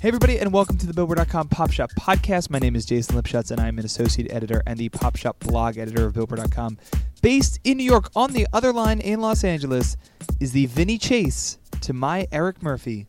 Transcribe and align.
Hey, 0.00 0.08
everybody, 0.08 0.38
and 0.38 0.50
welcome 0.50 0.78
to 0.78 0.86
the 0.86 0.94
Billboard.com 0.94 1.48
Pop 1.48 1.70
Shop 1.70 1.90
Podcast. 1.90 2.48
My 2.48 2.58
name 2.58 2.74
is 2.74 2.86
Jason 2.86 3.20
Lipschutz, 3.20 3.50
and 3.50 3.60
I'm 3.60 3.78
an 3.78 3.84
associate 3.84 4.32
editor 4.32 4.62
and 4.66 4.78
the 4.78 4.88
Pop 4.88 5.14
Shop 5.14 5.38
blog 5.40 5.76
editor 5.76 6.06
of 6.06 6.14
Billboard.com. 6.14 6.78
Based 7.20 7.60
in 7.64 7.76
New 7.76 7.84
York, 7.84 8.10
on 8.16 8.32
the 8.32 8.46
other 8.54 8.72
line 8.72 9.00
in 9.00 9.20
Los 9.20 9.44
Angeles, 9.44 9.98
is 10.40 10.52
the 10.52 10.64
Vinny 10.64 10.96
Chase 10.96 11.58
to 11.82 11.92
my 11.92 12.26
Eric 12.32 12.62
Murphy. 12.62 13.08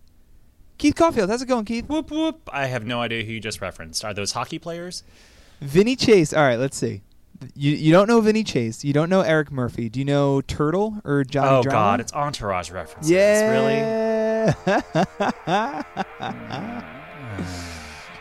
Keith 0.78 0.95
Caulfield, 0.98 1.30
how's 1.30 1.42
it 1.42 1.45
going, 1.45 1.64
Keith? 1.64 1.88
Whoop 1.88 2.11
whoop. 2.11 2.50
I 2.52 2.66
have 2.66 2.86
no 2.86 3.00
idea 3.00 3.23
who 3.23 3.31
you 3.31 3.39
just 3.39 3.61
referenced. 3.61 4.03
Are 4.03 4.14
those 4.14 4.33
hockey 4.33 4.59
players? 4.59 5.03
Vinny 5.61 5.95
Chase. 5.95 6.33
All 6.33 6.44
right, 6.44 6.59
let's 6.59 6.76
see. 6.76 7.03
You 7.56 7.72
you 7.72 7.92
don't 7.92 8.08
know 8.08 8.22
Vinny 8.22 8.44
Chase. 8.44 8.84
You 8.84 8.94
don't 8.94 9.09
know 9.09 9.22
Eric 9.22 9.52
Murphy. 9.52 9.89
Do 9.89 10.00
you 10.00 10.06
know 10.06 10.42
Turtle 10.42 11.02
or 11.03 11.23
Johnny 11.23 11.50
oh 11.50 11.64
Drama? 11.64 11.78
God, 11.78 12.00
it's 12.00 12.14
entourage 12.14 12.72
references. 12.72 13.09
Yeah. 13.11 13.52
Really? 13.52 13.81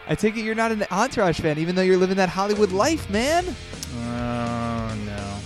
I 0.09 0.15
take 0.17 0.37
it 0.37 0.43
you're 0.43 0.55
not 0.55 0.73
an 0.73 0.85
Entourage 0.91 1.41
fan, 1.41 1.59
even 1.59 1.75
though 1.75 1.83
you're 1.83 1.97
living 1.97 2.17
that 2.17 2.29
Hollywood 2.29 2.73
life, 2.73 3.09
man. 3.11 3.45
Oh 3.95 4.99
no. 5.07 5.39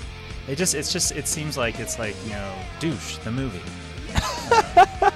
It 0.49 0.57
just 0.57 0.75
it's 0.75 0.93
just 0.93 1.13
it 1.13 1.29
seems 1.29 1.57
like 1.59 1.79
it's 1.81 1.99
like, 1.99 2.17
you 2.25 2.33
know, 2.33 2.55
douche, 2.81 3.19
the 3.19 3.31
movie. 3.33 3.63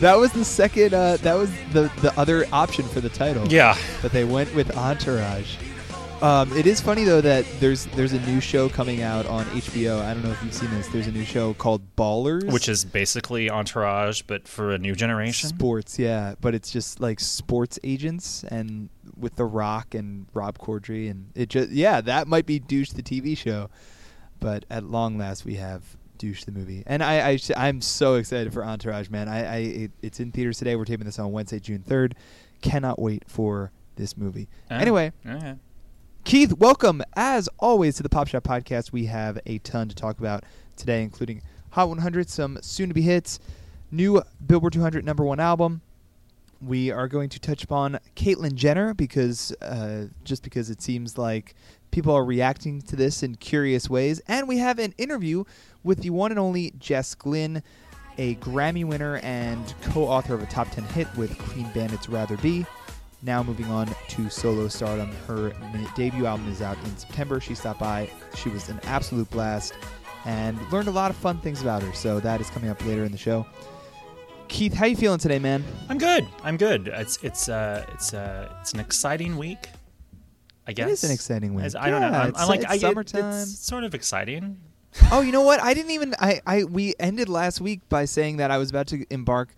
That 0.00 0.16
was 0.16 0.32
the 0.32 0.44
second. 0.46 0.94
Uh, 0.94 1.18
that 1.18 1.34
was 1.34 1.50
the 1.72 1.92
the 2.00 2.12
other 2.18 2.46
option 2.52 2.86
for 2.86 3.00
the 3.00 3.10
title. 3.10 3.46
Yeah. 3.48 3.76
But 4.00 4.12
they 4.12 4.24
went 4.24 4.54
with 4.54 4.74
Entourage. 4.76 5.56
Um, 6.22 6.52
it 6.54 6.66
is 6.66 6.82
funny 6.82 7.04
though 7.04 7.22
that 7.22 7.46
there's 7.60 7.86
there's 7.86 8.12
a 8.12 8.20
new 8.26 8.42
show 8.42 8.68
coming 8.68 9.00
out 9.00 9.24
on 9.24 9.46
HBO. 9.46 10.02
I 10.02 10.12
don't 10.12 10.22
know 10.22 10.30
if 10.30 10.42
you've 10.42 10.52
seen 10.52 10.70
this. 10.70 10.86
There's 10.88 11.06
a 11.06 11.12
new 11.12 11.24
show 11.24 11.54
called 11.54 11.80
Ballers, 11.96 12.44
Which 12.52 12.68
is 12.68 12.84
basically 12.84 13.48
entourage 13.48 14.20
but 14.22 14.46
for 14.46 14.72
a 14.72 14.78
new 14.78 14.94
generation. 14.94 15.48
sports. 15.48 15.98
Yeah, 15.98 16.34
but 16.42 16.54
it's 16.54 16.70
just 16.70 17.00
like 17.00 17.20
sports 17.20 17.78
agents 17.82 18.44
and 18.44 18.90
with 19.16 19.36
The 19.36 19.46
Rock 19.46 19.94
and 19.94 20.26
Rob 20.34 20.58
Corddry 20.58 21.10
and 21.10 21.30
it 21.34 21.48
just 21.48 21.70
yeah 21.70 22.02
that 22.02 22.28
might 22.28 22.44
be 22.44 22.58
Douche 22.58 22.90
the 22.90 23.02
TV 23.02 23.34
show, 23.36 23.70
but 24.40 24.66
at 24.68 24.84
long 24.84 25.16
last 25.16 25.46
we 25.46 25.54
have 25.54 25.82
Douche 26.18 26.44
the 26.44 26.52
movie, 26.52 26.82
and 26.86 27.02
I, 27.02 27.38
I 27.56 27.68
am 27.68 27.80
so 27.80 28.16
excited 28.16 28.52
for 28.52 28.62
Entourage, 28.62 29.08
man. 29.08 29.26
I, 29.26 29.38
I 29.46 29.56
it, 29.56 29.90
it's 30.02 30.20
in 30.20 30.32
theaters 30.32 30.58
today. 30.58 30.76
We're 30.76 30.84
taping 30.84 31.06
this 31.06 31.18
on 31.18 31.32
Wednesday, 31.32 31.60
June 31.60 31.82
third. 31.82 32.14
Cannot 32.60 32.98
wait 32.98 33.22
for 33.26 33.72
this 33.96 34.18
movie. 34.18 34.50
Anyway, 34.68 35.12
okay. 35.26 35.54
Keith, 36.24 36.52
welcome 36.52 37.02
as 37.16 37.48
always 37.58 37.96
to 37.96 38.02
the 38.02 38.08
Pop 38.08 38.28
Shop 38.28 38.44
Podcast. 38.44 38.92
We 38.92 39.06
have 39.06 39.38
a 39.46 39.58
ton 39.58 39.88
to 39.88 39.96
talk 39.96 40.18
about 40.18 40.44
today, 40.76 41.02
including 41.02 41.42
Hot 41.70 41.88
100, 41.88 42.28
some 42.28 42.58
soon-to-be 42.62 43.02
hits, 43.02 43.40
new 43.90 44.22
Billboard 44.46 44.74
200 44.74 45.04
number 45.04 45.24
one 45.24 45.40
album. 45.40 45.80
We 46.60 46.90
are 46.90 47.08
going 47.08 47.30
to 47.30 47.40
touch 47.40 47.64
upon 47.64 47.98
Caitlyn 48.14 48.54
Jenner 48.54 48.92
because 48.94 49.50
uh, 49.62 50.08
just 50.22 50.44
because 50.44 50.70
it 50.70 50.82
seems 50.82 51.16
like 51.16 51.54
people 51.90 52.14
are 52.14 52.24
reacting 52.24 52.82
to 52.82 52.96
this 52.96 53.22
in 53.22 53.36
curious 53.36 53.88
ways, 53.90 54.20
and 54.28 54.46
we 54.46 54.58
have 54.58 54.78
an 54.78 54.94
interview 54.98 55.44
with 55.82 56.02
the 56.02 56.10
one 56.10 56.30
and 56.30 56.38
only 56.38 56.74
Jess 56.78 57.14
Glynne, 57.14 57.62
a 58.18 58.36
Grammy 58.36 58.84
winner 58.84 59.16
and 59.22 59.74
co-author 59.82 60.34
of 60.34 60.42
a 60.42 60.46
top 60.46 60.70
10 60.70 60.84
hit 60.84 61.08
with 61.16 61.36
Clean 61.38 61.68
Bandit's 61.72 62.08
Rather 62.08 62.36
Be. 62.36 62.66
Now 63.22 63.42
moving 63.42 63.66
on 63.66 63.88
to 64.08 64.30
solo 64.30 64.68
stardom. 64.68 65.10
Her 65.26 65.52
debut 65.94 66.26
album 66.26 66.48
is 66.50 66.62
out 66.62 66.78
in 66.84 66.96
September. 66.96 67.38
She 67.40 67.54
stopped 67.54 67.80
by. 67.80 68.10
She 68.34 68.48
was 68.48 68.68
an 68.70 68.80
absolute 68.84 69.28
blast 69.30 69.74
and 70.24 70.58
learned 70.72 70.88
a 70.88 70.92
lot 70.92 71.10
of 71.10 71.16
fun 71.16 71.38
things 71.38 71.60
about 71.60 71.82
her. 71.82 71.92
So 71.92 72.18
that 72.20 72.40
is 72.40 72.48
coming 72.50 72.70
up 72.70 72.84
later 72.86 73.04
in 73.04 73.12
the 73.12 73.18
show. 73.18 73.46
Keith, 74.48 74.72
how 74.74 74.86
you 74.86 74.96
feeling 74.96 75.18
today, 75.18 75.38
man? 75.38 75.62
I'm 75.88 75.98
good. 75.98 76.26
I'm 76.42 76.56
good. 76.56 76.88
It's 76.88 77.18
it's 77.22 77.48
uh 77.48 77.84
it's 77.92 78.14
uh 78.14 78.52
it's 78.60 78.72
an 78.72 78.80
exciting 78.80 79.36
week. 79.36 79.68
I 80.66 80.72
guess 80.72 80.88
It 80.88 80.92
is 80.92 81.04
an 81.04 81.10
exciting 81.12 81.54
week. 81.54 81.64
As- 81.66 81.74
I 81.76 81.90
don't 81.90 82.00
know. 82.00 82.08
Yeah, 82.10 82.20
I'm, 82.22 82.28
it's- 82.30 82.42
I'm 82.42 82.48
like 82.48 82.60
it's 82.62 82.70
I, 82.70 82.74
it- 82.76 82.80
summertime. 82.80 83.42
it's 83.42 83.58
sort 83.58 83.84
of 83.84 83.94
exciting. 83.94 84.58
oh, 85.12 85.20
you 85.20 85.30
know 85.30 85.42
what? 85.42 85.62
I 85.62 85.72
didn't 85.72 85.92
even. 85.92 86.14
I, 86.18 86.40
I 86.46 86.64
we 86.64 86.94
ended 86.98 87.28
last 87.28 87.60
week 87.60 87.88
by 87.88 88.06
saying 88.06 88.38
that 88.38 88.50
I 88.50 88.58
was 88.58 88.70
about 88.70 88.88
to 88.88 89.04
embark 89.10 89.54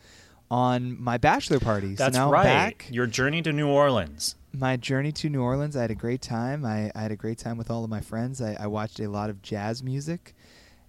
on 0.52 1.02
my 1.02 1.16
bachelor 1.16 1.58
party. 1.58 1.94
That's 1.94 2.14
so 2.14 2.28
right. 2.28 2.44
back. 2.44 2.86
Your 2.90 3.06
journey 3.06 3.40
to 3.40 3.52
New 3.54 3.68
Orleans. 3.68 4.36
my 4.52 4.76
journey 4.76 5.10
to 5.12 5.30
New 5.30 5.40
Orleans, 5.40 5.76
I 5.76 5.80
had 5.80 5.90
a 5.90 5.94
great 5.94 6.20
time. 6.20 6.66
I, 6.66 6.92
I 6.94 7.00
had 7.00 7.10
a 7.10 7.16
great 7.16 7.38
time 7.38 7.56
with 7.56 7.70
all 7.70 7.84
of 7.84 7.88
my 7.90 8.02
friends. 8.02 8.42
I, 8.42 8.54
I 8.60 8.66
watched 8.66 9.00
a 9.00 9.08
lot 9.08 9.30
of 9.30 9.40
jazz 9.40 9.82
music, 9.82 10.34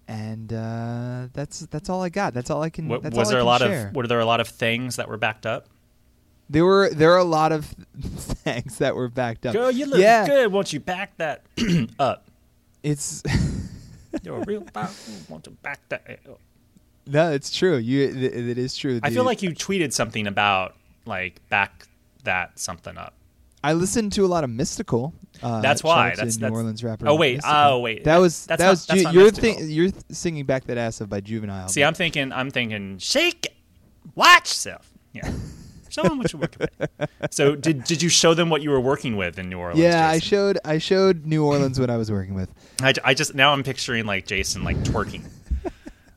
and 0.05 0.51
uh, 0.51 1.27
that's 1.31 1.61
that's 1.61 1.89
all 1.89 2.03
I 2.03 2.09
got. 2.09 2.33
That's 2.33 2.49
all 2.49 2.61
I 2.61 2.69
can. 2.69 2.89
What, 2.89 3.03
was 3.13 3.29
there 3.29 3.39
a 3.39 3.45
lot 3.45 3.61
share. 3.61 3.87
of 3.87 3.95
were 3.95 4.05
there 4.05 4.19
a 4.19 4.25
lot 4.25 4.41
of 4.41 4.49
things 4.49 4.97
that 4.97 5.07
were 5.07 5.17
backed 5.17 5.45
up? 5.45 5.69
There 6.49 6.65
were 6.65 6.89
there 6.89 7.13
are 7.13 7.19
a 7.19 7.23
lot 7.23 7.53
of 7.53 7.65
things 8.03 8.79
that 8.79 8.97
were 8.97 9.07
backed 9.07 9.45
up. 9.45 9.53
Girl, 9.53 9.71
you 9.71 9.85
look 9.85 9.99
yeah, 9.99 10.27
good. 10.27 10.51
Won't 10.51 10.73
you 10.73 10.81
back 10.81 11.15
that 11.17 11.45
up? 11.99 12.27
it's 12.83 13.23
You're 14.23 14.41
a 14.41 14.45
real. 14.45 14.67
Want 15.29 15.45
to 15.45 15.51
back 15.51 15.79
that 15.87 16.19
up. 16.29 16.41
No, 17.05 17.31
it's 17.31 17.55
true. 17.55 17.77
You 17.77 18.07
it, 18.07 18.23
it 18.49 18.57
is 18.57 18.75
true. 18.77 18.99
I 19.03 19.09
feel 19.09 19.23
like 19.25 19.41
you 19.41 19.51
tweeted 19.51 19.91
something 19.93 20.27
about 20.27 20.75
like 21.05 21.41
back 21.49 21.87
that 22.23 22.57
something 22.59 22.97
up. 22.97 23.13
I 23.65 23.73
listened 23.73 24.11
to 24.13 24.25
a 24.25 24.27
lot 24.27 24.43
of 24.43 24.49
Mystikal. 24.49 25.13
Uh, 25.41 25.61
That's 25.61 25.83
why. 25.83 26.09
That's- 26.09 26.35
New 26.35 26.41
that's- 26.41 26.51
Orleans 26.57 26.83
rapper. 26.83 27.07
Oh, 27.07 27.15
wait. 27.15 27.39
Mystikal. 27.39 27.65
Oh, 27.71 27.79
wait. 27.79 28.03
That 28.03 28.17
was 28.17 28.45
that's 28.45 28.59
that 28.59 28.65
not- 28.65 28.69
was 28.71 28.85
that's 28.85 29.03
Ju- 29.03 29.09
you're 29.11 29.31
thi- 29.31 29.63
you're 29.73 29.89
singing 30.11 30.45
back 30.45 30.65
that 30.65 30.77
ass 30.77 30.99
up 31.01 31.09
by 31.09 31.21
Juvenile. 31.21 31.69
See, 31.69 31.83
I'm 31.83 31.93
thinking. 31.93 32.31
I'm 32.33 32.49
thinking. 32.51 32.97
Shake 32.99 33.45
it. 33.47 33.53
Watch 34.15 34.47
self. 34.47 34.89
Yeah. 35.13 35.31
Show 35.89 36.01
them 36.03 36.17
what 36.17 36.33
you're 36.33 36.39
working 36.41 36.67
with. 36.79 36.89
So, 37.29 37.55
did 37.55 37.83
did 37.83 38.01
you 38.01 38.09
show 38.09 38.33
them 38.33 38.49
what 38.49 38.63
you 38.63 38.71
were 38.71 38.79
working 38.81 39.15
with 39.15 39.37
in 39.37 39.47
New 39.47 39.59
Orleans? 39.59 39.79
yeah, 39.79 40.09
I 40.09 40.17
showed 40.17 40.57
I 40.65 40.79
showed 40.79 41.23
New 41.27 41.45
Orleans 41.45 41.79
what 41.79 41.91
I 41.91 41.97
was 41.97 42.09
working 42.11 42.33
with. 42.33 42.51
I, 42.81 42.93
I 43.03 43.13
just 43.13 43.35
now 43.35 43.53
I'm 43.53 43.61
picturing 43.61 44.07
like 44.07 44.25
Jason 44.25 44.63
like 44.63 44.75
twerking, 44.77 45.21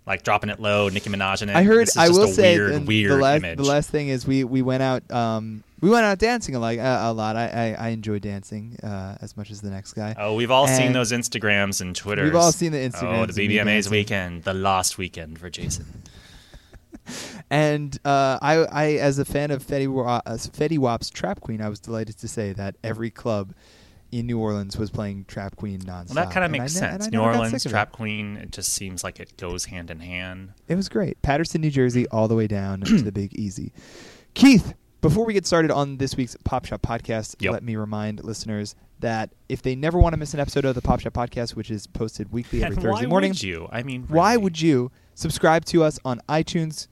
like 0.07 0.23
dropping 0.23 0.51
it 0.51 0.61
low, 0.61 0.89
Nicki 0.89 1.11
Minaj 1.11 1.43
in 1.43 1.49
it. 1.49 1.57
I 1.57 1.65
heard. 1.65 1.89
I 1.97 2.09
will 2.09 2.25
a 2.25 2.29
say 2.29 2.57
weird, 2.57 2.73
and 2.73 2.87
weird 2.87 3.11
the 3.13 3.17
last 3.17 3.37
image. 3.39 3.57
the 3.59 3.65
last 3.65 3.91
thing 3.91 4.09
is 4.09 4.27
we 4.27 4.45
we 4.45 4.63
went 4.63 4.83
out 4.83 5.11
um 5.11 5.65
we 5.81 5.91
went 5.91 6.05
out 6.05 6.19
dancing 6.19 6.55
a 6.55 6.59
lot 6.59 6.79
uh, 6.79 7.01
a 7.03 7.13
lot. 7.13 7.37
I 7.37 7.75
I, 7.79 7.87
I 7.87 7.89
enjoy 7.89 8.19
dancing 8.19 8.79
uh, 8.83 9.19
as 9.21 9.37
much 9.37 9.51
as 9.51 9.61
the 9.61 9.71
next 9.71 9.93
guy. 9.95 10.15
Oh, 10.19 10.35
we've 10.35 10.51
all 10.51 10.69
seen 10.69 10.93
those 10.93 11.13
Instagrams 11.13 11.81
and 11.81 11.95
Twitters. 11.95 12.25
We've 12.25 12.41
all 12.41 12.53
seen 12.53 12.73
the 12.73 12.79
Instagrams. 12.79 13.23
Oh, 13.23 13.27
the 13.27 13.49
BBMA's 13.49 13.91
weekend, 13.91 14.45
the 14.45 14.55
lost 14.55 14.97
weekend 14.99 15.39
for 15.39 15.51
Jason. 15.51 15.87
And 17.49 17.97
uh, 18.05 18.41
I 18.43 18.57
I 18.65 18.85
as 18.95 19.21
a 19.21 19.25
fan 19.25 19.53
of 19.53 19.65
Fetty 19.65 19.87
Wa- 19.87 20.23
uh, 20.27 20.33
Fetty 20.33 20.79
Wap's 20.79 21.09
Trap 21.09 21.41
Queen, 21.41 21.63
I 21.63 21.69
was 21.69 21.79
delighted 21.79 22.19
to 22.19 22.27
say 22.27 22.53
that 22.55 22.75
every 22.83 23.11
club 23.11 23.55
in 24.21 24.27
New 24.27 24.39
Orleans 24.39 24.77
was 24.77 24.91
playing 24.91 25.25
Trap 25.27 25.57
Queen 25.57 25.81
nonstop. 25.81 26.15
Well, 26.15 26.25
that 26.27 26.31
kind 26.33 26.45
of 26.45 26.53
And 26.53 26.57
I 26.57 26.59
makes 26.65 26.73
sense. 26.73 27.11
New 27.11 27.21
Orleans 27.21 27.51
sick 27.51 27.61
of 27.67 27.67
it. 27.67 27.71
Trap 27.71 27.93
Queen. 27.93 28.37
It 28.37 28.53
just 28.53 28.73
seems 28.73 29.03
like 29.05 29.21
it 29.21 29.37
goes 29.37 29.67
hand 29.67 29.91
in 29.91 30.01
hand. 30.01 30.53
It 30.69 30.75
was 30.77 30.89
great. 30.89 31.21
Paterson, 31.23 31.61
New 31.61 31.71
Jersey, 31.71 32.07
all 32.09 32.29
the 32.29 32.35
way 32.35 32.47
down 32.47 32.81
to 32.83 33.03
the 33.03 33.13
Big 33.13 33.35
Easy. 33.35 33.73
Keith, 34.35 34.75
before 35.01 35.25
we 35.25 35.33
get 35.33 35.47
started 35.47 35.71
on 35.71 35.99
this 35.99 36.17
week's 36.17 36.37
Pop 36.45 36.65
Shop 36.67 36.83
podcast, 36.83 37.37
Yep. 37.41 37.53
let 37.53 37.63
me 37.63 37.77
remind 37.77 38.25
listeners 38.25 38.75
that 39.01 39.31
if 39.49 39.61
they 39.63 39.75
never 39.75 39.99
want 39.99 40.15
to 40.15 40.17
miss 40.17 40.33
an 40.35 40.41
episode 40.41 40.65
of 40.65 40.75
the 40.75 40.83
Pop 40.83 41.01
Shop 41.01 41.13
podcast, 41.13 41.55
which 41.55 41.71
is 41.71 41.87
posted 41.87 42.33
weekly 42.33 42.63
every 42.65 42.77
And 42.77 42.83
Thursday 42.85 43.05
why 43.07 43.11
morning, 43.11 43.31
would 43.31 43.43
you? 43.43 43.69
I 43.71 43.83
mean, 43.83 44.05
why 44.09 44.37
would 44.37 44.61
you 44.61 44.91
subscribe 45.15 45.65
to 45.67 45.83
us 45.85 45.99
on 46.05 46.21
iTunes 46.29 46.89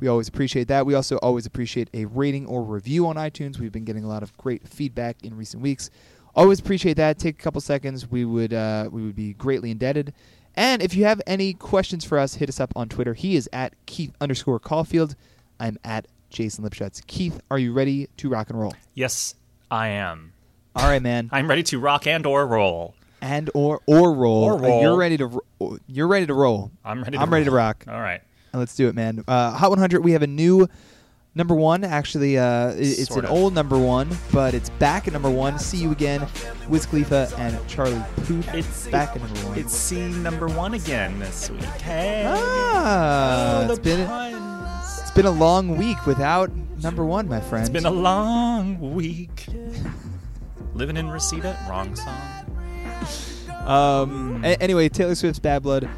We 0.00 0.08
always 0.08 0.26
appreciate 0.28 0.66
that. 0.68 0.84
We 0.86 0.94
also 0.94 1.16
always 1.18 1.46
appreciate 1.46 1.88
a 1.94 2.04
rating 2.06 2.46
or 2.46 2.62
review 2.64 3.06
on 3.06 3.14
iTunes. 3.16 3.58
We've 3.60 3.70
been 3.72 3.84
getting 3.84 4.02
a 4.04 4.08
lot 4.08 4.22
of 4.24 4.36
great 4.36 4.66
feedback 4.68 5.22
in 5.22 5.36
recent 5.36 5.62
weeks. 5.62 5.88
Always 6.36 6.58
appreciate 6.60 6.94
that. 6.96 7.18
Take 7.18 7.38
a 7.38 7.42
couple 7.42 7.60
seconds. 7.60 8.10
We 8.10 8.24
would 8.24 8.52
uh, 8.52 8.88
we 8.90 9.02
would 9.02 9.16
be 9.16 9.34
greatly 9.34 9.70
indebted. 9.70 10.12
And 10.56 10.82
if 10.82 10.94
you 10.94 11.04
have 11.04 11.20
any 11.26 11.52
questions 11.54 12.04
for 12.04 12.18
us, 12.18 12.34
hit 12.34 12.48
us 12.48 12.60
up 12.60 12.72
on 12.76 12.88
Twitter. 12.88 13.14
He 13.14 13.34
is 13.36 13.48
at 13.52 13.74
Keith 13.86 14.12
underscore 14.20 14.58
Caulfield. 14.60 15.16
I'm 15.58 15.78
at 15.84 16.06
Jason 16.30 16.64
Lipschutz. 16.64 17.04
Keith, 17.06 17.40
are 17.50 17.58
you 17.58 17.72
ready 17.72 18.08
to 18.18 18.28
rock 18.28 18.50
and 18.50 18.60
roll? 18.60 18.72
Yes, 18.94 19.34
I 19.70 19.88
am. 19.88 20.32
All 20.76 20.88
right, 20.88 21.02
man. 21.02 21.28
I'm 21.32 21.48
ready 21.48 21.62
to 21.64 21.78
rock 21.78 22.06
and 22.06 22.24
or 22.26 22.46
roll. 22.46 22.94
and 23.20 23.50
or 23.54 23.80
or 23.86 24.12
roll. 24.12 24.44
Or 24.44 24.54
Uh, 24.54 24.58
roll. 24.58 24.82
you're 24.82 24.96
ready 24.96 25.16
to 25.18 25.26
ro- 25.26 25.78
you're 25.86 26.08
ready 26.08 26.26
to 26.26 26.34
roll. 26.34 26.70
I'm 26.84 27.02
ready. 27.02 27.16
To 27.16 27.22
I'm 27.22 27.30
ready 27.32 27.44
to 27.46 27.50
rock. 27.52 27.84
All 27.88 28.00
right. 28.00 28.20
And 28.52 28.60
Let's 28.60 28.74
do 28.76 28.86
it, 28.88 28.94
man. 28.94 29.24
Uh, 29.26 29.52
Hot 29.52 29.70
100. 29.70 30.04
We 30.04 30.12
have 30.12 30.22
a 30.22 30.26
new 30.28 30.68
number 31.34 31.54
one. 31.54 31.84
Actually, 31.84 32.38
uh, 32.38 32.68
it's 32.76 33.08
Sort 33.08 33.20
an 33.24 33.24
of. 33.26 33.30
old 33.32 33.54
number 33.54 33.78
one, 33.78 34.08
but 34.32 34.54
it's 34.54 34.70
back 34.70 35.06
at 35.06 35.12
number 35.12 35.30
one. 35.30 35.58
See 35.58 35.78
you 35.78 35.92
again, 35.92 36.26
Wiz 36.68 36.86
Khalifa 36.86 37.30
and 37.38 37.58
Charlie 37.68 38.02
Puth. 38.24 38.52
It's 38.54 38.86
back 38.88 39.10
at 39.16 39.22
number 39.22 39.40
one. 39.48 39.58
It's 39.58 39.74
C 39.74 40.08
number 40.08 40.46
one 40.48 40.74
again 40.74 41.18
this 41.18 41.50
week. 41.50 41.62
Hey. 41.64 42.24
ah, 42.26 43.66
Oh, 43.68 43.70
it's 43.70 43.78
been 43.80 44.06
puns. 44.06 45.00
it's 45.02 45.10
been 45.12 45.26
a 45.26 45.30
long 45.30 45.76
week 45.76 46.06
without 46.06 46.50
number 46.82 47.04
one, 47.04 47.28
my 47.28 47.40
friend. 47.40 47.62
It's 47.64 47.70
been 47.72 47.86
a 47.86 47.90
long 47.90 48.94
week. 48.94 49.46
Living 50.74 50.96
in 50.96 51.08
Reseda, 51.08 51.56
wrong 51.68 51.94
song. 51.94 52.20
Um. 53.66 54.44
a- 54.44 54.60
anyway, 54.62 54.88
Taylor 54.90 55.14
Swift's 55.14 55.38
Bad 55.38 55.62
Blood, 55.62 55.88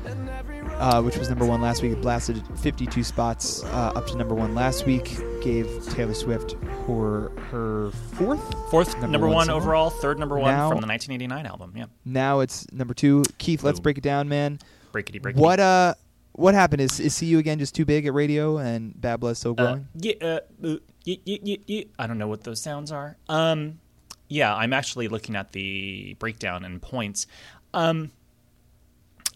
uh, 0.78 1.02
which 1.02 1.16
was 1.16 1.28
number 1.28 1.44
one 1.46 1.60
last 1.60 1.82
week, 1.82 1.92
it 1.92 2.00
blasted 2.02 2.42
52 2.58 3.02
spots 3.02 3.64
uh, 3.64 3.92
up 3.94 4.06
to 4.08 4.16
number 4.16 4.34
one 4.34 4.54
last 4.54 4.86
week. 4.86 5.16
Gave 5.42 5.66
Taylor 5.90 6.14
Swift 6.14 6.52
her 6.86 7.30
her 7.50 7.90
fourth. 8.14 8.70
Fourth 8.70 8.92
Number 8.94 9.08
number, 9.08 9.26
one 9.28 9.36
one, 9.36 9.50
overall, 9.50 9.90
third 9.90 10.18
number 10.18 10.38
one 10.38 10.52
Now- 10.54 10.68
from 10.68 10.80
the 10.80 10.86
1989 10.86 11.46
album. 11.46 11.72
Yeah. 11.76 11.86
Now 12.04 12.40
it's 12.40 12.66
number 12.72 12.94
two. 12.94 13.22
Keith, 13.38 13.62
let's 13.62 13.80
break 13.80 13.98
it 13.98 14.02
down, 14.04 14.28
man. 14.28 14.58
Breakity 14.92 15.20
breakity. 15.20 15.36
What 15.36 15.60
uh, 15.60 15.94
what 16.32 16.54
happened? 16.54 16.80
Is 16.82 16.98
is 17.00 17.14
See 17.14 17.26
You 17.26 17.38
Again 17.38 17.58
just 17.58 17.74
too 17.74 17.84
big 17.84 18.06
at 18.06 18.12
radio 18.14 18.58
and 18.58 18.98
Bad 19.00 19.20
Blood 19.20 19.36
still 19.36 19.52
Uh, 19.52 19.54
growing? 19.54 19.88
yeah, 19.94 20.12
uh, 20.20 20.26
uh, 20.26 20.76
y- 21.06 21.18
y- 21.26 21.38
y- 21.44 21.58
y- 21.68 21.84
I 21.98 22.06
don't 22.06 22.18
know 22.18 22.28
what 22.28 22.44
those 22.44 22.60
sounds 22.60 22.90
are. 22.92 23.16
Um, 23.28 23.78
yeah, 24.28 24.54
I'm 24.54 24.72
actually 24.72 25.06
looking 25.08 25.36
at 25.36 25.52
the 25.52 26.14
breakdown 26.18 26.64
and 26.64 26.82
points. 26.82 27.26
Um, 27.72 28.10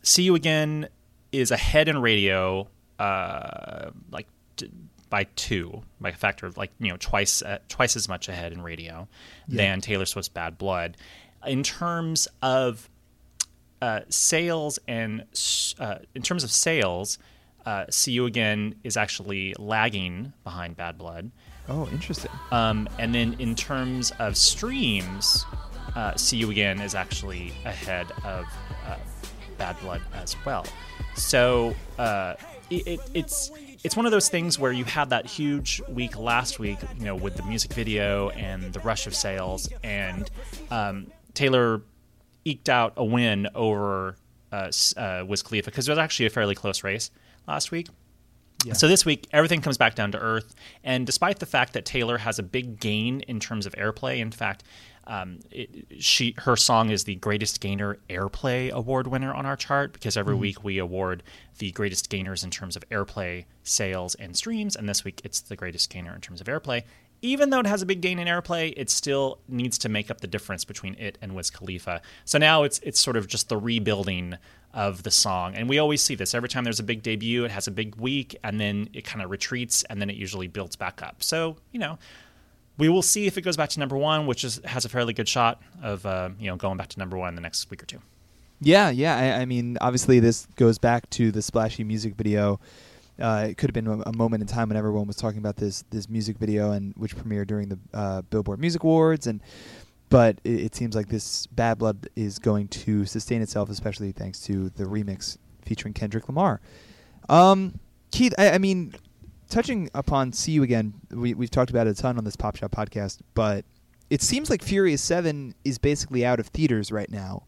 See 0.02 0.22
You 0.25 0.34
Again 0.34 0.88
is 1.32 1.50
ahead 1.50 1.88
in 1.88 2.00
radio, 2.00 2.69
uh, 2.99 3.91
like 4.11 4.27
t- 4.56 4.71
by 5.09 5.25
two, 5.37 5.82
by 6.00 6.11
a 6.11 6.12
factor 6.12 6.47
of 6.47 6.56
like 6.56 6.71
you 6.79 6.88
know 6.88 6.97
twice 6.99 7.43
uh, 7.43 7.59
twice 7.69 7.97
as 7.97 8.09
much 8.09 8.29
ahead 8.29 8.53
in 8.53 8.62
radio 8.62 9.09
than 9.49 9.81
Taylor 9.81 10.06
Swift's 10.06 10.29
Bad 10.29 10.59
Blood. 10.59 10.97
In 11.47 11.62
terms 11.62 12.29
of 12.43 12.88
uh, 13.82 14.00
sales 14.09 14.79
and 14.87 15.25
uh, 15.79 15.97
in 16.15 16.23
terms 16.23 16.44
of 16.44 16.50
sales, 16.50 17.19
uh, 17.67 17.87
See 17.91 18.12
You 18.12 18.27
Again 18.27 18.75
is 18.85 18.97
actually 18.97 19.55
lagging 19.59 20.32
behind 20.44 20.77
Bad 20.77 20.99
Blood. 20.99 21.31
oh, 21.69 21.88
interesting. 21.88 22.31
Um, 22.53 22.88
and 22.99 23.15
then 23.15 23.37
in 23.38 23.55
terms 23.55 24.12
of 24.19 24.37
streams, 24.37 25.44
uh, 25.97 26.15
See 26.17 26.37
You 26.37 26.50
Again 26.50 26.81
is 26.81 26.94
actually 26.94 27.53
ahead 27.65 28.11
of 28.25 28.44
uh, 28.87 28.97
Bad 29.60 29.78
Blood 29.80 30.00
as 30.14 30.34
well. 30.44 30.64
So 31.14 31.74
uh, 31.98 32.34
it, 32.70 32.86
it, 32.86 33.00
it's 33.14 33.50
it's 33.84 33.94
one 33.94 34.06
of 34.06 34.12
those 34.12 34.28
things 34.28 34.58
where 34.58 34.72
you 34.72 34.84
had 34.84 35.10
that 35.10 35.26
huge 35.26 35.82
week 35.88 36.18
last 36.18 36.58
week, 36.58 36.78
you 36.98 37.04
know, 37.04 37.14
with 37.14 37.36
the 37.36 37.42
music 37.44 37.72
video 37.74 38.30
and 38.30 38.72
the 38.72 38.80
rush 38.80 39.06
of 39.06 39.14
sales, 39.14 39.68
and 39.84 40.30
um, 40.70 41.12
Taylor 41.34 41.82
eked 42.44 42.70
out 42.70 42.94
a 42.96 43.04
win 43.04 43.48
over 43.54 44.16
uh, 44.50 44.72
uh, 44.96 45.24
Wiz 45.28 45.42
Khalifa 45.42 45.70
because 45.70 45.86
it 45.86 45.90
was 45.92 45.98
actually 45.98 46.26
a 46.26 46.30
fairly 46.30 46.54
close 46.54 46.82
race 46.82 47.10
last 47.46 47.70
week. 47.70 47.88
So 48.74 48.88
this 48.88 49.06
week, 49.06 49.26
everything 49.32 49.62
comes 49.62 49.78
back 49.78 49.94
down 49.94 50.12
to 50.12 50.18
earth. 50.18 50.54
And 50.84 51.06
despite 51.06 51.38
the 51.38 51.46
fact 51.46 51.72
that 51.72 51.86
Taylor 51.86 52.18
has 52.18 52.38
a 52.38 52.42
big 52.42 52.78
gain 52.78 53.20
in 53.20 53.40
terms 53.40 53.64
of 53.64 53.72
airplay, 53.74 54.18
in 54.18 54.30
fact, 54.30 54.64
um, 55.10 55.40
it, 55.50 55.86
she 55.98 56.36
her 56.38 56.56
song 56.56 56.90
is 56.90 57.02
the 57.02 57.16
greatest 57.16 57.60
gainer 57.60 57.98
airplay 58.08 58.70
award 58.70 59.08
winner 59.08 59.34
on 59.34 59.44
our 59.44 59.56
chart 59.56 59.92
because 59.92 60.16
every 60.16 60.36
week 60.36 60.62
we 60.62 60.78
award 60.78 61.24
the 61.58 61.72
greatest 61.72 62.08
gainers 62.08 62.44
in 62.44 62.50
terms 62.50 62.76
of 62.76 62.88
airplay, 62.90 63.44
sales, 63.64 64.14
and 64.14 64.36
streams. 64.36 64.76
And 64.76 64.88
this 64.88 65.04
week, 65.04 65.20
it's 65.24 65.40
the 65.40 65.56
greatest 65.56 65.90
gainer 65.90 66.14
in 66.14 66.20
terms 66.20 66.40
of 66.40 66.46
airplay. 66.46 66.84
Even 67.22 67.50
though 67.50 67.58
it 67.58 67.66
has 67.66 67.82
a 67.82 67.86
big 67.86 68.00
gain 68.00 68.20
in 68.20 68.28
airplay, 68.28 68.72
it 68.76 68.88
still 68.88 69.40
needs 69.48 69.78
to 69.78 69.88
make 69.88 70.12
up 70.12 70.20
the 70.20 70.28
difference 70.28 70.64
between 70.64 70.94
it 70.94 71.18
and 71.20 71.34
Wiz 71.34 71.50
Khalifa. 71.50 72.00
So 72.24 72.38
now 72.38 72.62
it's 72.62 72.78
it's 72.84 73.00
sort 73.00 73.16
of 73.16 73.26
just 73.26 73.48
the 73.48 73.56
rebuilding 73.56 74.38
of 74.72 75.02
the 75.02 75.10
song. 75.10 75.56
And 75.56 75.68
we 75.68 75.80
always 75.80 76.00
see 76.00 76.14
this 76.14 76.34
every 76.34 76.48
time 76.48 76.62
there's 76.62 76.78
a 76.78 76.84
big 76.84 77.02
debut, 77.02 77.44
it 77.44 77.50
has 77.50 77.66
a 77.66 77.72
big 77.72 77.96
week 77.96 78.36
and 78.44 78.60
then 78.60 78.88
it 78.92 79.04
kind 79.04 79.22
of 79.22 79.30
retreats 79.30 79.82
and 79.90 80.00
then 80.00 80.08
it 80.08 80.14
usually 80.14 80.46
builds 80.46 80.76
back 80.76 81.02
up. 81.02 81.24
So, 81.24 81.56
you 81.72 81.80
know, 81.80 81.98
we 82.78 82.88
will 82.88 83.02
see 83.02 83.26
if 83.26 83.37
it 83.37 83.43
goes 83.43 83.56
back 83.56 83.69
to 83.70 83.81
number 83.81 83.96
one, 83.96 84.26
which 84.26 84.44
is, 84.44 84.61
has 84.64 84.84
a 84.84 84.88
fairly 84.88 85.12
good 85.12 85.28
shot 85.28 85.61
of, 85.82 86.06
uh, 86.06 86.31
you 86.38 86.46
know, 86.46 86.56
going 86.56 86.76
back 86.76 86.88
to 86.88 86.99
number 86.99 87.17
one 87.17 87.28
in 87.28 87.34
the 87.34 87.40
next 87.40 87.70
week 87.70 87.82
or 87.82 87.87
two. 87.87 88.00
Yeah, 88.61 88.90
yeah. 88.90 89.17
I, 89.17 89.43
I 89.43 89.44
mean, 89.44 89.78
obviously, 89.81 90.20
this 90.20 90.46
goes 90.56 90.78
back 90.78 91.08
to 91.11 91.31
the 91.32 91.43
splashy 91.43 91.84
music 91.84 92.14
video. 92.14 92.61
Uh, 93.19 93.49
it 93.50 93.58
could 93.58 93.69
have 93.69 93.75
been 93.84 94.02
a, 94.06 94.12
moment 94.12 94.43
in 94.43 94.46
time 94.46 94.69
when 94.69 94.78
everyone 94.78 95.06
was 95.06 95.17
talking 95.17 95.38
about 95.38 95.56
this 95.56 95.84
this 95.90 96.08
music 96.08 96.38
video 96.38 96.72
and 96.72 96.94
which 96.96 97.14
premiered 97.14 97.49
during 97.49 97.69
the 97.69 97.78
uh, 97.93 98.22
Billboard 98.22 98.58
Music 98.58 98.82
Awards, 98.82 99.26
and 99.26 99.43
but 100.08 100.38
it, 100.43 100.61
it 100.61 100.75
seems 100.75 100.96
like 100.96 101.08
this 101.08 101.46
Bad 101.49 101.78
Blood 101.78 102.08
is 102.17 102.38
going 102.38 102.69
to 102.69 103.05
sustain 103.05 103.43
itself, 103.43 103.69
especially 103.69 104.12
thanks 104.12 104.40
to 104.40 104.70
the 104.70 104.84
remix 104.84 105.37
featuring 105.62 105.93
Kendrick 105.93 106.28
Lamar. 106.28 106.61
Um, 107.28 107.78
Keith, 108.11 108.34
I, 108.38 108.52
I 108.52 108.58
mean, 108.58 108.94
touching 109.50 109.91
upon 109.94 110.32
"See 110.32 110.52
You 110.52 110.62
Again," 110.62 110.94
we 111.11 111.35
we've 111.35 111.50
talked 111.50 111.70
about 111.70 111.87
it 111.87 111.99
a 111.99 112.02
ton 112.02 112.17
on 112.17 112.25
this 112.25 112.37
Pop 112.37 112.56
Shop 112.56 112.70
podcast, 112.70 113.19
but 113.35 113.64
it 114.08 114.23
seems 114.23 114.49
like 114.49 114.62
Furious 114.62 115.02
Seven 115.02 115.55
is 115.64 115.79
basically 115.79 116.25
out 116.25 116.41
of 116.41 116.47
theaters 116.49 116.91
right 116.91 117.11
now 117.11 117.44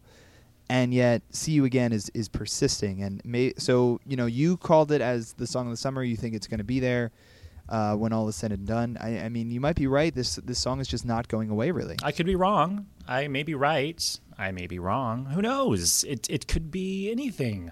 and 0.69 0.93
yet 0.93 1.21
"See 1.31 1.51
You 1.51 1.65
Again" 1.65 1.91
is 1.91 2.09
is 2.13 2.29
persisting. 2.29 3.03
And 3.03 3.21
may, 3.25 3.53
so 3.57 3.99
you 4.05 4.15
know, 4.15 4.25
you 4.25 4.57
called 4.57 4.91
it 4.91 5.01
as 5.01 5.33
the 5.33 5.47
song 5.47 5.67
of 5.67 5.71
the 5.71 5.77
summer. 5.77 6.03
You 6.03 6.15
think 6.15 6.35
it's 6.35 6.47
going 6.47 6.59
to 6.59 6.63
be 6.63 6.79
there 6.79 7.11
uh, 7.69 7.95
when 7.95 8.13
all 8.13 8.27
is 8.27 8.35
said 8.35 8.51
and 8.51 8.65
done. 8.65 8.97
I, 8.99 9.19
I 9.19 9.29
mean, 9.29 9.51
you 9.51 9.59
might 9.59 9.75
be 9.75 9.87
right. 9.87 10.13
This 10.13 10.35
this 10.35 10.59
song 10.59 10.79
is 10.79 10.87
just 10.87 11.05
not 11.05 11.27
going 11.27 11.49
away, 11.49 11.71
really. 11.71 11.97
I 12.03 12.11
could 12.11 12.25
be 12.25 12.35
wrong. 12.35 12.87
I 13.07 13.27
may 13.27 13.43
be 13.43 13.55
right. 13.55 14.19
I 14.37 14.51
may 14.51 14.67
be 14.67 14.79
wrong. 14.79 15.25
Who 15.25 15.41
knows? 15.41 16.03
It, 16.05 16.27
it 16.29 16.47
could 16.47 16.71
be 16.71 17.11
anything. 17.11 17.71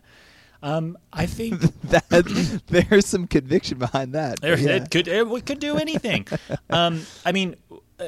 Um, 0.64 0.98
I 1.12 1.26
think 1.26 1.60
that 1.90 2.62
there's 2.68 3.06
some 3.08 3.28
conviction 3.28 3.80
behind 3.80 4.14
that. 4.14 4.42
There- 4.42 4.58
yeah. 4.58 4.76
It 4.76 4.92
could 4.92 5.08
it 5.08 5.46
could 5.46 5.60
do 5.60 5.78
anything. 5.78 6.28
um, 6.70 7.02
I 7.26 7.32
mean, 7.32 7.56
uh, 8.00 8.08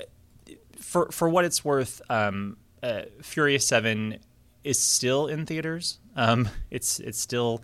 for 0.80 1.12
for 1.12 1.30
what 1.30 1.46
it's 1.46 1.66
worth, 1.66 2.02
um, 2.10 2.58
uh, 2.82 3.04
Furious 3.22 3.66
Seven 3.66 4.20
is 4.64 4.80
still 4.80 5.28
in 5.28 5.46
theaters. 5.46 6.00
Um, 6.16 6.50
it's 6.72 7.00
it's 7.00 7.20
still. 7.20 7.64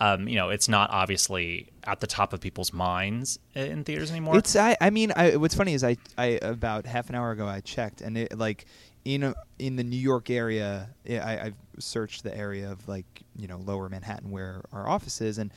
Um, 0.00 0.26
you 0.26 0.34
know, 0.34 0.50
it's 0.50 0.68
not 0.68 0.90
obviously 0.90 1.70
at 1.84 2.00
the 2.00 2.08
top 2.08 2.32
of 2.32 2.40
people's 2.40 2.72
minds 2.72 3.38
uh, 3.56 3.60
in 3.60 3.84
theaters 3.84 4.10
anymore. 4.10 4.36
It's 4.36 4.56
I 4.56 4.76
I 4.80 4.90
mean 4.90 5.12
I 5.14 5.36
what's 5.36 5.54
funny 5.54 5.72
is 5.72 5.84
I 5.84 5.96
I 6.18 6.40
about 6.42 6.84
half 6.84 7.08
an 7.10 7.14
hour 7.14 7.30
ago 7.30 7.46
I 7.46 7.60
checked 7.60 8.00
and 8.00 8.18
it 8.18 8.36
like 8.36 8.66
in 9.04 9.22
a, 9.22 9.34
in 9.60 9.76
the 9.76 9.84
New 9.84 9.96
York 9.98 10.30
area 10.30 10.90
I 11.08 11.38
I've 11.38 11.54
searched 11.78 12.22
the 12.22 12.36
area 12.36 12.70
of 12.70 12.86
like 12.88 13.06
you 13.36 13.46
know 13.46 13.58
lower 13.58 13.88
Manhattan 13.88 14.30
where 14.30 14.62
our 14.72 14.88
office 14.88 15.20
is 15.20 15.38
and 15.38 15.52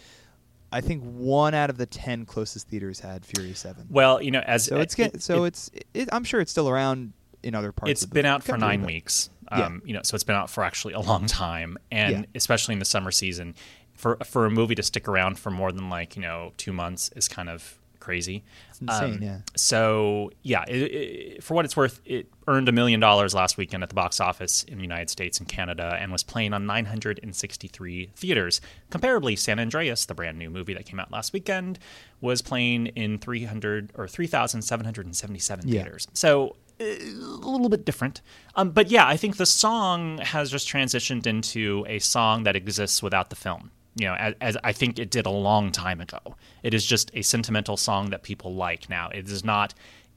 I 0.72 0.82
think 0.82 1.02
one 1.04 1.54
out 1.54 1.70
of 1.70 1.78
the 1.78 1.86
10 1.86 2.26
closest 2.26 2.68
theaters 2.68 3.00
had 3.00 3.26
Fury 3.26 3.54
7. 3.54 3.88
well, 3.90 4.22
you 4.22 4.32
know, 4.32 4.42
as 4.42 4.66
So 4.66 4.80
it's 4.82 5.00
it- 5.00 5.22
so 5.24 5.46
it- 5.46 5.48
it's 5.48 5.72
it, 5.94 6.10
I'm 6.12 6.24
sure 6.26 6.42
it's 6.42 6.52
still 6.52 6.68
around 6.68 7.14
in 7.42 7.56
other 7.56 7.72
parts 7.72 7.92
it's 7.92 8.04
of 8.04 8.10
the 8.10 8.14
It's 8.20 8.24
been 8.24 8.26
out 8.26 8.44
for 8.44 8.58
nine 8.58 8.84
weeks. 8.84 9.30
Yeah. 9.50 9.66
Um, 9.68 9.82
You 9.86 9.94
know, 9.94 10.02
so 10.04 10.16
it's 10.16 10.26
been 10.26 10.36
out 10.36 10.50
for 10.50 10.66
actually 10.66 10.94
a 10.94 11.00
long 11.00 11.26
time, 11.26 11.78
and 11.90 12.12
Yeah. 12.12 12.24
especially 12.36 12.74
in 12.74 12.80
the 12.80 12.86
summer 12.86 13.12
season, 13.12 13.56
for 13.94 14.18
for 14.26 14.46
a 14.46 14.50
movie 14.52 14.76
to 14.76 14.84
stick 14.84 15.08
around 15.08 15.40
for 15.40 15.52
more 15.52 15.72
than 15.72 15.90
like 15.90 16.18
you 16.18 16.22
know 16.22 16.52
two 16.58 16.74
months 16.74 17.10
is 17.16 17.30
kind 17.30 17.48
of 17.50 17.80
crazy. 18.08 18.44
It's 18.70 18.80
insane, 18.82 19.14
Um, 19.16 19.22
yeah. 19.22 19.38
So 19.56 20.32
yeah, 20.44 20.64
it, 20.68 20.76
it, 20.78 21.44
for 21.44 21.54
what 21.56 21.66
it's 21.66 21.76
worth, 21.76 22.00
it 22.06 22.28
earned 22.48 22.70
a 22.70 22.72
million 22.72 23.00
dollars 23.02 23.34
last 23.36 23.58
weekend 23.58 23.84
at 23.84 23.90
the 23.90 23.96
box 23.96 24.22
office 24.22 24.64
in 24.64 24.78
the 24.78 24.84
United 24.84 25.10
States 25.10 25.40
and 25.40 25.48
Canada, 25.48 25.98
and 26.00 26.12
was 26.12 26.24
playing 26.24 26.54
on 26.54 26.66
963 26.66 28.12
theaters. 28.16 28.62
Comparably, 28.92 29.38
San 29.38 29.60
Andreas, 29.60 30.06
the 30.06 30.14
brand 30.14 30.38
new 30.38 30.50
movie 30.50 30.74
that 30.74 30.86
came 30.86 31.00
out 31.00 31.12
last 31.12 31.34
weekend, 31.34 31.80
was 32.22 32.42
playing 32.42 32.88
in 32.88 33.18
300 33.20 33.92
or 33.96 34.08
3,777 34.08 35.68
Yeah. 35.68 35.84
theaters. 35.84 36.08
So 36.14 36.56
uh, 36.80 36.84
a 36.86 37.50
little 37.50 37.70
bit 37.70 37.86
different. 37.86 38.22
Um, 38.56 38.72
but 38.72 38.90
yeah, 38.90 39.08
I 39.08 39.18
think 39.18 39.38
the 39.38 39.46
song 39.46 40.20
has 40.20 40.50
just 40.52 40.68
transitioned 40.68 41.26
into 41.28 41.86
a 41.88 42.00
song 42.00 42.44
that 42.44 42.56
exists 42.56 43.02
without 43.04 43.30
the 43.30 43.36
film. 43.36 43.72
You 44.00 44.06
know, 44.08 44.14
as, 44.16 44.34
as 44.42 44.58
I 44.64 44.74
think 44.74 45.00
it 45.00 45.10
did 45.12 45.26
a 45.26 45.30
long 45.32 45.72
time 45.72 46.02
ago. 46.02 46.20
It 46.64 46.74
is 46.74 46.86
just 46.86 47.12
a 47.14 47.22
sentimental 47.22 47.78
song 47.78 48.10
that 48.12 48.24
people 48.24 48.54
like 48.56 48.90
now. 48.90 49.10
It 49.10 49.30
is 49.30 49.44
not. 49.44 49.74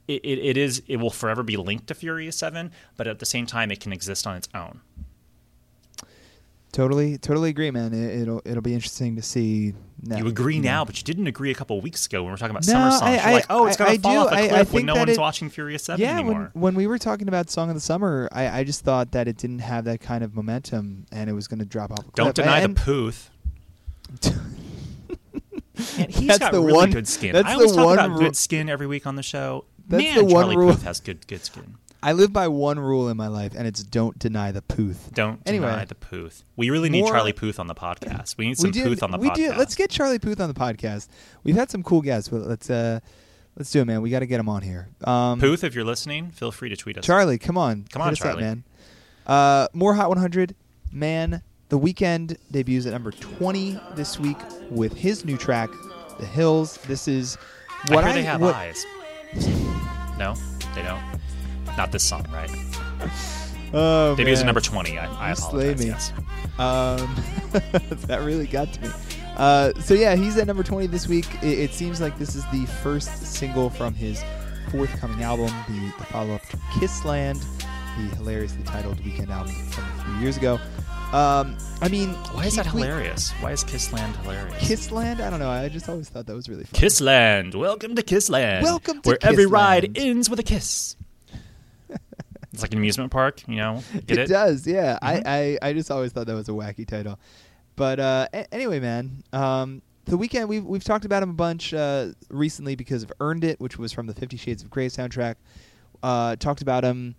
It, 0.09 0.25
it, 0.25 0.39
it 0.39 0.57
is. 0.57 0.83
It 0.89 0.97
will 0.97 1.11
forever 1.11 1.43
be 1.43 1.57
linked 1.57 1.87
to 1.89 1.95
Furious 1.95 2.37
Seven, 2.37 2.73
but 2.97 3.07
at 3.07 3.19
the 3.21 3.27
same 3.27 3.47
time, 3.47 3.71
it 3.71 3.81
can 3.81 3.93
exist 3.93 4.27
on 4.27 4.37
its 4.37 4.49
own. 4.55 4.81
Totally, 6.73 7.19
totally 7.19 7.51
agree, 7.51 7.73
man. 7.73 7.93
It, 7.93 8.29
will 8.29 8.43
it'll 8.45 8.63
be 8.63 8.75
interesting 8.75 9.17
to 9.17 9.23
see. 9.23 9.75
Now, 10.03 10.19
you 10.19 10.29
agree 10.29 10.61
now, 10.61 10.85
but 10.85 10.97
you 10.99 11.03
didn't 11.03 11.27
agree 11.27 11.51
a 11.51 11.55
couple 11.55 11.81
weeks 11.81 12.07
ago 12.07 12.19
when 12.23 12.27
we 12.27 12.31
were 12.31 12.37
talking 12.37 12.53
about 12.53 12.65
No, 12.67 12.73
summer 12.73 12.91
songs. 12.93 13.03
I- 13.03 13.15
You're 13.15 13.23
I- 13.27 13.33
like, 13.33 13.47
oh, 13.51 13.67
it's 13.67 13.77
gonna 13.77 13.91
I 13.91 13.99
fall 13.99 14.13
do. 14.13 14.19
off 14.21 14.33
a 14.33 14.37
I- 14.37 14.43
I 14.43 14.49
cliff 14.49 14.73
when 14.73 14.87
no 14.87 14.95
one's 14.95 15.11
it- 15.11 15.19
watching 15.19 15.51
Furious 15.51 15.83
Seven 15.83 16.01
yeah, 16.01 16.15
anymore. 16.15 16.51
when 16.53 16.63
when 16.63 16.75
we 16.77 16.87
were 16.87 16.99
talking 16.99 17.27
about 17.27 17.51
Song 17.51 17.71
of 17.71 17.75
the 17.75 17.81
Summer, 17.81 18.29
I, 18.31 18.61
I 18.61 18.65
just 18.65 18.85
thought 18.85 19.11
that 19.13 19.27
it 19.27 19.37
didn't 19.37 19.59
have 19.59 19.85
that 19.87 20.01
kind 20.01 20.23
of 20.23 20.37
momentum 20.37 21.07
and 21.11 21.29
it 21.29 21.33
was 21.33 21.49
going 21.49 21.59
to 21.59 21.65
drop 21.65 21.91
off. 21.91 21.99
A 21.99 22.03
cliff. 22.03 22.15
Don't 22.15 22.35
deny 22.37 22.61
And- 22.61 22.77
the 22.77 22.81
Puth. 22.81 23.31
Man, 25.99 26.09
he's 26.11 26.27
That's 26.29 26.39
got 26.39 26.53
the 26.53 26.61
really 26.61 26.73
one- 26.75 26.91
good 26.91 27.09
skin. 27.09 27.33
that's 27.33 27.49
I 27.49 27.55
always 27.55 27.71
the 27.71 27.77
talk 27.79 27.87
one 27.87 27.99
about 27.99 28.11
ru- 28.11 28.19
good 28.27 28.37
skin 28.37 28.69
every 28.69 28.87
week 28.87 29.07
on 29.07 29.17
the 29.17 29.23
show. 29.23 29.65
That's 29.89 30.03
Man, 30.03 30.17
the 30.19 30.25
one 30.25 30.33
Charlie 30.45 30.57
rule- 30.57 30.73
Puth 30.73 30.83
has 30.83 31.01
good 31.01 31.27
good 31.27 31.45
skin. 31.45 31.77
I 32.03 32.13
live 32.13 32.33
by 32.33 32.49
one 32.49 32.79
rule 32.79 33.09
in 33.09 33.17
my 33.17 33.27
life, 33.29 33.53
and 33.57 33.67
it's 33.67 33.83
don't 33.83 34.19
deny 34.19 34.53
the 34.53 34.63
Puth. 34.63 35.11
Don't 35.15 35.41
Anyway. 35.47 35.67
deny 35.67 35.85
the 35.87 35.95
Puth. 35.95 36.45
We 36.57 36.71
really 36.71 36.89
need 36.91 37.03
More- 37.03 37.11
Charlie 37.13 37.33
Puth 37.33 37.59
on 37.59 37.67
the 37.67 37.75
podcast. 37.75 38.37
We 38.37 38.47
need 38.47 38.59
some 38.59 38.69
we 38.69 38.73
do. 38.73 38.85
Puth 38.85 39.03
on 39.03 39.11
the 39.11 39.19
we 39.19 39.29
podcast. 39.29 39.35
do. 39.37 39.53
Let's 39.53 39.75
get 39.75 39.91
Charlie 39.91 40.19
Puth 40.19 40.41
on 40.41 40.49
the 40.49 40.55
podcast. 40.55 41.09
We've 41.45 41.57
had 41.57 41.71
some 41.71 41.83
cool 41.83 42.03
guests, 42.03 42.29
but 42.29 42.43
let's 42.43 42.69
uh, 42.71 43.01
let's 43.57 43.71
do 43.71 43.81
it, 43.81 43.87
man. 43.87 44.03
We 44.03 44.11
got 44.11 44.21
to 44.21 44.27
get 44.27 44.39
him 44.41 44.49
on 44.51 44.61
here. 44.63 44.89
Um, 45.05 45.41
Puth, 45.41 45.65
if 45.65 45.75
you're 45.75 45.85
listening, 45.85 46.31
feel 46.31 46.53
free 46.53 46.69
to 46.69 46.77
tweet 46.77 46.99
us. 46.99 47.05
Charlie, 47.07 47.39
come 47.39 47.57
on, 47.59 47.87
Come 47.91 48.03
on, 48.03 48.13
us 48.13 48.23
up, 48.23 48.39
man. 48.39 48.65
Uh, 49.27 49.69
more 49.73 49.95
Hot 49.95 50.09
100, 50.09 50.55
man. 50.93 51.43
The 51.71 51.79
Weeknd 51.79 52.37
debuts 52.51 52.87
at 52.87 52.93
number 52.93 53.13
20 53.13 53.81
this 53.95 54.19
week 54.19 54.37
with 54.71 54.93
his 54.93 55.25
new 55.25 55.37
track, 55.37 55.71
"The 56.19 56.27
Hills." 56.27 56.79
This 56.89 57.07
is 57.09 57.37
what 57.89 58.05
I 58.05 58.09
hear 58.09 58.15
they 58.15 58.23
have 58.25 58.41
what- 58.41 58.55
eyes. 58.55 58.85
No, 60.19 60.35
they 60.75 60.83
don't. 60.83 61.03
Not 61.79 61.93
this 61.93 62.03
song, 62.03 62.27
right? 62.33 62.51
Oh, 63.73 64.15
Debuts 64.17 64.41
man. 64.41 64.43
at 64.43 64.47
number 64.47 64.61
20. 64.61 64.99
I, 64.99 65.29
I 65.29 65.31
apologize. 65.31 65.79
me. 65.79 65.87
Yes. 65.87 66.13
Um, 66.59 67.15
that 68.07 68.21
really 68.25 68.47
got 68.49 68.73
to 68.75 68.81
me. 68.83 68.89
Uh, 69.37 69.73
so 69.81 69.95
yeah, 69.95 70.17
he's 70.17 70.37
at 70.37 70.47
number 70.49 70.65
20 70.65 70.89
this 70.89 71.07
week. 71.07 71.27
It, 71.43 71.59
it 71.61 71.73
seems 71.73 72.01
like 72.01 72.19
this 72.19 72.35
is 72.35 72.45
the 72.51 72.67
first 72.83 73.23
single 73.25 73.71
from 73.71 73.95
his 73.95 74.23
forthcoming 74.73 75.23
album, 75.23 75.47
the, 75.69 75.93
the 75.99 76.05
follow-up 76.07 76.43
to 76.49 76.57
Kissland, 76.75 77.41
the 77.97 78.17
hilariously 78.17 78.63
titled 78.65 78.99
Weeknd 78.99 79.31
album 79.31 79.55
from 79.71 79.85
a 79.85 80.05
few 80.05 80.15
years 80.17 80.37
ago. 80.37 80.59
Um, 81.13 81.57
I 81.81 81.89
mean, 81.89 82.11
Why 82.35 82.45
is 82.47 82.55
that 82.55 82.73
we- 82.73 82.83
hilarious? 82.83 83.33
Why 83.41 83.51
is 83.51 83.65
Kissland 83.65 84.15
hilarious? 84.23 84.63
Kissland? 84.63 85.21
I 85.21 85.29
don't 85.31 85.41
know. 85.41 85.51
I 85.51 85.69
just 85.69 85.89
always 85.89 86.09
thought 86.09 86.27
that 86.27 86.37
was 86.37 86.49
really 86.49 86.63
fun. 86.63 86.81
Kissland. 86.81 87.57
Welcome 87.57 87.97
to 87.97 88.03
Kissland. 88.03 88.63
Welcome 88.63 89.03
to 89.03 89.09
Where 89.11 89.19
every 89.21 89.47
ride 89.47 89.99
ends 89.99 90.31
with 90.31 90.39
a 90.39 90.45
kiss. 90.45 90.95
it's 92.53 92.63
like 92.63 92.71
an 92.71 92.79
amusement 92.79 93.11
park, 93.11 93.43
you 93.49 93.57
know? 93.57 93.83
Get 94.07 94.19
it, 94.19 94.23
it? 94.23 94.29
does, 94.29 94.69
yeah. 94.69 95.01
I, 95.03 95.59
I, 95.63 95.71
I 95.71 95.73
just 95.73 95.91
always 95.91 96.13
thought 96.13 96.29
that 96.29 96.35
was 96.35 96.49
a 96.49 96.53
wacky 96.53 96.87
title. 96.87 97.19
But 97.75 97.99
uh, 97.99 98.29
a- 98.33 98.55
anyway, 98.55 98.79
man, 98.79 99.25
um, 99.33 99.83
the 100.05 100.17
Weeknd 100.17 100.47
we've 100.47 100.65
we've 100.65 100.85
talked 100.85 101.05
about 101.05 101.25
him 101.25 101.31
a 101.31 101.35
bunch 101.35 101.75
uh, 101.75 102.09
recently 102.29 102.75
because 102.77 103.03
of 103.03 103.13
"Earned 103.21 103.43
It," 103.43 103.59
which 103.61 103.79
was 103.79 103.93
from 103.93 104.07
the 104.07 104.15
Fifty 104.15 104.37
Shades 104.37 104.63
of 104.63 104.71
Grey 104.71 104.89
soundtrack. 104.89 105.37
Uh, 106.03 106.37
talked 106.37 106.63
about 106.63 106.85
him 106.85 107.15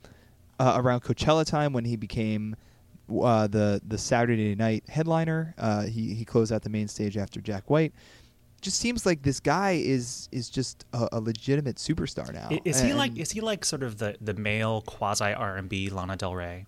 uh, 0.59 0.73
around 0.77 1.01
Coachella 1.01 1.45
time 1.45 1.73
when 1.73 1.85
he 1.85 1.95
became 1.95 2.55
uh, 3.09 3.47
the 3.47 3.81
the 3.87 3.97
Saturday 3.97 4.55
night 4.55 4.83
headliner. 4.87 5.53
Uh, 5.57 5.83
he 5.83 6.13
he 6.13 6.25
closed 6.25 6.51
out 6.51 6.61
the 6.61 6.69
main 6.69 6.87
stage 6.87 7.17
after 7.17 7.41
Jack 7.41 7.69
White. 7.69 7.93
Just 8.61 8.77
seems 8.79 9.05
like 9.07 9.23
this 9.23 9.39
guy 9.39 9.71
is 9.71 10.29
is 10.31 10.49
just 10.49 10.85
a, 10.93 11.09
a 11.13 11.19
legitimate 11.19 11.77
superstar 11.77 12.31
now. 12.33 12.49
Is 12.63 12.79
he 12.79 12.93
like 12.93 13.17
is 13.17 13.31
he 13.31 13.41
like 13.41 13.65
sort 13.65 13.81
of 13.83 13.97
the, 13.97 14.15
the 14.21 14.35
male 14.35 14.81
quasi 14.81 15.33
R 15.33 15.57
and 15.57 15.67
B 15.67 15.89
Lana 15.89 16.15
Del 16.15 16.35
Rey? 16.35 16.65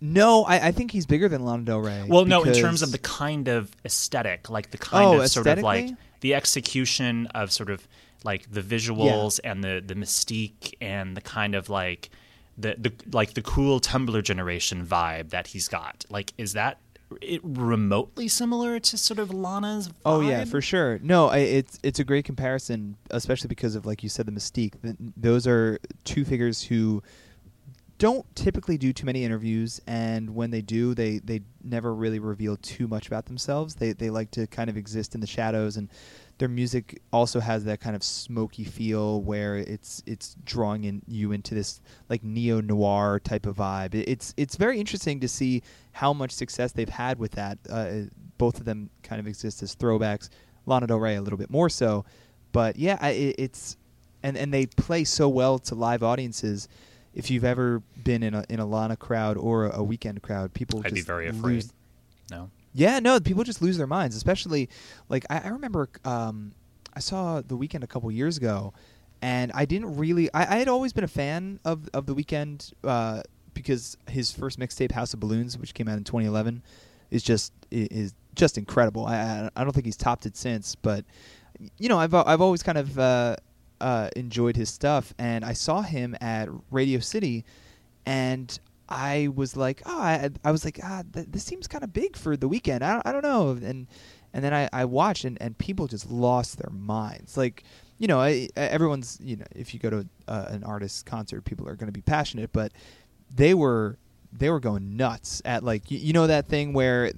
No, 0.00 0.44
I, 0.44 0.68
I 0.68 0.72
think 0.72 0.92
he's 0.92 1.06
bigger 1.06 1.28
than 1.28 1.44
Lana 1.44 1.64
Del 1.64 1.80
Rey. 1.80 2.04
Well, 2.06 2.24
no, 2.24 2.44
in 2.44 2.54
terms 2.54 2.82
of 2.82 2.92
the 2.92 2.98
kind 2.98 3.48
of 3.48 3.72
aesthetic, 3.84 4.48
like 4.48 4.70
the 4.70 4.78
kind 4.78 5.04
Oh, 5.06 5.20
of 5.22 5.28
sort 5.28 5.48
of 5.48 5.58
like 5.60 5.90
the 6.20 6.34
execution 6.34 7.26
of 7.34 7.50
sort 7.50 7.68
of 7.68 7.88
like 8.22 8.48
the 8.50 8.62
visuals 8.62 9.40
and 9.42 9.64
the 9.64 9.82
the 9.84 9.94
mystique 9.94 10.74
and 10.80 11.16
the 11.16 11.20
kind 11.20 11.56
of 11.56 11.68
like 11.68 12.10
the 12.58 12.74
the 12.78 12.92
like 13.12 13.34
the 13.34 13.42
cool 13.42 13.80
Tumblr 13.80 14.22
generation 14.24 14.84
vibe 14.84 15.30
that 15.30 15.48
he's 15.48 15.68
got. 15.68 16.04
Like, 16.10 16.32
is 16.36 16.52
that 16.54 16.78
it 17.22 17.40
remotely 17.42 18.28
similar 18.28 18.78
to 18.80 18.98
sort 18.98 19.18
of 19.18 19.32
Lana's? 19.32 19.88
Vibe? 19.88 19.94
Oh 20.04 20.20
yeah, 20.20 20.44
for 20.44 20.60
sure. 20.60 20.98
No, 21.02 21.28
I, 21.28 21.38
it's 21.38 21.78
it's 21.82 21.98
a 21.98 22.04
great 22.04 22.24
comparison, 22.24 22.96
especially 23.10 23.48
because 23.48 23.74
of 23.74 23.86
like 23.86 24.02
you 24.02 24.08
said, 24.08 24.26
the 24.26 24.32
mystique. 24.32 24.80
Th 24.82 24.96
those 25.16 25.46
are 25.46 25.78
two 26.04 26.24
figures 26.24 26.62
who 26.64 27.02
don't 27.98 28.24
typically 28.36 28.78
do 28.78 28.92
too 28.92 29.06
many 29.06 29.24
interviews, 29.24 29.80
and 29.86 30.34
when 30.34 30.50
they 30.50 30.62
do, 30.62 30.94
they 30.94 31.18
they 31.18 31.40
never 31.62 31.94
really 31.94 32.18
reveal 32.18 32.56
too 32.56 32.86
much 32.88 33.06
about 33.06 33.26
themselves. 33.26 33.76
They 33.76 33.92
they 33.92 34.10
like 34.10 34.30
to 34.32 34.46
kind 34.46 34.68
of 34.68 34.76
exist 34.76 35.14
in 35.14 35.20
the 35.20 35.26
shadows, 35.26 35.76
and 35.76 35.88
their 36.38 36.48
music 36.48 37.02
also 37.12 37.40
has 37.40 37.64
that 37.64 37.80
kind 37.80 37.96
of 37.96 38.02
smoky 38.02 38.64
feel 38.64 39.20
where 39.22 39.56
it's 39.56 40.02
it's 40.06 40.36
drawing 40.44 40.84
in 40.84 41.02
you 41.06 41.32
into 41.32 41.54
this 41.54 41.80
like 42.08 42.22
neo 42.22 42.60
noir 42.60 43.20
type 43.22 43.44
of 43.44 43.56
vibe. 43.56 43.94
It's 43.94 44.34
it's 44.36 44.56
very 44.56 44.78
interesting 44.78 45.20
to 45.20 45.28
see 45.28 45.62
how 45.92 46.12
much 46.12 46.30
success 46.30 46.72
they've 46.72 46.88
had 46.88 47.18
with 47.18 47.32
that. 47.32 47.58
Uh, 47.68 48.02
both 48.38 48.58
of 48.60 48.64
them 48.64 48.88
kind 49.02 49.20
of 49.20 49.26
exist 49.26 49.62
as 49.62 49.74
throwbacks. 49.74 50.28
Lana 50.66 50.86
Del 50.86 50.98
Rey 50.98 51.16
a 51.16 51.22
little 51.22 51.38
bit 51.38 51.50
more 51.50 51.68
so, 51.68 52.04
but 52.52 52.76
yeah, 52.76 52.98
I, 53.00 53.10
it, 53.10 53.34
it's 53.38 53.76
and 54.22 54.36
and 54.36 54.54
they 54.54 54.66
play 54.66 55.04
so 55.04 55.28
well 55.28 55.58
to 55.60 55.74
live 55.74 56.02
audiences. 56.02 56.68
If 57.14 57.30
you've 57.32 57.44
ever 57.44 57.82
been 58.04 58.22
in 58.22 58.34
a 58.34 58.44
in 58.48 58.60
a 58.60 58.66
Lana 58.66 58.96
crowd 58.96 59.36
or 59.36 59.66
a, 59.66 59.80
a 59.80 59.84
Weeknd 59.84 60.22
crowd, 60.22 60.54
people 60.54 60.82
I'd 60.84 60.94
be 60.94 61.00
very 61.00 61.26
afraid. 61.26 61.54
lose 61.54 61.72
No. 62.30 62.50
Yeah, 62.74 62.98
no, 63.00 63.18
people 63.20 63.44
just 63.44 63.62
lose 63.62 63.78
their 63.78 63.86
minds, 63.86 64.14
especially 64.14 64.68
like 65.08 65.24
I, 65.30 65.40
I 65.44 65.48
remember 65.48 65.88
um, 66.04 66.52
I 66.94 67.00
saw 67.00 67.40
the 67.40 67.56
Weeknd 67.56 67.82
a 67.82 67.86
couple 67.86 68.10
years 68.10 68.36
ago, 68.36 68.72
and 69.22 69.50
I 69.54 69.64
didn't 69.64 69.96
really. 69.96 70.32
I, 70.34 70.56
I 70.56 70.58
had 70.58 70.68
always 70.68 70.92
been 70.92 71.04
a 71.04 71.08
fan 71.08 71.60
of 71.64 71.88
of 71.94 72.06
the 72.06 72.14
Weeknd 72.14 72.72
uh, 72.84 73.22
because 73.54 73.96
his 74.08 74.32
first 74.32 74.58
mixtape, 74.58 74.92
House 74.92 75.14
of 75.14 75.20
Balloons, 75.20 75.58
which 75.58 75.74
came 75.74 75.88
out 75.88 75.96
in 75.96 76.04
2011, 76.04 76.62
is 77.10 77.22
just 77.22 77.52
is 77.70 78.14
just 78.34 78.58
incredible. 78.58 79.06
I 79.06 79.50
I, 79.56 79.64
don't 79.64 79.72
think 79.72 79.86
he's 79.86 79.96
topped 79.96 80.26
it 80.26 80.36
since, 80.36 80.74
but 80.74 81.04
you 81.78 81.88
know 81.88 81.98
I've 81.98 82.14
I've 82.14 82.40
always 82.40 82.62
kind 82.62 82.78
of 82.78 82.98
uh, 82.98 83.36
uh, 83.80 84.10
enjoyed 84.16 84.56
his 84.56 84.68
stuff, 84.68 85.14
and 85.18 85.44
I 85.44 85.52
saw 85.52 85.82
him 85.82 86.16
at 86.20 86.48
Radio 86.70 87.00
City, 87.00 87.44
and 88.06 88.58
I 88.88 89.28
was 89.34 89.56
like, 89.56 89.82
oh, 89.86 90.00
I, 90.00 90.30
I 90.44 90.50
was 90.50 90.64
like, 90.64 90.80
ah, 90.82 91.02
th- 91.12 91.26
this 91.30 91.44
seems 91.44 91.68
kind 91.68 91.84
of 91.84 91.92
big 91.92 92.16
for 92.16 92.36
the 92.36 92.48
Weeknd. 92.48 92.82
I 92.82 92.92
don't, 92.94 93.06
I 93.06 93.12
don't 93.12 93.22
know, 93.22 93.50
and 93.50 93.86
and 94.32 94.44
then 94.44 94.52
I, 94.54 94.68
I 94.72 94.84
watched, 94.84 95.24
and, 95.24 95.36
and 95.40 95.56
people 95.58 95.86
just 95.86 96.10
lost 96.10 96.58
their 96.58 96.70
minds. 96.70 97.36
Like, 97.36 97.64
you 97.98 98.06
know, 98.06 98.20
I, 98.20 98.48
everyone's, 98.56 99.18
you 99.22 99.36
know, 99.36 99.46
if 99.54 99.72
you 99.72 99.80
go 99.80 99.90
to 99.90 100.06
uh, 100.28 100.46
an 100.48 100.64
artist's 100.64 101.02
concert, 101.02 101.44
people 101.44 101.66
are 101.68 101.76
going 101.76 101.88
to 101.88 101.92
be 101.92 102.02
passionate, 102.02 102.52
but 102.52 102.72
they 103.34 103.54
were 103.54 103.98
they 104.32 104.50
were 104.50 104.60
going 104.60 104.96
nuts 104.96 105.40
at 105.44 105.64
like 105.64 105.90
you, 105.90 105.98
you 105.98 106.12
know 106.12 106.26
that 106.26 106.46
thing 106.48 106.72
where 106.74 107.10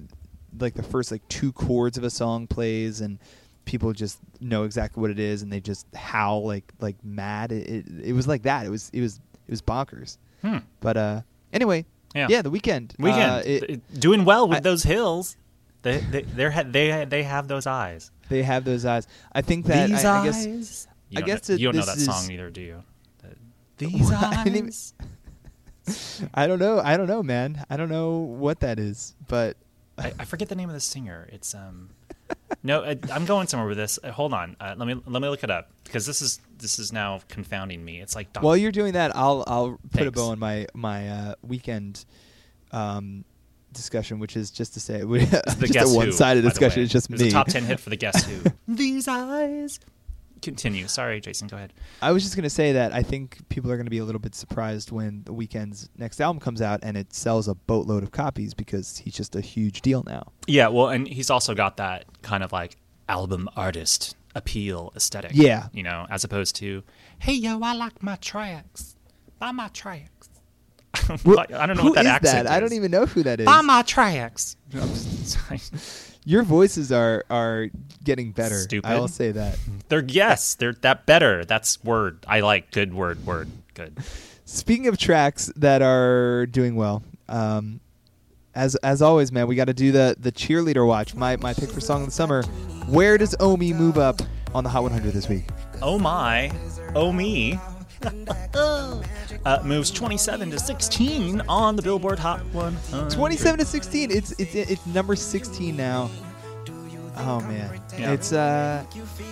like 0.59 0.73
the 0.73 0.83
first 0.83 1.11
like 1.11 1.25
two 1.27 1.51
chords 1.51 1.97
of 1.97 2.03
a 2.03 2.09
song 2.09 2.47
plays 2.47 3.01
and 3.01 3.19
people 3.65 3.91
just 3.93 4.17
know 4.39 4.63
exactly 4.63 4.99
what 5.01 5.09
it 5.11 5.19
is 5.19 5.41
and 5.41 5.51
they 5.51 5.59
just 5.59 5.85
howl 5.95 6.45
like 6.45 6.71
like 6.79 6.95
mad 7.03 7.51
it, 7.51 7.67
it, 7.69 7.85
it 8.05 8.13
was 8.13 8.27
like 8.27 8.43
that 8.43 8.65
it 8.65 8.69
was 8.69 8.89
it 8.93 9.01
was 9.01 9.19
it 9.47 9.51
was 9.51 9.61
bonkers 9.61 10.17
Hmm. 10.41 10.57
but 10.79 10.97
uh 10.97 11.21
anyway 11.53 11.85
Yeah. 12.15 12.41
the 12.41 12.51
Weeknd 12.51 12.95
Weeknd 12.97 13.39
uh, 13.39 13.41
it- 13.45 13.99
doing 13.99 14.25
well 14.25 14.47
with 14.47 14.57
I- 14.59 14.61
those 14.61 14.83
hills. 14.83 15.37
They 15.83 15.97
they 15.99 16.21
they 16.23 17.05
they 17.05 17.23
have 17.23 17.47
those 17.47 17.65
eyes. 17.65 18.11
they 18.29 18.43
have 18.43 18.63
those 18.65 18.85
eyes 18.85 19.07
i 19.33 19.41
think 19.41 19.65
that 19.65 19.89
These 19.89 20.05
I, 20.05 20.09
I 20.09 20.17
eyes. 20.19 20.25
guess 20.45 20.87
You 21.09 21.17
I 21.19 21.21
guess 21.25 21.49
know, 21.49 21.55
that 21.55 21.61
you 21.61 21.67
don't 21.71 21.75
know 21.79 21.85
that 21.85 21.99
song 21.99 22.31
either, 22.31 22.49
do 22.49 22.61
you? 22.61 22.83
These 23.77 24.11
I 24.11 24.43
eyes. 24.45 24.93
i 26.33 26.45
don't 26.47 26.59
know 26.59 26.79
i 26.79 26.95
don't 26.97 27.07
know 27.07 27.23
man 27.23 27.65
i 27.69 27.75
don't 27.75 27.89
know 27.89 28.17
what 28.19 28.59
that 28.59 28.77
is 28.79 29.15
but 29.27 29.57
I, 29.97 30.13
I 30.19 30.25
forget 30.25 30.47
the 30.49 30.55
name 30.55 30.69
of 30.69 30.73
the 30.73 30.79
singer. 30.79 31.27
It's 31.31 31.53
um. 31.53 31.89
No, 32.63 32.83
I, 32.83 32.97
I'm 33.11 33.25
going 33.25 33.47
somewhere 33.47 33.67
with 33.67 33.77
this. 33.77 33.99
Uh, 34.03 34.11
hold 34.11 34.33
on. 34.33 34.55
Uh, 34.59 34.75
let 34.77 34.87
me 34.87 35.01
let 35.05 35.21
me 35.21 35.27
look 35.29 35.43
it 35.43 35.51
up 35.51 35.71
because 35.83 36.05
this 36.05 36.21
is 36.21 36.39
this 36.57 36.79
is 36.79 36.91
now 36.93 37.21
confounding 37.29 37.83
me. 37.83 37.99
It's 38.01 38.15
like 38.15 38.31
Doc- 38.33 38.43
while 38.43 38.55
you're 38.57 38.71
doing 38.71 38.93
that 38.93 39.15
i'll 39.15 39.43
i'll 39.47 39.79
put 39.91 40.07
a 40.07 40.11
bow 40.11 40.29
on 40.29 40.39
my 40.39 40.67
my 40.73 41.09
uh 41.09 41.35
Weeknd 41.47 42.05
um 42.71 43.25
discussion 43.73 44.19
which 44.19 44.35
is 44.35 44.51
just 44.51 44.73
to 44.73 44.79
say 44.79 45.03
we 45.05 45.25
the 45.25 45.41
just 45.61 45.73
Guess 45.73 45.93
a 45.93 45.97
one-sided 45.97 46.43
by 46.43 46.49
discussion 46.49 46.81
way. 46.81 46.83
it's 46.83 46.91
just 46.93 47.09
me 47.09 47.27
a 47.27 47.31
top 47.31 47.47
ten 47.47 47.63
hit 47.63 47.79
for 47.79 47.89
the 47.89 47.95
Guess 47.95 48.25
Who. 48.25 48.43
These 48.67 49.07
eyes. 49.07 49.79
Continue. 50.41 50.87
Sorry, 50.87 51.21
Jason. 51.21 51.47
Go 51.47 51.57
ahead. 51.57 51.73
I 52.01 52.11
was 52.11 52.23
just 52.23 52.35
going 52.35 52.43
to 52.43 52.49
say 52.49 52.71
that 52.73 52.93
I 52.93 53.03
think 53.03 53.47
people 53.49 53.71
are 53.71 53.75
going 53.75 53.85
to 53.85 53.91
be 53.91 53.99
a 53.99 54.05
little 54.05 54.19
bit 54.19 54.33
surprised 54.35 54.91
when 54.91 55.23
the 55.23 55.33
Weeknd's 55.33 55.89
next 55.97 56.19
album 56.19 56.39
comes 56.39 56.61
out 56.61 56.79
and 56.83 56.97
it 56.97 57.13
sells 57.13 57.47
a 57.47 57.55
boatload 57.55 58.03
of 58.03 58.11
copies 58.11 58.53
because 58.53 58.97
he's 58.97 59.13
just 59.13 59.35
a 59.35 59.41
huge 59.41 59.81
deal 59.81 60.03
now. 60.07 60.31
Yeah, 60.47 60.67
well, 60.69 60.89
and 60.89 61.07
he's 61.07 61.29
also 61.29 61.53
got 61.53 61.77
that 61.77 62.05
kind 62.21 62.43
of 62.43 62.51
like 62.51 62.77
album 63.07 63.49
artist 63.55 64.15
appeal 64.35 64.91
aesthetic. 64.95 65.31
Yeah. 65.33 65.67
you 65.73 65.83
know, 65.83 66.07
as 66.09 66.23
opposed 66.23 66.55
to, 66.57 66.83
hey 67.19 67.33
yo, 67.33 67.59
I 67.61 67.73
like 67.73 68.01
my 68.01 68.15
tracks, 68.15 68.95
buy 69.39 69.51
my 69.51 69.67
tracks. 69.69 70.29
Well, 71.25 71.39
I 71.39 71.65
don't 71.67 71.77
know 71.77 71.83
who 71.83 71.89
what 71.89 71.95
that 71.95 72.05
is 72.05 72.11
accent 72.11 72.47
that? 72.47 72.53
I 72.55 72.59
don't 72.59 72.73
even 72.73 72.91
know 72.91 73.05
who 73.05 73.23
that 73.23 73.39
is. 73.39 73.45
buy 73.45 73.61
my 73.61 73.81
tracks. 73.81 74.55
Your 76.23 76.43
voices 76.43 76.91
are 76.91 77.25
are 77.29 77.69
getting 78.03 78.31
better. 78.31 78.59
Stupid. 78.59 78.87
I 78.87 78.99
will 78.99 79.07
say 79.07 79.31
that. 79.31 79.57
they're 79.89 80.03
yes, 80.03 80.55
they're 80.55 80.73
that 80.81 81.05
better. 81.05 81.45
That's 81.45 81.83
word. 81.83 82.19
I 82.27 82.41
like 82.41 82.71
good 82.71 82.93
word. 82.93 83.25
Word 83.25 83.49
good. 83.73 83.97
Speaking 84.45 84.87
of 84.87 84.97
tracks 84.97 85.51
that 85.55 85.81
are 85.81 86.45
doing 86.45 86.75
well, 86.75 87.03
um, 87.27 87.79
as 88.53 88.75
as 88.75 89.01
always, 89.01 89.31
man, 89.31 89.47
we 89.47 89.55
got 89.55 89.65
to 89.65 89.73
do 89.73 89.91
the 89.91 90.15
the 90.19 90.31
cheerleader 90.31 90.85
watch. 90.85 91.15
My 91.15 91.37
my 91.37 91.53
pick 91.53 91.69
for 91.69 91.81
song 91.81 92.01
of 92.01 92.07
the 92.07 92.11
summer. 92.11 92.43
Where 92.87 93.17
does 93.17 93.35
Omi 93.39 93.73
move 93.73 93.97
up 93.97 94.21
on 94.53 94.63
the 94.63 94.69
Hot 94.69 94.83
100 94.83 95.13
this 95.13 95.29
week? 95.29 95.45
Oh 95.81 95.97
my, 95.97 96.51
oh 96.95 97.11
me. 97.11 97.59
Uh, 99.45 99.59
moves 99.63 99.91
27 99.91 100.51
to 100.51 100.59
16 100.59 101.41
on 101.47 101.75
the 101.75 101.81
Billboard 101.81 102.19
Hot 102.19 102.39
100. 102.53 103.11
27 103.11 103.59
to 103.59 103.65
16. 103.65 104.11
It's 104.11 104.31
it's 104.33 104.55
it's 104.55 104.85
number 104.87 105.15
16 105.15 105.75
now. 105.75 106.09
Oh 107.17 107.39
man, 107.41 107.79
Yeah. 107.99 108.13
it's 108.13 108.31
uh, 108.33 108.83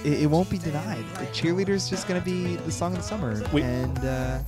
it, 0.03 0.23
it 0.23 0.27
won't 0.27 0.49
be 0.49 0.57
denied. 0.57 1.03
The 1.15 1.25
cheerleader's 1.27 1.89
just 1.89 2.07
gonna 2.07 2.21
be 2.21 2.57
the 2.57 2.71
song 2.71 2.91
of 2.91 2.97
the 2.99 3.03
summer, 3.03 3.41
We- 3.53 3.63
and 3.63 3.97
uh, 3.99 4.39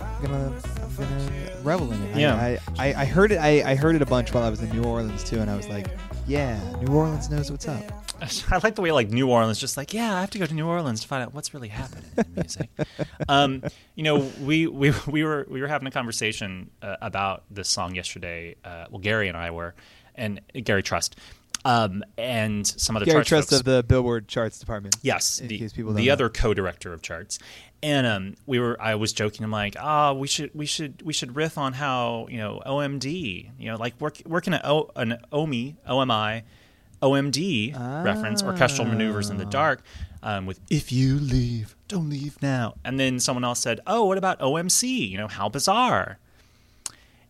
I'm 0.00 0.22
gonna 0.22 0.52
I'm 0.82 0.96
gonna 0.96 1.30
revel 1.62 1.92
in 1.92 2.02
it. 2.02 2.16
Yeah. 2.16 2.34
I, 2.34 2.58
I, 2.78 3.02
I 3.02 3.04
heard 3.04 3.30
it. 3.32 3.36
I, 3.36 3.62
I 3.70 3.74
heard 3.76 3.94
it 3.94 4.02
a 4.02 4.06
bunch 4.06 4.32
while 4.32 4.42
I 4.42 4.48
was 4.50 4.62
in 4.62 4.70
New 4.70 4.82
Orleans 4.84 5.22
too, 5.22 5.38
and 5.40 5.50
I 5.50 5.56
was 5.56 5.68
like, 5.68 5.86
yeah, 6.26 6.58
New 6.82 6.92
Orleans 6.94 7.30
knows 7.30 7.50
what's 7.50 7.68
up. 7.68 7.82
I 8.50 8.60
like 8.62 8.74
the 8.74 8.82
way 8.82 8.92
like 8.92 9.10
New 9.10 9.28
Orleans, 9.28 9.58
just 9.58 9.76
like 9.76 9.92
yeah, 9.92 10.16
I 10.16 10.20
have 10.20 10.30
to 10.30 10.38
go 10.38 10.46
to 10.46 10.54
New 10.54 10.66
Orleans 10.66 11.00
to 11.02 11.08
find 11.08 11.22
out 11.22 11.34
what's 11.34 11.52
really 11.52 11.68
happening 11.68 12.04
in 12.16 12.24
music. 12.34 12.70
um, 13.28 13.62
you 13.94 14.02
know, 14.04 14.30
we, 14.40 14.66
we 14.66 14.92
we 15.06 15.24
were 15.24 15.46
we 15.48 15.60
were 15.60 15.66
having 15.66 15.86
a 15.86 15.90
conversation 15.90 16.70
uh, 16.82 16.96
about 17.02 17.44
this 17.50 17.68
song 17.68 17.94
yesterday. 17.94 18.56
Uh, 18.64 18.86
well, 18.90 19.00
Gary 19.00 19.28
and 19.28 19.36
I 19.36 19.50
were, 19.50 19.74
and 20.14 20.40
Gary 20.64 20.82
Trust, 20.82 21.16
um, 21.64 22.04
and 22.16 22.66
some 22.66 22.96
other 22.96 23.04
Gary 23.04 23.24
Trust 23.24 23.50
folks. 23.50 23.60
of 23.60 23.64
the 23.66 23.82
Billboard 23.82 24.28
charts 24.28 24.58
department. 24.58 24.96
Yes, 25.02 25.38
the, 25.38 25.68
the 25.68 26.10
other 26.10 26.28
co-director 26.28 26.92
of 26.92 27.02
charts, 27.02 27.38
and 27.82 28.06
um, 28.06 28.34
we 28.46 28.58
were. 28.58 28.80
I 28.80 28.94
was 28.94 29.12
joking. 29.12 29.44
I'm 29.44 29.50
like, 29.50 29.76
ah, 29.78 30.12
we 30.12 30.26
should, 30.26 30.54
we 30.54 30.64
should, 30.64 31.02
we 31.02 31.12
should 31.12 31.36
riff 31.36 31.58
on 31.58 31.74
how 31.74 32.28
you 32.30 32.38
know 32.38 32.62
OMD, 32.64 33.50
you 33.58 33.70
know, 33.70 33.76
like 33.76 34.00
work, 34.00 34.22
working 34.24 34.54
an 34.54 34.60
O, 34.64 34.90
an 34.96 35.18
OMI, 35.32 35.76
OMI, 35.86 36.44
OMD 37.02 37.74
reference, 38.04 38.42
orchestral 38.42 38.86
maneuvers 38.88 39.30
in 39.30 39.36
the 39.38 39.44
dark, 39.44 39.82
um, 40.22 40.46
with 40.46 40.60
"If 40.70 40.90
you 40.92 41.18
leave, 41.18 41.76
don't 41.88 42.08
leave 42.10 42.40
now." 42.42 42.74
And 42.84 42.98
then 42.98 43.20
someone 43.20 43.44
else 43.44 43.60
said, 43.60 43.80
"Oh, 43.86 44.04
what 44.06 44.18
about 44.18 44.38
OMC? 44.40 45.08
You 45.10 45.18
know, 45.18 45.28
how 45.28 45.48
bizarre." 45.48 46.18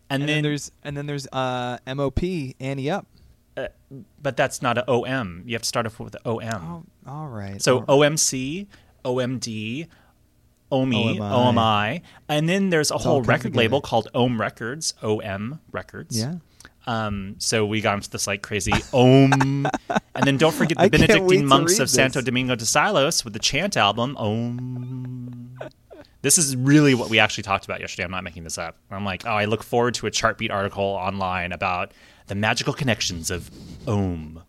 And, 0.09 0.23
And 0.23 0.29
then 0.29 0.43
there's 0.45 0.71
and 0.85 0.97
then 0.97 1.07
there's 1.07 1.27
uh, 1.33 1.79
MOP 1.87 2.55
Ante 2.61 2.91
Up. 2.91 3.07
but 4.23 4.37
that's 4.37 4.61
not 4.63 4.79
an 4.79 4.85
OM. 4.87 5.43
You 5.47 5.55
have 5.55 5.63
to 5.63 5.69
start 5.69 5.87
off 5.87 5.99
with 5.99 6.15
OM. 6.25 6.41
Oh, 7.07 7.11
all 7.11 7.27
right. 7.29 7.61
So 7.61 7.79
All- 7.89 7.99
OMC, 8.01 8.67
OMD, 9.05 9.89
OMI, 10.71 11.19
OMI. 11.19 11.21
OMI, 11.21 12.03
and 12.29 12.49
then 12.49 12.71
there's 12.71 12.91
a 12.91 12.95
all 12.95 13.01
whole 13.01 13.23
record 13.23 13.57
label 13.57 13.81
called 13.81 14.09
OM 14.15 14.41
Records, 14.41 14.95
OM 15.03 15.61
Records. 15.73 16.19
yeah. 16.19 16.35
Um, 16.87 17.35
so 17.39 17.67
we 17.67 17.81
got 17.81 17.95
into 17.95 18.11
this 18.11 18.27
like 18.27 18.43
crazy 18.43 18.73
OM, 18.93 19.33
and 19.89 20.25
then 20.25 20.37
don't 20.37 20.55
forget 20.55 20.77
the 20.79 20.85
I 20.85 20.89
can't 20.89 21.01
wait 21.01 21.09
Benedictine 21.09 21.47
monks 21.47 21.79
of 21.79 21.91
Santo. 21.91 22.23
Domingo 22.23 22.55
de 22.55 22.65
Silos 22.67 23.25
with 23.25 23.33
the 23.33 23.39
chant 23.41 23.77
album 23.77 24.17
OM. 24.19 25.59
This 26.23 26.39
is 26.39 26.57
really 26.57 26.95
what 26.95 27.09
we 27.11 27.19
actually 27.19 27.43
talked 27.43 27.65
about 27.65 27.81
yesterday. 27.81 28.05
I'm 28.05 28.11
not 28.11 28.25
making 28.25 28.45
this 28.45 28.59
up. 28.59 28.77
I'm 28.91 29.05
like, 29.05 29.27
oh, 29.27 29.31
I 29.31 29.45
look 29.45 29.63
forward 29.63 29.95
to 29.95 30.07
a 30.07 30.11
Chartbeat 30.11 30.51
article 30.51 30.83
online 30.83 31.53
about 31.53 31.93
the 32.27 32.35
magical 32.35 32.73
connections 32.73 33.31
of 33.31 33.51
OM. 33.87 34.43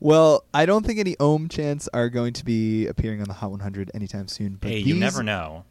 Well, 0.00 0.44
I 0.54 0.66
don't 0.66 0.86
think 0.86 1.00
any 1.00 1.16
Ohm 1.18 1.48
chants 1.48 1.88
are 1.92 2.08
going 2.08 2.32
to 2.34 2.44
be 2.44 2.86
appearing 2.86 3.20
on 3.20 3.26
the 3.26 3.34
Hot 3.34 3.50
100 3.50 3.90
anytime 3.94 4.28
soon. 4.28 4.56
But 4.60 4.70
Hey, 4.70 4.76
these, 4.76 4.86
you 4.86 4.94
never 4.94 5.22
know. 5.22 5.64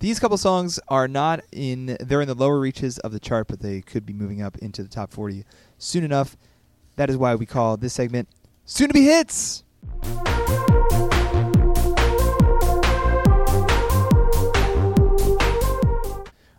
These 0.00 0.20
couple 0.20 0.38
songs 0.38 0.78
are 0.88 1.08
not 1.08 1.40
in. 1.50 1.96
They're 2.00 2.20
in 2.20 2.28
the 2.28 2.34
lower 2.34 2.60
reaches 2.60 2.98
of 3.00 3.10
the 3.10 3.18
chart, 3.18 3.48
but 3.48 3.60
they 3.60 3.80
could 3.80 4.06
be 4.06 4.12
moving 4.12 4.40
up 4.40 4.56
into 4.58 4.82
the 4.82 4.88
top 4.88 5.12
40 5.12 5.44
soon 5.76 6.04
enough. 6.04 6.36
That 6.96 7.10
is 7.10 7.16
why 7.16 7.34
we 7.34 7.46
call 7.46 7.76
this 7.76 7.94
segment 7.94 8.28
"Soon 8.64 8.88
to 8.88 8.94
Be 8.94 9.04
Hits." 9.04 9.64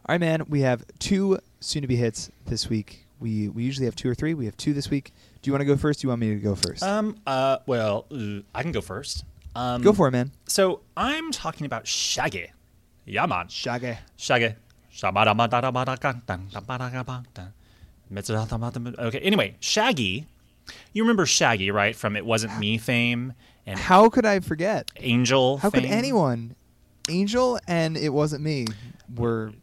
All 0.05 0.13
right, 0.13 0.19
man. 0.19 0.43
We 0.49 0.61
have 0.61 0.83
two 0.97 1.39
soon 1.61 1.83
to 1.83 1.87
be 1.87 1.95
hits 1.95 2.31
this 2.45 2.67
week. 2.67 3.05
We 3.19 3.47
we 3.47 3.63
usually 3.63 3.85
have 3.85 3.95
two 3.95 4.09
or 4.09 4.15
three. 4.15 4.33
We 4.33 4.45
have 4.45 4.57
two 4.57 4.73
this 4.73 4.89
week. 4.89 5.13
Do 5.41 5.47
you 5.49 5.53
want 5.53 5.61
to 5.61 5.65
go 5.65 5.77
first? 5.77 6.01
Do 6.01 6.05
you 6.05 6.09
want 6.09 6.19
me 6.19 6.33
to 6.33 6.39
go 6.41 6.55
first? 6.55 6.83
Um. 6.83 7.15
Uh. 7.25 7.59
Well, 7.65 8.05
I 8.53 8.63
can 8.63 8.71
go 8.73 8.81
first. 8.81 9.23
Um, 9.55 9.81
go 9.81 9.93
for 9.93 10.07
it, 10.07 10.11
man. 10.11 10.31
So 10.47 10.81
I'm 10.97 11.31
talking 11.31 11.65
about 11.65 11.87
Shaggy. 11.87 12.51
Yeah, 13.09 13.25
man. 13.25 13.47
Shaggy. 13.47 13.97
Shaggy. 14.17 14.55
Okay. 18.99 19.19
Anyway, 19.19 19.55
Shaggy. 19.59 20.27
You 20.93 21.03
remember 21.03 21.25
Shaggy, 21.25 21.71
right? 21.71 21.95
From 21.95 22.15
It 22.15 22.25
Wasn't 22.25 22.59
Me 22.59 22.77
fame 22.77 23.33
and 23.65 23.79
How 23.79 24.09
could 24.09 24.25
I 24.25 24.39
forget? 24.39 24.91
Angel. 24.97 25.57
How 25.57 25.71
could 25.71 25.83
fame. 25.83 25.91
anyone? 25.91 26.55
Angel 27.09 27.59
and 27.67 27.97
it 27.97 28.09
wasn't 28.09 28.43
me 28.43 28.67
were 29.15 29.53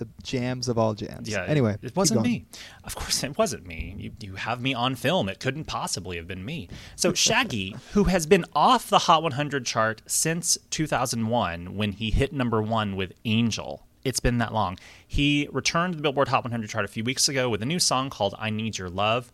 the 0.00 0.08
jams 0.22 0.68
of 0.68 0.78
all 0.78 0.94
jams. 0.94 1.28
Yeah. 1.28 1.44
Anyway, 1.44 1.76
it 1.82 1.94
wasn't 1.94 2.22
me. 2.22 2.46
Of 2.82 2.96
course, 2.96 3.22
it 3.22 3.38
wasn't 3.38 3.66
me. 3.66 3.94
You, 3.96 4.12
you 4.20 4.34
have 4.34 4.60
me 4.60 4.74
on 4.74 4.96
film. 4.96 5.28
It 5.28 5.38
couldn't 5.38 5.64
possibly 5.64 6.16
have 6.16 6.26
been 6.26 6.44
me. 6.44 6.68
So 6.96 7.12
Shaggy, 7.14 7.76
who 7.92 8.04
has 8.04 8.26
been 8.26 8.44
off 8.56 8.88
the 8.88 9.00
Hot 9.00 9.22
100 9.22 9.64
chart 9.64 10.02
since 10.06 10.58
2001, 10.70 11.76
when 11.76 11.92
he 11.92 12.10
hit 12.10 12.32
number 12.32 12.60
one 12.60 12.96
with 12.96 13.12
Angel. 13.24 13.86
It's 14.02 14.20
been 14.20 14.38
that 14.38 14.54
long. 14.54 14.78
He 15.06 15.46
returned 15.52 15.92
to 15.92 15.96
the 15.98 16.02
Billboard 16.02 16.28
Hot 16.28 16.42
100 16.42 16.70
chart 16.70 16.86
a 16.86 16.88
few 16.88 17.04
weeks 17.04 17.28
ago 17.28 17.50
with 17.50 17.60
a 17.60 17.66
new 17.66 17.78
song 17.78 18.08
called 18.08 18.34
"I 18.38 18.48
Need 18.48 18.78
Your 18.78 18.88
Love." 18.88 19.30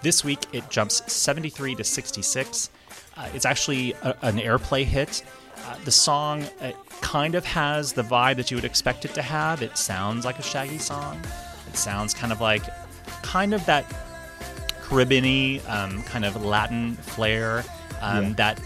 This 0.00 0.24
week, 0.24 0.40
it 0.52 0.70
jumps 0.70 1.02
73 1.12 1.74
to 1.74 1.84
66. 1.84 2.70
Uh, 3.14 3.28
it's 3.34 3.44
actually 3.44 3.92
a, 4.02 4.16
an 4.22 4.38
airplay 4.38 4.84
hit. 4.84 5.22
Uh, 5.66 5.76
the 5.84 5.90
song 5.90 6.42
uh, 6.60 6.72
kind 7.00 7.34
of 7.34 7.44
has 7.44 7.92
the 7.92 8.02
vibe 8.02 8.36
that 8.36 8.50
you 8.50 8.56
would 8.56 8.64
expect 8.64 9.04
it 9.04 9.14
to 9.14 9.22
have. 9.22 9.62
It 9.62 9.76
sounds 9.78 10.24
like 10.24 10.38
a 10.38 10.42
Shaggy 10.42 10.78
song. 10.78 11.20
It 11.68 11.76
sounds 11.76 12.14
kind 12.14 12.32
of 12.32 12.40
like, 12.40 12.62
kind 13.22 13.54
of 13.54 13.64
that 13.66 13.84
Caribbean 14.82 15.60
um, 15.68 16.02
kind 16.04 16.24
of 16.24 16.42
Latin 16.44 16.94
flair 16.96 17.64
um, 18.00 18.24
Yeah. 18.24 18.32
that 18.36 18.60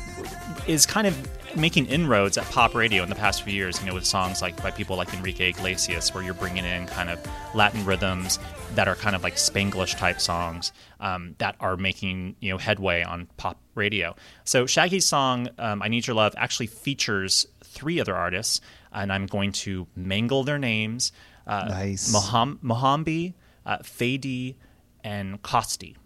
is 0.67 0.87
kind 0.87 1.07
of 1.07 1.29
making 1.57 1.87
inroads 1.87 2.37
at 2.39 2.45
pop 2.51 2.75
radio 2.75 3.03
in 3.03 3.09
the 3.09 3.15
past 3.15 3.43
few 3.43 3.53
years. 3.53 3.79
You 3.81 3.87
know, 3.87 3.95
with 3.95 4.07
songs 4.07 4.41
like 4.41 4.61
by 4.63 4.71
people 4.71 4.97
like 4.97 5.13
Enrique 5.13 5.51
Iglesias, 5.51 6.15
where 6.15 6.23
you're 6.23 6.35
bringing 6.35 6.65
in 6.65 6.87
kind 6.87 7.11
of 7.11 7.19
Latin 7.55 7.85
rhythms 7.85 8.39
that 8.75 8.89
are 8.89 8.95
kind 8.95 9.15
of 9.17 9.23
like 9.23 9.35
Spanglish 9.37 9.97
type 9.99 10.21
songs 10.21 10.73
um, 11.01 11.35
that 11.39 11.57
are 11.61 11.77
making 11.77 12.37
you 12.41 12.51
know 12.51 12.59
headway 12.59 13.03
on 13.03 13.27
pop 13.37 13.59
radio. 13.75 14.15
So 14.45 14.67
Shaggy's 14.67 15.07
song 15.07 15.49
um, 15.59 15.83
"I 15.83 15.89
Need 15.89 16.07
Your 16.07 16.17
Love" 16.17 16.35
actually 16.37 16.67
features 16.69 17.47
three 17.65 18.01
other 18.01 18.15
artists, 18.15 18.61
and 18.93 19.13
I'm 19.13 19.27
going 19.27 19.53
to 19.53 19.87
mangle 19.97 20.45
their 20.45 20.59
names. 20.59 21.13
Uh, 21.47 21.67
Nice. 21.69 22.13
Moham- 22.15 22.59
Mohombi, 22.63 23.35
uh, 23.67 23.79
Faydee, 23.79 24.55
and 25.03 25.43
Costi. 25.43 25.97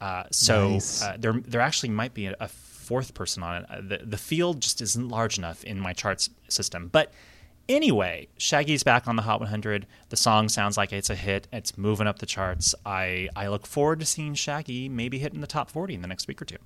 Uh, 0.00 0.24
so 0.30 0.70
Nice. 0.70 1.02
uh, 1.02 1.16
there, 1.18 1.34
there 1.44 1.60
actually 1.60 1.88
might 1.90 2.14
be 2.14 2.26
a, 2.26 2.36
a 2.40 2.48
fourth 2.48 3.12
person 3.14 3.42
on 3.42 3.62
it. 3.62 3.66
Uh, 3.70 3.80
the, 3.82 3.98
the 4.04 4.16
field 4.16 4.60
just 4.60 4.80
isn't 4.80 5.08
large 5.08 5.36
enough 5.38 5.64
in 5.64 5.80
my 5.80 5.92
charts 5.92 6.30
system. 6.48 6.88
But 6.88 7.12
anyway, 7.68 8.28
Shaggy's 8.38 8.82
back 8.82 9.08
on 9.08 9.16
the 9.16 9.22
Hot 9.22 9.40
100. 9.40 9.86
The 10.08 10.16
song 10.16 10.48
sounds 10.48 10.76
like 10.76 10.92
it's 10.92 11.10
a 11.10 11.14
hit. 11.14 11.48
It's 11.52 11.76
moving 11.76 12.06
up 12.06 12.18
the 12.18 12.26
charts. 12.26 12.74
I, 12.84 13.28
I 13.36 13.48
look 13.48 13.66
forward 13.66 14.00
to 14.00 14.06
seeing 14.06 14.34
Shaggy 14.34 14.88
maybe 14.88 15.18
hitting 15.18 15.40
the 15.40 15.46
top 15.46 15.70
40 15.70 15.94
in 15.94 16.02
the 16.02 16.08
next 16.08 16.28
week 16.28 16.40
or 16.40 16.44
two. 16.44 16.58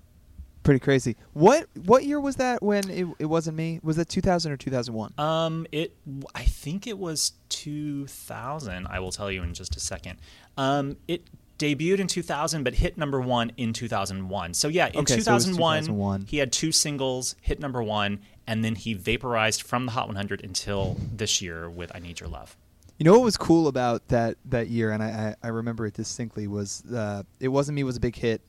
Pretty 0.62 0.80
crazy. 0.80 1.16
What 1.32 1.68
what 1.86 2.04
year 2.04 2.20
was 2.20 2.36
that 2.36 2.62
when 2.62 2.90
it, 2.90 3.06
it 3.18 3.24
wasn't 3.24 3.56
me? 3.56 3.80
Was 3.82 3.96
that 3.96 4.10
2000 4.10 4.52
or 4.52 4.58
2001? 4.58 5.14
Um, 5.16 5.66
it 5.72 5.96
I 6.34 6.44
think 6.44 6.86
it 6.86 6.98
was 6.98 7.32
2000. 7.48 8.86
I 8.86 9.00
will 9.00 9.10
tell 9.10 9.30
you 9.30 9.42
in 9.42 9.54
just 9.54 9.74
a 9.74 9.80
second. 9.80 10.18
Um, 10.58 10.98
it 11.08 11.22
debuted 11.60 11.98
in 12.00 12.06
2000 12.06 12.64
but 12.64 12.74
hit 12.74 12.96
number 12.98 13.20
one 13.20 13.52
in 13.56 13.72
2001. 13.72 14.54
So 14.54 14.68
yeah, 14.68 14.86
in 14.88 15.00
Okay, 15.00 15.14
so 15.14 15.18
2001, 15.18 15.82
2001. 15.84 16.26
he 16.28 16.38
had 16.38 16.50
two 16.52 16.72
singles, 16.72 17.36
hit 17.40 17.60
number 17.60 17.82
one, 17.82 18.20
and 18.46 18.64
then 18.64 18.74
he 18.74 18.94
vaporized 18.94 19.62
from 19.62 19.86
the 19.86 19.92
Hot 19.92 20.08
100 20.08 20.42
until 20.42 20.96
this 21.14 21.40
year 21.40 21.68
with 21.70 21.94
"I 21.94 21.98
Need 22.00 22.18
Your 22.20 22.28
Love." 22.28 22.56
You 22.98 23.04
know 23.04 23.12
what 23.12 23.22
was 23.22 23.36
cool 23.36 23.68
about 23.68 24.08
that 24.08 24.36
that 24.46 24.68
year, 24.68 24.90
and 24.90 25.02
I, 25.02 25.34
I, 25.42 25.46
I 25.46 25.50
remember 25.50 25.86
it 25.86 25.94
distinctly, 25.94 26.46
was 26.46 26.82
uh, 26.92 27.22
"It 27.38 27.48
Wasn't 27.48 27.76
Me" 27.76 27.84
was 27.84 27.96
a 27.96 28.00
big 28.00 28.16
hit. 28.16 28.42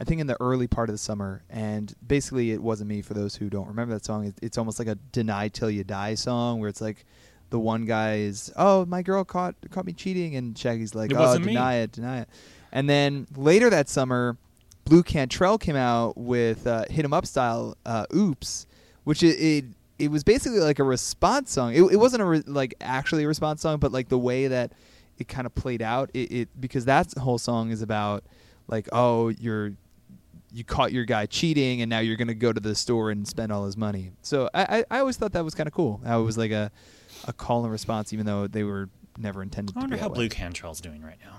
I 0.00 0.04
think 0.04 0.20
in 0.20 0.26
the 0.26 0.36
early 0.40 0.66
part 0.66 0.88
of 0.88 0.94
the 0.94 0.98
summer, 0.98 1.42
and 1.48 1.94
basically 2.06 2.50
"It 2.50 2.62
Wasn't 2.62 2.88
Me" 2.88 3.00
for 3.00 3.14
those 3.14 3.36
who 3.36 3.48
don't 3.48 3.68
remember 3.68 3.94
that 3.94 4.04
song. 4.04 4.34
It's 4.42 4.58
almost 4.58 4.78
like 4.78 4.88
a 4.88 4.96
"Deny 5.12 5.48
Till 5.48 5.70
You 5.70 5.84
Die" 5.84 6.14
song, 6.16 6.58
where 6.60 6.68
it's 6.68 6.80
like 6.80 7.06
the 7.54 7.58
one 7.60 7.84
guy 7.84 8.16
is, 8.16 8.52
"Oh, 8.56 8.84
my 8.86 9.00
girl 9.00 9.22
caught 9.22 9.54
caught 9.70 9.86
me 9.86 9.92
cheating," 9.92 10.34
and 10.34 10.58
Shaggy's 10.58 10.92
like, 10.92 11.12
It 11.12 11.16
"Oh, 11.16 11.20
wasn't 11.20 11.44
me." 11.46 11.52
deny 11.52 11.74
it, 11.74 11.92
deny 11.92 12.22
it." 12.22 12.28
And 12.72 12.90
then 12.90 13.28
later 13.36 13.70
that 13.70 13.88
summer, 13.88 14.36
Blu 14.84 15.04
Cantrell 15.04 15.56
came 15.56 15.76
out 15.76 16.18
with 16.18 16.66
uh, 16.66 16.84
"Hit 16.90 17.04
'Em 17.04 17.12
Up" 17.12 17.26
style 17.26 17.76
uh, 17.86 18.06
"Oops," 18.12 18.66
which 19.04 19.22
it, 19.22 19.36
it 19.40 19.64
it 20.00 20.10
was 20.10 20.24
basically 20.24 20.58
like 20.58 20.80
a 20.80 20.82
response 20.82 21.52
song. 21.52 21.74
It, 21.74 21.82
it 21.92 21.96
wasn't 21.96 22.22
a 22.22 22.24
re- 22.24 22.42
like 22.44 22.74
actually 22.80 23.22
a 23.22 23.28
response 23.28 23.60
song, 23.60 23.78
but 23.78 23.92
like 23.92 24.08
the 24.08 24.18
way 24.18 24.48
that 24.48 24.72
it 25.18 25.28
kind 25.28 25.46
of 25.46 25.54
played 25.54 25.80
out. 25.80 26.10
It, 26.12 26.32
it 26.32 26.60
because 26.60 26.86
that 26.86 27.12
whole 27.16 27.38
song 27.38 27.70
is 27.70 27.82
about 27.82 28.24
like 28.66 28.88
oh 28.90 29.28
you're 29.28 29.74
you 30.52 30.64
caught 30.64 30.92
your 30.92 31.04
guy 31.04 31.26
cheating 31.26 31.82
and 31.82 31.88
now 31.88 32.00
you're 32.00 32.16
gonna 32.16 32.34
go 32.34 32.52
to 32.52 32.60
the 32.60 32.74
store 32.74 33.12
and 33.12 33.28
spend 33.28 33.52
all 33.52 33.64
his 33.64 33.76
money. 33.76 34.10
So 34.22 34.50
I 34.52 34.78
I, 34.78 34.84
I 34.90 34.98
always 34.98 35.16
thought 35.16 35.32
that 35.34 35.44
was 35.44 35.54
kind 35.54 35.68
of 35.68 35.72
cool. 35.72 36.00
How 36.04 36.20
it 36.20 36.24
was 36.24 36.36
like 36.36 36.50
a 36.50 36.72
a 37.26 37.32
call 37.32 37.62
and 37.64 37.72
response, 37.72 38.12
even 38.12 38.26
though 38.26 38.46
they 38.46 38.64
were 38.64 38.88
never 39.18 39.42
intended 39.42 39.76
I 39.76 39.80
to 39.80 39.84
wonder 39.84 39.96
be 39.96 40.00
how 40.02 40.08
Blu. 40.08 40.28
Cantrell's 40.28 40.80
doing 40.80 41.02
right 41.02 41.18
now. 41.24 41.36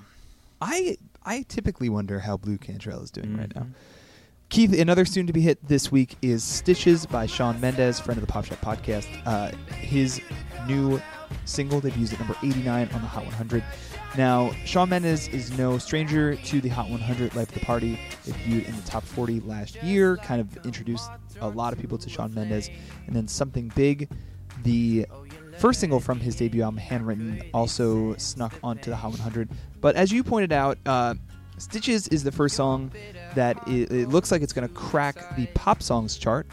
I 0.62 0.98
I 1.24 1.43
typically 1.48 1.89
wonder 1.89 2.19
how 2.19 2.38
Blu 2.38 2.58
Cantrell 2.58 3.02
is 3.02 3.12
doing 3.12 3.36
right 3.38 3.54
now. 3.56 3.63
Mhm. 3.63 3.74
Keith, 4.50 4.80
another 4.80 5.06
soon 5.06 5.26
to 5.28 5.34
be 5.34 5.41
hit 5.41 5.67
this 5.67 5.91
week 5.91 6.17
is 6.21 6.43
Stitches 6.43 7.06
by 7.08 7.26
Shawn 7.26 7.60
Mendes, 7.60 8.00
friend 8.00 8.17
of 8.21 8.26
the 8.26 8.32
Pop 8.32 8.45
Shop 8.45 8.60
podcast. 8.62 9.08
Uh, 9.26 9.52
his 9.74 10.21
new 10.67 11.02
single 11.45 11.82
debuts 11.82 12.13
at 12.13 12.19
number 12.19 12.36
89 12.43 12.88
on 12.93 13.02
the 13.02 13.08
Hot 13.08 13.26
100. 13.26 13.63
Now, 14.15 14.52
Shawn 14.63 14.89
Mendes 14.89 15.28
is 15.30 15.58
no 15.58 15.80
stranger 15.80 16.36
to 16.36 16.62
the 16.62 16.69
Hot 16.69 16.89
100 16.89 17.36
Life 17.36 17.50
of 17.50 17.56
the 17.56 17.65
Party. 17.65 18.00
Debuted 18.24 18.67
in 18.69 18.76
the 18.76 18.82
top 18.84 19.04
40 19.04 19.39
last 19.41 19.82
year, 19.84 20.15
kind 20.17 20.39
of 20.39 20.63
introduced 20.65 21.10
a 21.41 21.50
lot 21.50 21.74
of 21.74 21.80
people 21.80 21.98
to 21.98 22.08
Shawn 22.10 22.32
Mendes. 22.34 22.69
And 23.08 23.15
then 23.15 23.28
Something 23.28 23.71
Big, 23.76 24.10
the 24.63 25.08
first 25.58 25.80
single 25.80 26.00
from 26.00 26.20
his 26.20 26.36
debut 26.36 26.63
album, 26.63 26.78
Handwritten, 26.78 27.41
also 27.54 28.15
snuck 28.18 28.54
onto 28.63 28.89
the 28.89 28.96
Hot 28.96 29.12
100. 29.12 29.50
But 29.82 29.96
as 29.96 30.12
you 30.12 30.24
pointed 30.24 30.52
out, 30.52 30.78
uh, 30.86 31.15
Stitches 31.58 32.08
is 32.10 32.24
the 32.24 32.32
first 32.32 32.56
song 32.56 32.91
that 33.36 33.58
i 33.65 33.72
it 33.72 34.10
looks 34.10 34.32
like 34.32 34.41
it's 34.41 34.52
going 34.52 34.68
to 34.68 34.74
crack 34.74 35.36
the 35.38 35.46
pop 35.48 35.82
songs 35.82 36.18
chart, 36.18 36.48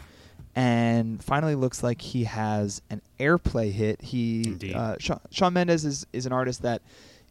and 0.55 1.21
finally 1.21 1.55
looks 1.55 1.83
like 1.83 2.01
he 2.01 2.23
has 2.23 2.81
an 2.89 3.01
airplay 3.19 3.71
hit. 3.71 4.01
He 4.01 4.73
uh, 4.73 4.95
Sha- 4.99 5.19
Shawn 5.29 5.53
Mendes 5.53 5.83
is 5.83 6.05
is 6.13 6.25
an 6.25 6.31
artist 6.31 6.61
that 6.61 6.81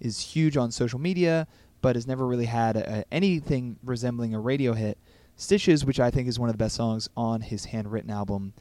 is 0.00 0.20
huge 0.20 0.56
on 0.56 0.70
social 0.70 0.98
media, 0.98 1.46
but 1.80 1.96
has 1.96 2.06
never 2.06 2.26
really 2.26 2.46
had 2.46 2.76
a, 2.76 3.04
anything 3.10 3.78
resembling 3.82 4.34
a 4.34 4.40
radio 4.40 4.74
hit. 4.74 4.98
Stitches, 5.36 5.84
which 5.84 5.98
I 5.98 6.10
think 6.10 6.28
is 6.28 6.38
one 6.38 6.50
of 6.50 6.54
the 6.54 6.62
best 6.62 6.76
songs 6.76 7.08
on 7.16 7.40
his 7.40 7.64
handwritten 7.66 8.10
album, 8.10 8.52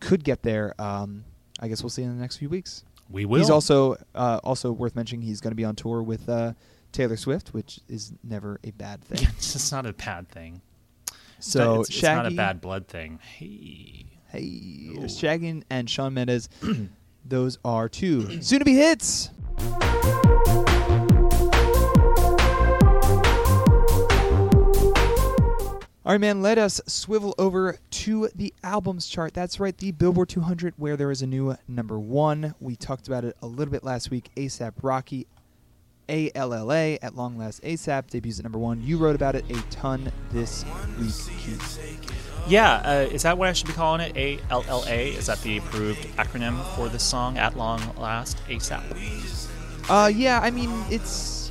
could 0.00 0.24
get 0.24 0.42
there. 0.42 0.74
Um, 0.80 1.24
I 1.60 1.68
guess 1.68 1.82
we'll 1.82 1.90
see 1.90 2.02
in 2.02 2.14
the 2.14 2.20
next 2.20 2.38
few 2.38 2.48
weeks. 2.48 2.84
We 3.10 3.24
will. 3.24 3.38
He's 3.38 3.50
also 3.50 3.96
uh, 4.14 4.40
also 4.42 4.72
worth 4.72 4.96
mentioning. 4.96 5.22
He's 5.22 5.40
going 5.40 5.52
to 5.52 5.56
be 5.56 5.64
on 5.64 5.76
tour 5.76 6.02
with 6.02 6.28
uh, 6.28 6.54
Taylor 6.92 7.16
Swift, 7.16 7.52
which 7.52 7.80
is 7.88 8.12
never 8.22 8.58
a 8.64 8.70
bad 8.70 9.02
thing. 9.02 9.26
it's 9.36 9.52
just 9.52 9.72
not 9.72 9.86
a 9.86 9.92
bad 9.92 10.28
thing. 10.28 10.62
So 11.38 11.80
it's, 11.80 11.90
it's 11.90 11.98
Shaggy, 11.98 12.16
not 12.16 12.32
a 12.32 12.34
bad 12.34 12.60
blood 12.60 12.88
thing. 12.88 13.18
Hey. 13.22 14.06
Hey, 14.28 14.90
Ooh. 14.98 15.08
Shaggy 15.08 15.62
and 15.70 15.88
Shawn 15.88 16.14
Mendes. 16.14 16.48
those 17.24 17.58
are 17.64 17.88
two 17.88 18.42
soon 18.42 18.58
to 18.58 18.64
be 18.64 18.74
hits. 18.74 19.30
All 26.06 26.12
right, 26.12 26.20
man, 26.20 26.42
let 26.42 26.58
us 26.58 26.82
swivel 26.86 27.34
over 27.38 27.78
to 27.90 28.28
the 28.34 28.52
albums 28.62 29.08
chart. 29.08 29.32
That's 29.32 29.58
right, 29.58 29.74
the 29.74 29.90
Billboard 29.90 30.28
200, 30.28 30.74
where 30.76 30.98
there 30.98 31.10
is 31.10 31.22
a 31.22 31.26
new 31.26 31.56
number 31.66 31.98
one. 31.98 32.54
We 32.60 32.76
talked 32.76 33.06
about 33.06 33.24
it 33.24 33.34
a 33.40 33.46
little 33.46 33.72
bit 33.72 33.82
last 33.84 34.10
week. 34.10 34.30
ASAP 34.36 34.74
Rocky, 34.82 35.26
ALLA, 36.10 36.98
at 37.00 37.16
long 37.16 37.38
last 37.38 37.62
ASAP, 37.62 38.08
debuts 38.10 38.38
at 38.38 38.42
number 38.44 38.58
one. 38.58 38.82
You 38.82 38.98
wrote 38.98 39.14
about 39.14 39.34
it 39.34 39.50
a 39.50 39.54
ton 39.70 40.12
this 40.30 40.66
week, 41.00 41.38
Keith. 41.38 42.20
Yeah, 42.46 42.82
uh, 42.84 43.08
is 43.10 43.22
that 43.22 43.38
what 43.38 43.48
I 43.48 43.54
should 43.54 43.68
be 43.68 43.72
calling 43.72 44.02
it? 44.02 44.14
A 44.14 44.38
L 44.50 44.62
L 44.68 44.84
A? 44.86 45.08
Is 45.12 45.24
that 45.24 45.40
the 45.40 45.56
approved 45.56 46.06
acronym 46.18 46.62
for 46.76 46.90
this 46.90 47.02
song? 47.02 47.38
At 47.38 47.56
long 47.56 47.80
last, 47.96 48.36
ASAP. 48.46 48.82
Uh, 49.88 50.08
yeah, 50.08 50.40
I 50.42 50.50
mean, 50.50 50.70
it's 50.90 51.43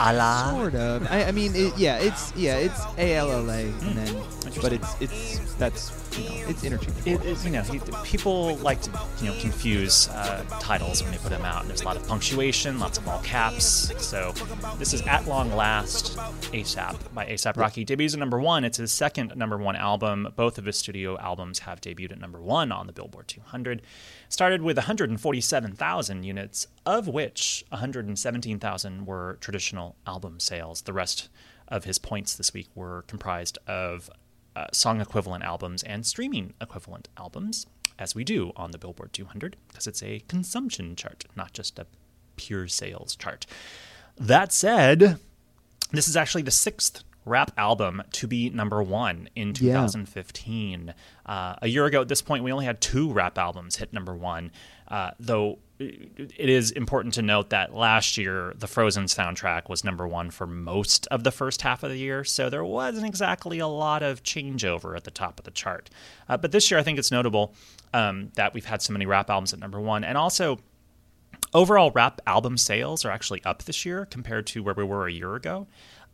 Allah. 0.00 0.54
Sort 0.56 0.74
of. 0.74 1.10
I, 1.10 1.24
I 1.24 1.32
mean, 1.32 1.54
it, 1.54 1.76
yeah, 1.76 1.98
it's 1.98 2.34
yeah, 2.36 2.56
it's 2.56 2.80
A 2.96 3.14
L 3.14 3.30
L 3.30 3.50
A, 3.50 3.62
and 3.62 3.96
then, 3.96 4.22
but 4.60 4.72
it's 4.72 5.00
it's 5.00 5.54
that's 5.54 5.92
you 6.18 6.28
know, 6.28 6.48
it's 6.48 6.64
interchangeable. 6.64 7.12
It, 7.12 7.24
it, 7.26 7.44
you 7.44 7.50
know, 7.50 7.62
he, 7.62 7.80
people 8.04 8.56
like 8.56 8.80
to 8.82 8.90
you 9.20 9.30
know 9.30 9.40
confuse 9.40 10.08
uh, 10.08 10.44
titles 10.60 11.02
when 11.02 11.12
they 11.12 11.18
put 11.18 11.30
them 11.30 11.44
out. 11.44 11.62
And 11.62 11.70
there's 11.70 11.82
a 11.82 11.84
lot 11.84 11.96
of 11.96 12.06
punctuation, 12.06 12.78
lots 12.78 12.98
of 12.98 13.08
all 13.08 13.20
caps. 13.22 13.92
So 14.04 14.32
this 14.78 14.94
is 14.94 15.02
at 15.02 15.26
long 15.26 15.52
last 15.54 16.16
ASAP 16.52 16.96
by 17.14 17.26
ASAP 17.26 17.56
Rocky. 17.56 17.84
Debuts 17.84 18.14
at 18.14 18.20
number 18.20 18.38
one. 18.40 18.64
It's 18.64 18.78
his 18.78 18.92
second 18.92 19.36
number 19.36 19.56
one 19.56 19.76
album. 19.76 20.28
Both 20.36 20.58
of 20.58 20.64
his 20.64 20.76
studio 20.76 21.18
albums 21.18 21.60
have 21.60 21.80
debuted 21.80 22.12
at 22.12 22.20
number 22.20 22.40
one 22.40 22.72
on 22.72 22.86
the 22.86 22.92
Billboard 22.92 23.28
200. 23.28 23.82
Started 24.30 24.60
with 24.60 24.76
147,000 24.76 26.22
units, 26.22 26.66
of 26.84 27.08
which 27.08 27.64
117,000 27.70 29.06
were 29.06 29.38
traditional 29.40 29.96
album 30.06 30.38
sales. 30.38 30.82
The 30.82 30.92
rest 30.92 31.30
of 31.66 31.84
his 31.84 31.98
points 31.98 32.34
this 32.34 32.52
week 32.52 32.68
were 32.74 33.02
comprised 33.06 33.58
of 33.66 34.10
uh, 34.54 34.66
song 34.72 35.00
equivalent 35.00 35.44
albums 35.44 35.82
and 35.82 36.04
streaming 36.04 36.52
equivalent 36.60 37.08
albums, 37.16 37.66
as 37.98 38.14
we 38.14 38.22
do 38.22 38.52
on 38.54 38.70
the 38.70 38.78
Billboard 38.78 39.12
200, 39.12 39.56
because 39.68 39.86
it's 39.86 40.02
a 40.02 40.20
consumption 40.28 40.94
chart, 40.94 41.24
not 41.34 41.52
just 41.54 41.78
a 41.78 41.86
pure 42.36 42.68
sales 42.68 43.16
chart. 43.16 43.46
That 44.16 44.52
said, 44.52 45.18
this 45.90 46.08
is 46.08 46.16
actually 46.16 46.42
the 46.42 46.50
sixth 46.50 47.02
rap 47.28 47.52
album 47.56 48.02
to 48.12 48.26
be 48.26 48.50
number 48.50 48.82
one 48.82 49.28
in 49.36 49.48
Yeah. 49.48 49.74
2015. 49.74 50.94
Uh, 51.26 51.54
a 51.62 51.68
year 51.68 51.84
ago 51.84 52.00
at 52.00 52.08
this 52.08 52.22
point, 52.22 52.42
we 52.42 52.50
only 52.52 52.64
had 52.64 52.80
two 52.80 53.12
rap 53.12 53.38
albums 53.38 53.76
hit 53.76 53.92
number 53.92 54.14
one, 54.14 54.50
uh, 54.88 55.10
though 55.20 55.58
it 55.78 56.48
is 56.48 56.72
important 56.72 57.14
to 57.14 57.22
note 57.22 57.50
that 57.50 57.72
last 57.72 58.16
year 58.18 58.52
the 58.58 58.66
Frozen 58.66 59.04
soundtrack 59.04 59.68
was 59.68 59.84
number 59.84 60.08
one 60.08 60.28
for 60.30 60.44
most 60.46 61.06
of 61.08 61.22
the 61.22 61.30
first 61.30 61.62
half 61.62 61.84
of 61.84 61.90
the 61.90 61.96
year, 61.98 62.24
so 62.24 62.50
there 62.50 62.64
wasn't 62.64 63.06
exactly 63.06 63.60
a 63.60 63.68
lot 63.68 64.02
of 64.02 64.24
changeover 64.24 64.96
at 64.96 65.04
the 65.04 65.10
top 65.12 65.38
of 65.38 65.44
the 65.44 65.52
chart. 65.52 65.88
Uh, 66.28 66.36
but 66.36 66.50
this 66.50 66.68
year, 66.70 66.80
I 66.80 66.82
think 66.82 66.98
it's 66.98 67.12
notable 67.12 67.54
um, 67.94 68.32
that 68.34 68.54
we've 68.54 68.64
had 68.64 68.82
so 68.82 68.92
many 68.92 69.06
rap 69.06 69.30
albums 69.30 69.52
at 69.52 69.60
number 69.60 69.80
one, 69.80 70.02
and 70.02 70.18
also 70.18 70.58
overall 71.54 71.90
rap 71.92 72.20
album 72.26 72.56
sales 72.58 73.04
are 73.04 73.10
actually 73.10 73.42
up 73.44 73.62
this 73.64 73.86
year 73.86 74.04
compared 74.04 74.46
to 74.48 74.62
where 74.62 74.74
we 74.74 74.84
were 74.84 75.06
a 75.06 75.12
year 75.12 75.34
ago, 75.34 75.66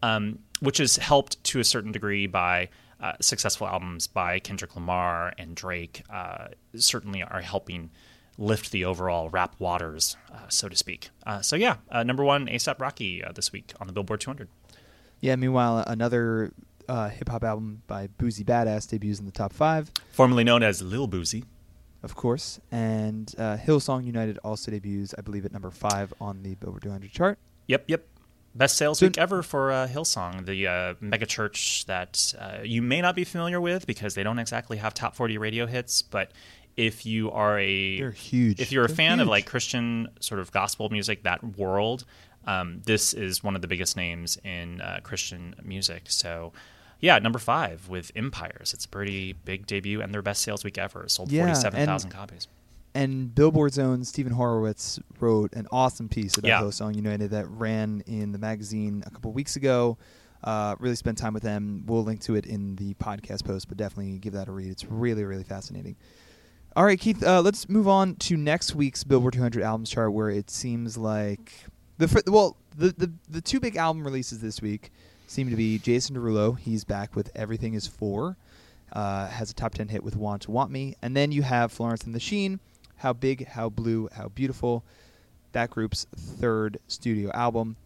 um, 0.05 0.39
which 0.61 0.81
is 0.81 0.97
helped 0.97 1.43
to 1.45 1.61
a 1.61 1.65
certain 1.65 1.93
degree 1.93 2.27
by 2.27 2.69
uh, 3.01 3.13
successful 3.21 3.67
albums 3.67 4.07
by 4.07 4.39
Kendrick 4.39 4.75
Lamar 4.77 5.33
and 5.39 5.55
Drake. 5.55 6.03
Uh, 6.11 6.49
certainly 6.77 7.23
are 7.23 7.41
helping 7.41 7.91
lift 8.37 8.71
the 8.73 8.85
overall 8.85 9.29
rap 9.31 9.55
waters, 9.59 10.17
uh, 10.33 10.49
so 10.49 10.69
to 10.69 10.77
speak. 10.77 11.11
Uh, 11.27 11.41
so 11.41 11.57
yeah, 11.57 11.77
uh, 11.91 12.03
number 12.03 12.25
one 12.25 12.47
ASAP 12.49 12.81
Rocky 12.81 13.23
uh, 13.25 13.33
this 13.33 13.53
week 13.53 13.73
on 13.81 13.87
the 13.87 13.93
Billboard 13.93 14.21
200. 14.21 14.49
Yeah. 15.21 15.37
Meanwhile, 15.37 15.85
another 15.87 16.53
uh, 16.89 17.09
hip 17.09 17.29
hop 17.29 17.45
album 17.45 17.83
by 17.87 18.09
Boosie 18.19 18.45
Badazz 18.45 18.89
debuts 18.89 19.19
in 19.21 19.27
the 19.27 19.33
top 19.33 19.53
five, 19.53 19.91
Formerly 20.13 20.45
known 20.45 20.63
as 20.63 20.83
Lil 20.83 21.09
Boosie. 21.09 21.45
of 22.03 22.15
course, 22.15 22.61
and 22.71 23.35
uh, 23.39 23.57
Hillsong 23.57 24.05
United 24.05 24.39
also 24.45 24.71
debuts, 24.71 25.15
I 25.17 25.23
believe, 25.23 25.45
at 25.47 25.53
number 25.53 25.71
five 25.71 26.13
on 26.21 26.43
the 26.43 26.55
Billboard 26.57 26.83
200 26.83 27.11
chart. 27.11 27.39
Yep, 27.69 27.85
yep. 27.89 28.07
Best 28.55 28.77
sales 28.77 29.03
week 29.03 29.19
ever 29.19 29.43
for 29.43 29.73
uh, 29.73 29.89
Hillsong, 29.89 30.47
the 30.47 30.67
uh, 30.69 30.95
mega 31.01 31.27
church 31.27 31.85
that 31.87 32.35
uh, 32.39 32.59
you 32.63 32.83
may 32.83 33.01
not 33.01 33.17
be 33.17 33.25
familiar 33.25 33.61
with 33.61 33.85
because 33.87 34.15
they 34.15 34.23
don't 34.23 34.39
exactly 34.39 34.77
have 34.77 34.95
top 34.95 35.17
40 35.17 35.39
radio 35.39 35.67
hits. 35.67 36.03
But 36.03 36.31
if 36.77 37.05
you 37.05 37.33
are 37.33 37.59
a 37.59 37.99
They're 37.99 38.11
huge. 38.13 38.61
if 38.61 38.71
you're 38.71 38.85
a 38.85 38.89
They're 38.89 38.97
fan 38.97 39.21
of 39.21 39.27
like 39.27 39.47
Christian 39.47 40.09
sort 40.21 40.41
of 40.41 40.53
gospel 40.53 40.89
music, 40.89 41.25
that 41.25 41.59
world, 41.59 42.05
um, 42.47 42.81
this 42.85 43.13
is 43.13 43.43
one 43.43 43.57
of 43.57 43.63
the 43.63 43.69
biggest 43.69 43.97
names 43.97 44.39
in 44.45 44.81
uh, 44.81 45.01
Christian 45.03 45.57
music. 45.63 46.05
So, 46.07 46.53
yeah, 47.01 47.19
number 47.19 47.39
five 47.39 47.89
with 47.89 48.13
Empires. 48.15 48.73
It's 48.73 48.85
a 48.85 48.89
pretty 48.89 49.33
big 49.33 49.67
debut 49.67 50.01
and 50.01 50.15
their 50.15 50.23
best 50.23 50.43
sales 50.43 50.63
week 50.63 50.79
ever. 50.79 51.07
Sold 51.09 51.33
Yeah, 51.33 51.45
47,000 51.45 52.11
copies. 52.11 52.47
And 52.95 53.35
Billboard's 53.35 53.79
own 53.79 54.05
Steven 54.05 54.33
Horowitz 54.33 55.01
wrote 55.19 55.53
an 55.55 55.67
awesome 55.73 56.09
piece 56.09 56.37
about 56.39 56.49
Yeah. 56.49 56.61
Hillsong 56.61 56.95
United 56.95 57.31
that 57.33 57.49
ran 57.49 58.03
in 58.07 58.31
the 58.33 58.39
magazine 58.39 59.03
a 59.07 59.11
couple 59.11 59.33
weeks 59.33 59.57
ago. 59.57 59.99
Uh, 60.45 60.77
really 60.79 60.95
spent 60.95 61.19
time 61.19 61.33
with 61.35 61.43
them. 61.43 61.83
We'll 61.87 62.05
link 62.05 62.21
to 62.23 62.35
it 62.37 62.47
in 62.47 62.77
the 62.77 62.95
podcast 62.95 63.45
post, 63.45 63.67
but 63.69 63.77
definitely 63.79 64.19
give 64.19 64.35
that 64.35 64.47
a 64.47 64.53
read. 64.53 64.71
It's 64.71 64.85
really, 64.85 65.25
really 65.25 65.43
fascinating. 65.43 65.97
All 66.77 66.85
right, 66.85 67.01
Keith. 67.01 67.23
Uh, 67.25 67.41
let's 67.41 67.69
move 67.69 67.89
on 67.89 68.17
to 68.17 68.37
next 68.37 68.75
week's 68.75 69.05
Billboard 69.05 69.33
200 69.35 69.63
albums 69.63 69.91
chart, 69.91 70.13
where 70.13 70.29
it 70.31 70.51
seems 70.51 70.99
like 70.99 71.53
the 71.99 72.09
fir- 72.09 72.23
well, 72.27 72.57
the, 72.77 72.93
the 72.99 73.13
the 73.31 73.41
two 73.41 73.59
big 73.61 73.77
album 73.77 74.05
releases 74.05 74.41
this 74.41 74.61
week 74.61 74.91
seem 75.27 75.49
to 75.51 75.57
be 75.57 75.79
Jason 75.79 76.15
Derulo. 76.17 76.59
He's 76.59 76.85
back 76.85 77.17
with 77.17 77.31
Everything 77.35 77.75
Is 77.75 77.87
Four, 77.87 78.37
uh, 78.93 79.29
has 79.29 79.51
a 79.51 79.55
top 79.55 79.73
ten 79.75 79.89
hit 79.89 80.03
with 80.03 80.15
Want 80.17 80.43
to 80.43 80.51
Want 80.51 80.71
Me, 80.71 80.95
and 81.01 81.17
then 81.17 81.33
you 81.33 81.43
have 81.43 81.73
Florence 81.73 82.03
and 82.03 82.13
the 82.13 82.17
Machine, 82.17 82.59
How 82.97 83.13
Big, 83.13 83.47
How 83.47 83.69
Blue, 83.69 84.09
How 84.13 84.29
Beautiful. 84.29 84.85
That 85.53 85.71
group's 85.71 86.07
third 86.17 86.79
studio 86.89 87.31
album, 87.33 87.77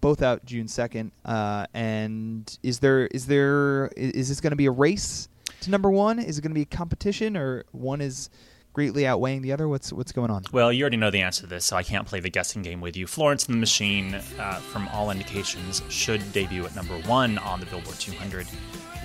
both 0.00 0.22
out 0.22 0.44
June 0.44 0.66
second. 0.66 1.12
Uh, 1.24 1.66
and 1.72 2.58
is 2.62 2.80
there 2.80 3.06
is 3.06 3.26
there 3.26 3.90
is 3.96 4.28
this 4.28 4.40
going 4.40 4.50
to 4.50 4.56
be 4.56 4.66
a 4.66 4.72
race 4.72 5.28
to 5.60 5.70
number 5.70 5.90
one? 5.90 6.18
Is 6.18 6.38
it 6.38 6.42
going 6.42 6.50
to 6.50 6.54
be 6.54 6.62
a 6.62 6.76
competition, 6.76 7.36
or 7.36 7.64
one 7.70 8.00
is 8.00 8.28
greatly 8.72 9.06
outweighing 9.06 9.42
the 9.42 9.52
other? 9.52 9.68
What's 9.68 9.92
what's 9.92 10.10
going 10.10 10.30
on? 10.30 10.42
Well, 10.52 10.72
you 10.72 10.82
already 10.82 10.96
know 10.96 11.10
the 11.10 11.22
answer 11.22 11.42
to 11.42 11.46
this, 11.46 11.64
so 11.64 11.76
I 11.76 11.84
can't 11.84 12.06
play 12.06 12.20
the 12.20 12.30
guessing 12.30 12.62
game 12.62 12.80
with 12.80 12.96
you. 12.96 13.06
Florence 13.06 13.46
and 13.46 13.54
the 13.54 13.60
Machine, 13.60 14.14
uh, 14.14 14.54
from 14.54 14.88
all 14.88 15.10
indications, 15.10 15.82
should 15.88 16.32
debut 16.32 16.64
at 16.64 16.74
number 16.74 16.94
one 17.02 17.38
on 17.38 17.60
the 17.60 17.66
Billboard 17.66 18.00
200 18.00 18.46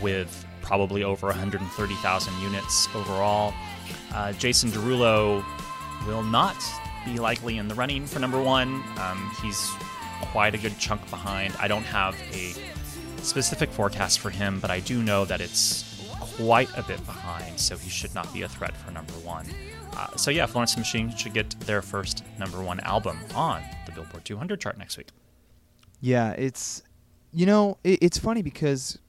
with 0.02 0.46
probably 0.62 1.04
over 1.04 1.28
130,000 1.28 2.42
units 2.42 2.88
overall. 2.96 3.54
Uh, 4.14 4.34
Jason 4.34 4.70
Derulo 4.72 5.44
will 6.06 6.24
not 6.24 6.56
be 7.06 7.20
likely 7.20 7.58
in 7.58 7.68
the 7.68 7.76
running 7.76 8.06
for 8.06 8.20
number 8.20 8.42
one. 8.42 8.84
Um, 9.00 9.32
he's 9.42 9.72
quite 10.32 10.56
a 10.56 10.58
good 10.58 10.78
chunk 10.78 11.08
behind. 11.10 11.54
I 11.60 11.68
don't 11.68 11.84
have 11.84 12.16
a 12.34 12.54
specific 13.24 13.70
forecast 13.70 14.20
for 14.20 14.30
him, 14.30 14.60
but 14.60 14.72
I 14.72 14.80
do 14.80 15.02
know 15.02 15.26
that 15.26 15.42
it's 15.42 15.84
quite 16.38 16.70
a 16.78 16.84
bit 16.84 17.04
behind, 17.06 17.60
so 17.60 17.78
he 17.78 17.90
should 17.90 18.14
not 18.14 18.32
be 18.34 18.44
a 18.44 18.48
threat 18.48 18.76
for 18.78 18.92
number 18.92 19.14
one. 19.14 19.46
Uh, 19.94 20.16
so 20.16 20.32
yeah, 20.32 20.46
Florence 20.46 20.74
and 20.74 20.82
Machine 20.82 21.16
should 21.16 21.34
get 21.34 21.50
their 21.62 21.82
first 21.82 22.24
number 22.38 22.62
one 22.62 22.80
album 22.82 23.20
on 23.34 23.64
the 23.86 23.92
Billboard 23.92 24.24
200 24.26 24.60
chart 24.60 24.78
next 24.78 24.98
week. 24.98 25.08
Yeah, 26.00 26.32
it's 26.32 26.84
you 27.34 27.46
know 27.46 27.78
it, 27.84 28.00
it's 28.04 28.18
funny 28.18 28.42
because 28.42 29.00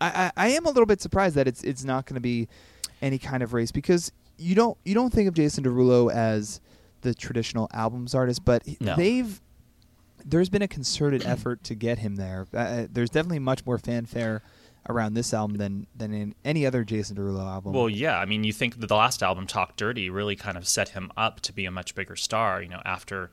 I, 0.00 0.30
I 0.36 0.46
I 0.46 0.48
am 0.50 0.66
a 0.66 0.68
little 0.68 0.86
bit 0.86 1.00
surprised 1.00 1.34
that 1.34 1.48
it's 1.48 1.64
it's 1.64 1.84
not 1.84 2.06
going 2.06 2.14
to 2.14 2.20
be 2.20 2.48
any 3.02 3.18
kind 3.18 3.42
of 3.42 3.52
race 3.52 3.72
because 3.72 4.12
you 4.40 4.54
don't 4.54 4.76
you 4.84 4.94
don't 4.94 5.12
think 5.12 5.28
of 5.28 5.34
Jason 5.34 5.64
Derulo 5.64 6.12
as 6.12 6.60
the 7.02 7.14
traditional 7.14 7.68
albums 7.72 8.14
artist, 8.14 8.44
but 8.44 8.62
No. 8.80 8.96
they've 8.96 9.40
there's 10.24 10.48
been 10.50 10.62
a 10.62 10.68
concerted 10.68 11.24
effort 11.24 11.64
to 11.64 11.74
get 11.74 11.98
him 11.98 12.16
there. 12.16 12.46
Uh, 12.54 12.86
there's 12.90 13.10
definitely 13.10 13.38
much 13.38 13.64
more 13.64 13.78
fanfare 13.78 14.42
around 14.88 15.14
this 15.14 15.32
album 15.32 15.56
than 15.58 15.86
than 15.96 16.12
in 16.12 16.34
any 16.44 16.66
other 16.66 16.84
Jason 16.84 17.16
Derulo 17.16 17.46
album. 17.46 17.72
Well, 17.72 17.88
yeah, 17.88 18.18
I 18.18 18.24
mean, 18.26 18.44
you 18.44 18.52
think 18.52 18.80
that 18.80 18.86
the 18.88 18.96
last 18.96 19.22
album, 19.22 19.46
Talk 19.46 19.76
Dirty, 19.76 20.10
really 20.10 20.36
kind 20.36 20.56
of 20.56 20.66
set 20.68 20.90
him 20.90 21.10
up 21.16 21.40
to 21.42 21.52
be 21.52 21.64
a 21.64 21.70
much 21.70 21.94
bigger 21.94 22.16
star. 22.16 22.62
You 22.62 22.68
know, 22.68 22.82
after 22.84 23.30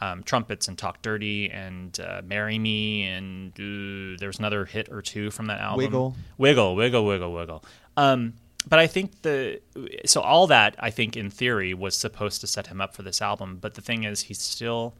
um, 0.00 0.22
Trumpets 0.22 0.68
and 0.68 0.76
Talk 0.76 1.00
Dirty 1.02 1.50
and 1.50 1.98
uh, 2.00 2.20
Marry 2.24 2.58
Me, 2.58 3.04
and 3.04 3.52
uh, 3.52 4.18
there 4.18 4.28
was 4.28 4.38
another 4.38 4.64
hit 4.66 4.88
or 4.90 5.00
two 5.02 5.30
from 5.30 5.46
that 5.46 5.60
album. 5.60 5.78
Wiggle. 5.78 6.14
Wiggle, 6.38 6.76
Wiggle, 6.76 7.06
Wiggle, 7.06 7.32
Wiggle. 7.32 7.64
Um, 7.96 8.34
but 8.66 8.78
I 8.78 8.86
think 8.86 9.22
the 9.22 9.60
so 10.04 10.20
all 10.20 10.48
that 10.48 10.74
I 10.78 10.90
think 10.90 11.16
in 11.16 11.30
theory 11.30 11.72
was 11.72 11.96
supposed 11.96 12.40
to 12.40 12.46
set 12.46 12.66
him 12.66 12.80
up 12.80 12.94
for 12.94 13.02
this 13.02 13.22
album. 13.22 13.58
But 13.60 13.74
the 13.74 13.80
thing 13.80 14.04
is, 14.04 14.22
he's 14.22 14.40
still 14.40 14.94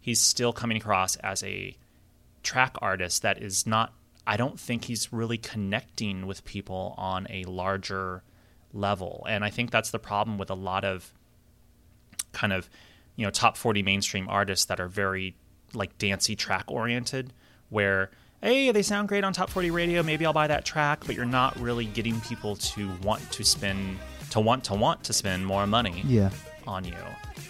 he's 0.00 0.20
still 0.20 0.52
coming 0.52 0.76
across 0.76 1.16
as 1.16 1.42
a 1.42 1.76
track 2.42 2.76
artist 2.80 3.22
that 3.22 3.42
is 3.42 3.66
not 3.66 3.92
I 4.26 4.36
don't 4.36 4.60
think 4.60 4.84
he's 4.84 5.12
really 5.12 5.38
connecting 5.38 6.26
with 6.26 6.44
people 6.44 6.94
on 6.96 7.26
a 7.30 7.44
larger 7.44 8.22
level. 8.72 9.26
And 9.28 9.44
I 9.44 9.50
think 9.50 9.70
that's 9.70 9.90
the 9.90 9.98
problem 9.98 10.38
with 10.38 10.50
a 10.50 10.54
lot 10.54 10.84
of 10.84 11.12
kind 12.32 12.52
of, 12.52 12.70
you 13.16 13.24
know, 13.24 13.30
top 13.30 13.56
40 13.56 13.82
mainstream 13.82 14.28
artists 14.28 14.66
that 14.66 14.78
are 14.78 14.86
very 14.86 15.34
like 15.74 15.98
dancey 15.98 16.36
track 16.36 16.64
oriented 16.68 17.32
where 17.70 18.10
hey, 18.42 18.70
they 18.72 18.82
sound 18.82 19.08
great 19.08 19.24
on 19.24 19.32
top 19.32 19.50
40 19.50 19.70
radio, 19.70 20.02
maybe 20.02 20.24
I'll 20.24 20.32
buy 20.32 20.46
that 20.46 20.64
track, 20.64 21.04
but 21.06 21.14
you're 21.14 21.24
not 21.24 21.58
really 21.60 21.84
getting 21.86 22.20
people 22.22 22.56
to 22.56 22.90
want 23.02 23.30
to 23.32 23.44
spend 23.44 23.98
to 24.30 24.40
want 24.40 24.62
to 24.64 24.74
want 24.74 25.02
to 25.04 25.12
spend 25.12 25.44
more 25.44 25.66
money 25.66 26.02
yeah. 26.06 26.30
on 26.66 26.84
you. 26.84 26.94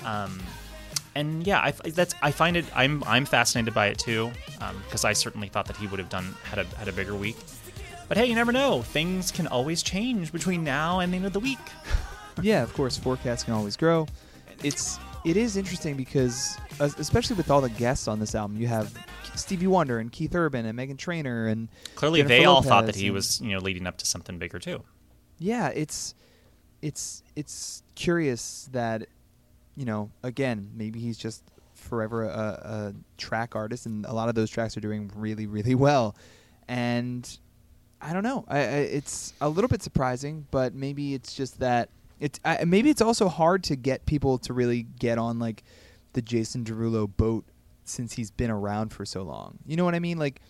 Um, 0.05 0.41
and 1.15 1.47
yeah, 1.47 1.61
I, 1.61 1.71
that's 1.73 2.15
I 2.23 2.31
find 2.31 2.57
it. 2.57 2.65
I'm 2.75 3.03
I'm 3.05 3.25
fascinated 3.25 3.75
by 3.75 3.89
it 3.89 3.99
too, 3.99 4.31
because 4.85 5.05
I 5.05 5.13
certainly 5.13 5.49
thought 5.49 5.67
that 5.67 5.77
he 5.77 5.87
would 5.87 5.99
have 5.99 6.09
done 6.09 6.35
had 6.45 6.61
a 6.61 6.65
had 6.77 6.89
a 6.89 6.93
bigger 6.93 7.15
week. 7.15 7.37
But 8.09 8.17
hey, 8.17 8.27
you 8.27 8.35
never 8.35 8.53
know. 8.53 8.83
Things 8.83 9.31
can 9.31 9.47
always 9.47 9.83
change 9.83 10.33
between 10.33 10.65
now 10.65 11.01
and 11.01 11.13
the 11.13 11.17
end 11.19 11.27
of 11.27 11.33
the 11.33 11.41
week. 11.41 11.59
yeah, 12.43 12.63
of 12.63 12.73
course, 12.75 12.97
forecasts 12.97 13.45
can 13.45 13.55
always 13.55 13.77
grow. 13.77 14.07
It's 14.63 14.99
it 15.25 15.37
is 15.37 15.57
interesting 15.57 15.97
because 15.97 16.57
especially 16.81 17.37
with 17.37 17.51
all 17.51 17.61
the 17.61 17.71
guests 17.71 18.09
on 18.09 18.19
this 18.19 18.35
album, 18.35 18.57
you 18.57 18.67
have 18.67 18.93
Stevie 19.35 19.67
Wonder 19.67 19.99
and 19.99 20.11
Keith 20.11 20.35
Urban 20.35 20.67
and 20.67 20.79
Meghan 20.79 20.99
Trainor 20.99 21.47
and 21.49 21.69
Clearly, 21.95 22.21
Jennifer 22.21 22.35
they 22.35 22.45
all 22.45 22.63
thought 22.63 22.87
that 22.87 22.97
he 22.97 23.11
was 23.11 23.41
you 23.41 23.51
know 23.51 23.59
leading 23.59 23.87
up 23.87 23.97
to 23.99 24.07
something 24.07 24.39
bigger 24.39 24.59
too. 24.59 24.83
yeah, 25.39 25.69
it's 25.69 26.15
it's 26.83 27.23
it's 27.37 27.83
curious 27.95 28.69
that 28.73 29.07
you 29.77 29.85
know 29.85 30.11
again 30.23 30.71
maybe 30.75 30.99
he's 31.01 31.19
just 31.19 31.43
forever 31.75 32.25
a, 32.25 32.29
a 32.29 32.95
track 33.19 33.55
artist, 33.55 33.87
and 33.87 34.07
a 34.07 34.13
lot 34.13 34.29
of 34.29 34.35
those 34.35 34.51
tracks 34.51 34.77
are 34.77 34.81
doing 34.81 35.11
really 35.15 35.47
really 35.47 35.75
well, 35.75 36.17
and 36.69 37.39
I 38.01 38.13
don't 38.13 38.23
know. 38.23 38.45
I, 38.49 38.59
I 38.59 38.63
it's 38.63 39.35
a 39.41 39.49
little 39.49 39.69
bit 39.69 39.83
surprising, 39.83 40.47
but 40.51 40.75
maybe 40.75 41.15
it's 41.15 41.35
just 41.35 41.61
that 41.61 41.91
it's 42.21 42.39
maybe 42.67 42.91
it's 42.91 43.01
also 43.01 43.29
hard 43.29 43.65
to 43.65 43.77
get 43.77 44.07
people 44.07 44.39
to 44.39 44.53
really 44.53 44.83
get 44.83 45.19
on 45.19 45.39
like 45.39 45.63
the 46.13 46.23
Jason 46.23 46.65
Derulo 46.65 47.11
boat 47.17 47.45
since 47.85 48.13
he's 48.13 48.31
been 48.31 48.51
around 48.51 48.93
for 48.93 49.05
so 49.05 49.23
long. 49.23 49.59
You 49.67 49.77
know 49.77 49.85
what 49.85 49.95
I 49.95 50.01
mean? 50.01 50.19
Like 50.19 50.41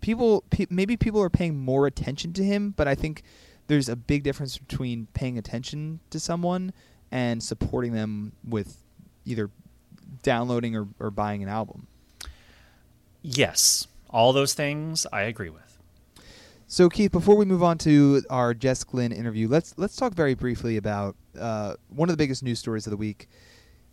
people 0.00 0.44
pe- 0.50 0.66
maybe 0.68 0.96
people 0.96 1.22
are 1.22 1.30
paying 1.30 1.58
more 1.58 1.86
attention 1.86 2.32
to 2.34 2.44
him, 2.44 2.74
but 2.76 2.88
I 2.88 2.94
think 2.94 3.22
there's 3.68 3.88
a 3.88 3.96
big 3.96 4.22
difference 4.22 4.58
between 4.58 5.06
paying 5.14 5.38
attention 5.38 6.00
to 6.10 6.20
someone 6.20 6.72
and 7.10 7.42
supporting 7.42 7.92
them 7.92 8.32
with 8.46 8.82
either 9.24 9.50
downloading 10.22 10.76
or, 10.76 10.88
or 10.98 11.10
buying 11.10 11.42
an 11.42 11.48
album. 11.48 11.86
Yes, 13.22 13.86
all 14.10 14.32
those 14.32 14.52
things 14.52 15.06
I 15.12 15.22
agree 15.22 15.48
with. 15.48 15.73
So 16.66 16.88
Keith, 16.88 17.12
before 17.12 17.36
we 17.36 17.44
move 17.44 17.62
on 17.62 17.76
to 17.78 18.22
our 18.30 18.54
Jess 18.54 18.84
Glynne 18.84 19.12
interview, 19.12 19.48
let's 19.48 19.74
let's 19.76 19.96
talk 19.96 20.14
very 20.14 20.34
briefly 20.34 20.76
about 20.76 21.14
uh, 21.38 21.74
one 21.88 22.08
of 22.08 22.14
the 22.14 22.16
biggest 22.16 22.42
news 22.42 22.58
stories 22.58 22.86
of 22.86 22.90
the 22.90 22.96
week. 22.96 23.28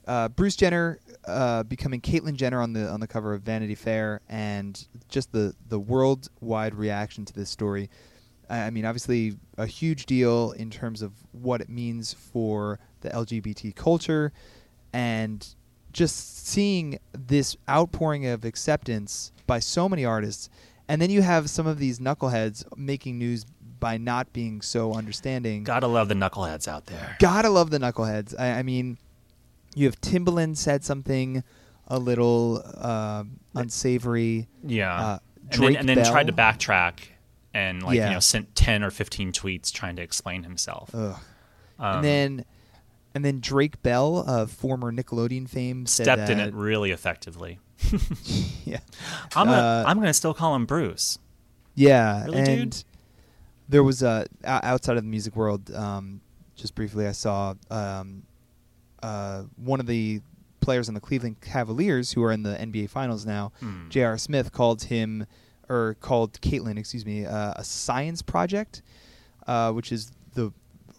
Uh, 0.07 0.29
Bruce 0.29 0.55
Jenner 0.55 0.99
uh, 1.25 1.63
becoming 1.63 2.01
Caitlyn 2.01 2.35
Jenner 2.35 2.61
on 2.61 2.73
the 2.73 2.87
on 2.89 2.99
the 3.01 3.07
cover 3.07 3.33
of 3.33 3.41
Vanity 3.41 3.75
Fair, 3.75 4.21
and 4.29 4.87
just 5.09 5.33
the 5.33 5.53
the 5.67 5.79
worldwide 5.79 6.73
reaction 6.73 7.25
to 7.25 7.33
this 7.33 7.49
story. 7.49 7.89
I 8.49 8.61
I 8.61 8.69
mean, 8.69 8.85
obviously, 8.85 9.37
a 9.57 9.65
huge 9.65 10.05
deal 10.05 10.51
in 10.51 10.69
terms 10.69 11.01
of 11.01 11.11
what 11.33 11.59
it 11.59 11.69
means 11.69 12.13
for 12.13 12.79
the 13.01 13.09
LGBT 13.09 13.75
culture, 13.75 14.31
and 14.93 15.45
just 15.91 16.47
seeing 16.47 16.99
this 17.11 17.57
outpouring 17.69 18.25
of 18.27 18.45
acceptance 18.45 19.33
by 19.45 19.59
so 19.59 19.89
many 19.89 20.05
artists, 20.05 20.49
and 20.91 21.01
then 21.01 21.09
you 21.09 21.21
have 21.21 21.49
some 21.49 21.67
of 21.67 21.77
these 21.79 21.99
knuckleheads 21.99 22.63
making 22.77 23.17
news 23.17 23.45
by 23.79 23.97
not 23.97 24.31
being 24.33 24.61
so 24.61 24.93
understanding. 24.93 25.63
Gotta 25.63 25.87
love 25.87 26.07
the 26.07 26.13
knuckleheads 26.15 26.67
out 26.67 26.85
there. 26.85 27.15
Gotta 27.19 27.49
love 27.49 27.71
the 27.71 27.79
knuckleheads. 27.79 28.39
I, 28.39 28.59
I 28.59 28.63
mean, 28.63 28.97
you 29.75 29.85
have 29.85 29.99
Timbaland 30.01 30.57
said 30.57 30.83
something 30.83 31.43
a 31.87 31.97
little 31.97 32.61
uh, 32.77 33.23
unsavory. 33.55 34.47
Yeah, 34.63 34.93
Uh, 34.93 35.19
and 35.41 35.49
Drake 35.49 35.73
then, 35.77 35.89
and 35.89 35.97
then 35.97 36.05
tried 36.05 36.27
to 36.27 36.33
backtrack 36.33 36.99
and 37.53 37.81
like 37.83 37.97
Yeah. 37.97 38.09
you 38.09 38.13
know 38.15 38.19
sent 38.19 38.55
ten 38.55 38.83
or 38.83 38.91
fifteen 38.91 39.31
tweets 39.31 39.71
trying 39.71 39.95
to 39.95 40.01
explain 40.01 40.43
himself. 40.43 40.93
Um, 40.93 41.15
and 41.79 42.03
then, 42.03 42.45
and 43.15 43.25
then 43.25 43.39
Drake 43.39 43.81
Bell, 43.81 44.19
of 44.19 44.51
former 44.51 44.91
Nickelodeon 44.91 45.49
fame, 45.49 45.85
said 45.87 46.03
stepped 46.03 46.29
in 46.29 46.39
it 46.39 46.53
really 46.53 46.91
effectively. 46.91 47.59
yeah, 48.65 48.79
I'm 49.35 49.47
gonna 49.47 49.57
Uh, 49.57 49.83
I'm 49.87 49.97
gonna 49.99 50.13
still 50.13 50.33
call 50.33 50.55
him 50.55 50.65
Bruce. 50.65 51.19
yeah, 51.75 52.23
Really, 52.25 52.43
dude? 52.43 52.59
and 52.59 52.83
there 53.69 53.83
was 53.83 54.03
a 54.03 54.25
outside 54.45 54.97
of 54.97 55.03
the 55.03 55.09
music 55.09 55.35
world. 55.35 55.71
Um, 55.73 56.21
just 56.55 56.75
briefly, 56.75 57.07
I 57.07 57.11
saw 57.13 57.55
um, 57.69 58.23
uh, 59.01 59.43
one 59.55 59.79
of 59.79 59.87
the 59.87 60.21
players 60.59 60.87
on 60.87 60.93
the 60.93 61.01
Cleveland 61.01 61.41
Cavaliers 61.41 62.11
who 62.11 62.23
are 62.23 62.31
in 62.31 62.43
the 62.43 62.55
NBA 62.55 62.89
Finals 62.89 63.25
now. 63.25 63.51
Hmm. 63.59 63.89
J.R. 63.89 64.17
Smith 64.17 64.51
called 64.51 64.83
him 64.83 65.25
or 65.69 65.95
called 66.01 66.39
Caitlyn, 66.41 66.77
excuse 66.77 67.05
me, 67.05 67.25
uh, 67.25 67.53
a 67.55 67.63
science 67.63 68.21
project, 68.21 68.81
uh, 69.47 69.71
which 69.71 69.91
is 69.91 70.11
the 70.35 70.51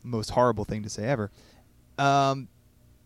most 0.03 0.31
horrible 0.31 0.65
thing 0.65 0.83
to 0.83 0.89
say 0.89 1.05
ever. 1.05 1.31
Um, 1.99 2.49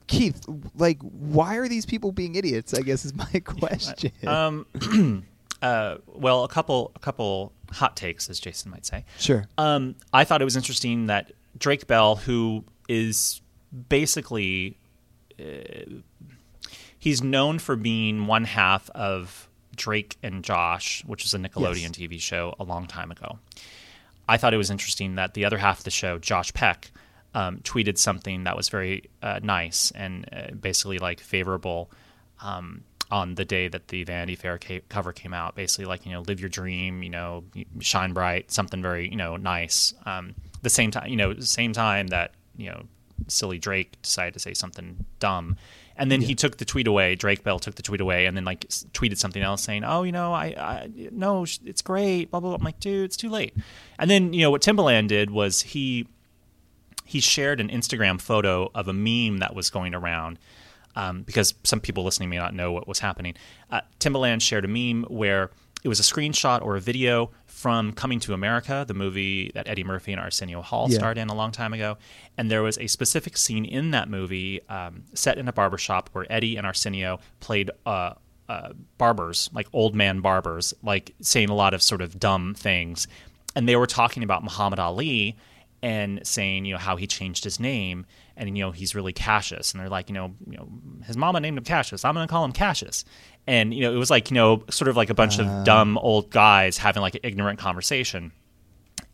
Keith, 0.06 0.44
like, 0.76 1.00
why 1.02 1.56
are 1.56 1.68
these 1.68 1.84
people 1.86 2.12
being 2.12 2.34
idiots? 2.36 2.72
I 2.74 2.80
guess 2.82 3.04
is 3.04 3.14
my 3.14 3.40
question. 3.44 4.12
Um, 4.26 4.66
uh, 5.62 5.96
well, 6.06 6.44
a 6.44 6.48
couple, 6.48 6.92
a 6.94 6.98
couple 6.98 7.52
hot 7.72 7.96
takes, 7.96 8.30
as 8.30 8.38
Jason 8.38 8.70
might 8.70 8.86
say. 8.86 9.04
sure. 9.18 9.46
Um, 9.58 9.96
I 10.12 10.24
thought 10.24 10.40
it 10.42 10.44
was 10.44 10.56
interesting 10.56 11.06
that 11.06 11.32
Drake 11.58 11.86
Bell, 11.86 12.16
who 12.16 12.64
is 12.88 13.40
basically, 13.88 14.76
uh, 15.40 15.44
he's 16.98 17.22
known 17.22 17.58
for 17.58 17.74
being 17.76 18.26
one 18.26 18.44
half 18.44 18.88
of 18.90 19.48
Drake 19.74 20.16
and 20.22 20.44
Josh, 20.44 21.02
which 21.04 21.24
is 21.24 21.34
a 21.34 21.38
Nickelodeon 21.38 21.82
Yes. 21.82 21.90
TV 22.10 22.20
show 22.20 22.54
a 22.60 22.64
long 22.64 22.86
time 22.86 23.10
ago. 23.10 23.38
I 24.28 24.36
thought 24.38 24.54
it 24.54 24.56
was 24.58 24.70
interesting 24.70 25.14
that 25.16 25.34
the 25.34 25.44
other 25.44 25.58
half 25.58 25.78
of 25.78 25.84
the 25.84 25.90
show, 25.90 26.18
Josh 26.18 26.52
Peck, 26.52 26.90
um, 27.36 27.58
tweeted 27.58 27.98
something 27.98 28.44
that 28.44 28.56
was 28.56 28.70
very 28.70 29.04
uh, 29.22 29.38
nice 29.42 29.92
and 29.94 30.26
uh, 30.32 30.54
basically 30.54 30.98
like 30.98 31.20
favorable 31.20 31.90
um, 32.42 32.82
on 33.10 33.34
the 33.34 33.44
day 33.44 33.68
that 33.68 33.88
the 33.88 34.04
Vanity 34.04 34.34
Fair 34.34 34.58
ca- 34.58 34.80
cover 34.88 35.12
came 35.12 35.34
out. 35.34 35.54
Basically, 35.54 35.84
like 35.84 36.06
you 36.06 36.12
know, 36.12 36.22
live 36.22 36.40
your 36.40 36.48
dream, 36.48 37.02
you 37.02 37.10
know, 37.10 37.44
shine 37.80 38.14
bright, 38.14 38.50
something 38.50 38.80
very 38.80 39.08
you 39.08 39.16
know 39.16 39.36
nice. 39.36 39.92
Um, 40.06 40.34
the 40.62 40.70
same 40.70 40.90
time, 40.90 41.08
you 41.10 41.16
know, 41.16 41.34
same 41.40 41.74
time 41.74 42.06
that 42.08 42.32
you 42.56 42.70
know, 42.70 42.84
silly 43.28 43.58
Drake 43.58 44.00
decided 44.00 44.32
to 44.34 44.40
say 44.40 44.54
something 44.54 45.04
dumb. 45.20 45.56
And 45.98 46.10
then 46.10 46.20
he 46.20 46.34
took 46.34 46.58
the 46.58 46.64
tweet 46.66 46.86
away. 46.86 47.14
Drake 47.14 47.42
Bell 47.42 47.58
took 47.58 47.74
the 47.74 47.82
tweet 47.82 48.00
away, 48.02 48.26
and 48.26 48.36
then 48.36 48.44
like 48.44 48.64
s- 48.66 48.86
tweeted 48.92 49.18
something 49.18 49.42
else 49.42 49.62
saying, 49.62 49.84
"Oh, 49.84 50.02
you 50.04 50.12
know, 50.12 50.32
I, 50.32 50.46
I 50.58 50.90
no, 51.10 51.44
sh- 51.44 51.58
it's 51.64 51.82
great." 51.82 52.30
Blah 52.30 52.40
blah. 52.40 52.50
blah. 52.50 52.56
I'm 52.58 52.64
like, 52.64 52.80
dude, 52.80 53.04
it's 53.04 53.16
too 53.16 53.30
late. 53.30 53.54
And 53.98 54.10
then 54.10 54.32
you 54.32 54.40
know 54.42 54.50
what 54.50 54.62
Timbaland 54.62 55.08
did 55.08 55.30
was 55.30 55.62
he 55.62 56.06
he 57.06 57.20
shared 57.20 57.60
an 57.60 57.68
Instagram 57.68 58.20
photo 58.20 58.70
of 58.74 58.88
a 58.88 58.92
meme 58.92 59.38
that 59.38 59.54
was 59.54 59.70
going 59.70 59.94
around 59.94 60.38
um, 60.94 61.22
because 61.22 61.54
some 61.64 61.80
people 61.80 62.04
listening 62.04 62.28
may 62.30 62.36
not 62.38 62.54
know 62.54 62.72
what 62.72 62.86
was 62.88 62.98
happening. 62.98 63.34
Uh, 63.70 63.80
Timbaland 64.00 64.42
shared 64.42 64.64
a 64.64 64.68
meme 64.68 65.04
where 65.04 65.50
it 65.84 65.88
was 65.88 66.00
a 66.00 66.02
screenshot 66.02 66.62
or 66.62 66.76
a 66.76 66.80
video 66.80 67.30
from 67.46 67.92
Coming 67.92 68.18
to 68.20 68.34
America, 68.34 68.84
the 68.86 68.94
movie 68.94 69.50
that 69.54 69.68
Eddie 69.68 69.84
Murphy 69.84 70.12
and 70.12 70.20
Arsenio 70.20 70.60
Hall 70.62 70.88
Yeah. 70.90 70.98
starred 70.98 71.16
in 71.18 71.28
a 71.28 71.34
long 71.34 71.52
time 71.52 71.72
ago. 71.72 71.96
And 72.36 72.50
there 72.50 72.62
was 72.62 72.76
a 72.78 72.86
specific 72.86 73.36
scene 73.36 73.64
in 73.64 73.92
that 73.92 74.08
movie 74.08 74.60
um, 74.68 75.04
set 75.14 75.38
in 75.38 75.48
a 75.48 75.52
barbershop 75.52 76.10
where 76.12 76.26
Eddie 76.30 76.56
and 76.56 76.66
Arsenio 76.66 77.20
played 77.40 77.70
uh, 77.86 78.14
uh, 78.48 78.72
barbers, 78.98 79.48
like 79.52 79.68
old 79.72 79.94
man 79.94 80.20
barbers, 80.20 80.74
like 80.82 81.14
saying 81.20 81.50
a 81.50 81.54
lot 81.54 81.72
of 81.72 81.82
sort 81.82 82.00
of 82.02 82.18
dumb 82.18 82.54
things. 82.54 83.06
And 83.54 83.68
they 83.68 83.76
were 83.76 83.86
talking 83.86 84.22
about 84.22 84.42
Muhammad 84.44 84.78
Ali 84.78 85.36
and 85.82 86.26
saying, 86.26 86.64
you 86.64 86.72
know, 86.72 86.78
how 86.78 86.96
he 86.96 87.06
changed 87.06 87.44
his 87.44 87.60
name 87.60 88.06
and 88.36 88.56
you 88.56 88.64
know 88.64 88.70
he's 88.70 88.94
really 88.94 89.12
Cassius, 89.12 89.72
and 89.72 89.80
they're 89.80 89.88
like, 89.88 90.08
you 90.08 90.14
know, 90.14 90.34
you 90.48 90.56
know, 90.56 90.68
his 91.04 91.16
mama 91.16 91.40
named 91.40 91.58
him 91.58 91.64
Cassius. 91.64 92.04
I'm 92.04 92.14
gonna 92.14 92.28
call 92.28 92.44
him 92.44 92.52
Cassius, 92.52 93.04
and 93.46 93.72
you 93.72 93.80
know, 93.82 93.92
it 93.92 93.96
was 93.96 94.10
like 94.10 94.30
you 94.30 94.34
know, 94.34 94.62
sort 94.70 94.88
of 94.88 94.96
like 94.96 95.10
a 95.10 95.14
bunch 95.14 95.38
of 95.38 95.64
dumb 95.64 95.96
old 95.98 96.30
guys 96.30 96.76
having 96.76 97.00
like 97.00 97.14
an 97.14 97.22
ignorant 97.24 97.58
conversation, 97.58 98.32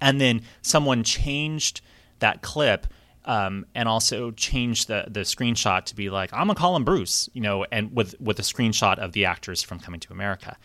and 0.01 0.21
then 0.21 0.43
someone 0.63 1.05
changed 1.05 1.81
that 2.19 2.43
clip. 2.43 2.87
Um, 3.25 3.67
and 3.77 3.89
also 3.89 4.33
changed 4.33 4.89
the 4.89 5.05
the 5.07 5.21
screenshot 5.21 5.85
to 5.85 5.95
be 5.95 6.11
like 6.11 6.33
I'm 6.33 6.49
gonna 6.49 6.57
call 6.57 6.75
him 6.75 6.83
Bruce, 6.83 7.29
you 7.33 7.41
know, 7.41 7.65
and 7.71 7.95
with 7.95 8.21
with 8.21 8.41
a 8.41 8.43
screenshot 8.43 8.99
of 8.99 9.13
the 9.13 9.27
actors 9.27 9.63
from 9.63 9.79
Coming 9.79 10.01
to 10.01 10.13
America. 10.13 10.57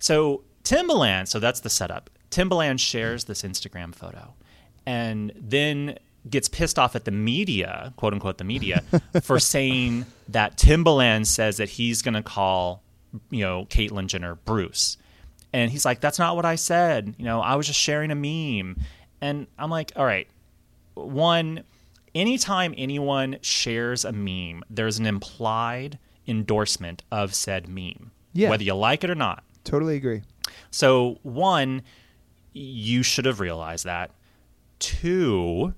So 0.00 0.42
Timbaland, 0.64 1.28
so 1.28 1.38
that's 1.38 1.60
the 1.60 1.70
setup. 1.70 2.10
Timbaland 2.32 2.80
shares 2.80 3.26
this 3.26 3.42
Instagram 3.42 3.94
photo, 3.94 4.34
and 4.90 5.32
then 5.36 5.96
gets 6.28 6.48
pissed 6.48 6.78
off 6.78 6.96
at 6.96 7.04
the 7.04 7.10
media, 7.12 7.92
quote 7.96 8.12
unquote, 8.12 8.38
the 8.38 8.44
media, 8.44 8.82
for 9.22 9.38
saying 9.38 10.04
that 10.28 10.56
Timbaland 10.58 11.26
says 11.26 11.58
that 11.58 11.68
he's 11.70 12.02
going 12.02 12.14
to 12.14 12.22
call, 12.22 12.82
you 13.30 13.40
know, 13.44 13.66
Caitlyn 13.66 14.06
Jenner 14.06 14.34
Bruce. 14.34 14.96
And 15.52 15.70
he's 15.70 15.84
like, 15.84 16.00
that's 16.00 16.18
not 16.18 16.36
what 16.36 16.44
I 16.44 16.56
said. 16.56 17.14
You 17.18 17.24
know, 17.24 17.40
I 17.40 17.54
was 17.54 17.66
just 17.66 17.78
sharing 17.78 18.10
a 18.10 18.14
meme. 18.14 18.76
And 19.20 19.46
I'm 19.58 19.70
like, 19.70 19.92
all 19.96 20.04
right, 20.04 20.28
one, 20.94 21.62
anytime 22.14 22.74
anyone 22.76 23.38
shares 23.42 24.04
a 24.04 24.12
meme, 24.12 24.62
there's 24.68 24.98
an 24.98 25.06
implied 25.06 25.98
endorsement 26.26 27.02
of 27.10 27.34
said 27.34 27.68
meme, 27.68 28.10
Yeah. 28.32 28.50
whether 28.50 28.62
you 28.64 28.74
like 28.74 29.04
it 29.04 29.10
or 29.10 29.14
not. 29.14 29.42
Totally 29.64 29.96
agree. 29.96 30.22
So, 30.70 31.18
one, 31.22 31.82
you 32.52 33.02
should 33.02 33.24
have 33.24 33.40
realized 33.40 33.84
that. 33.84 34.10
Two, 34.80 35.74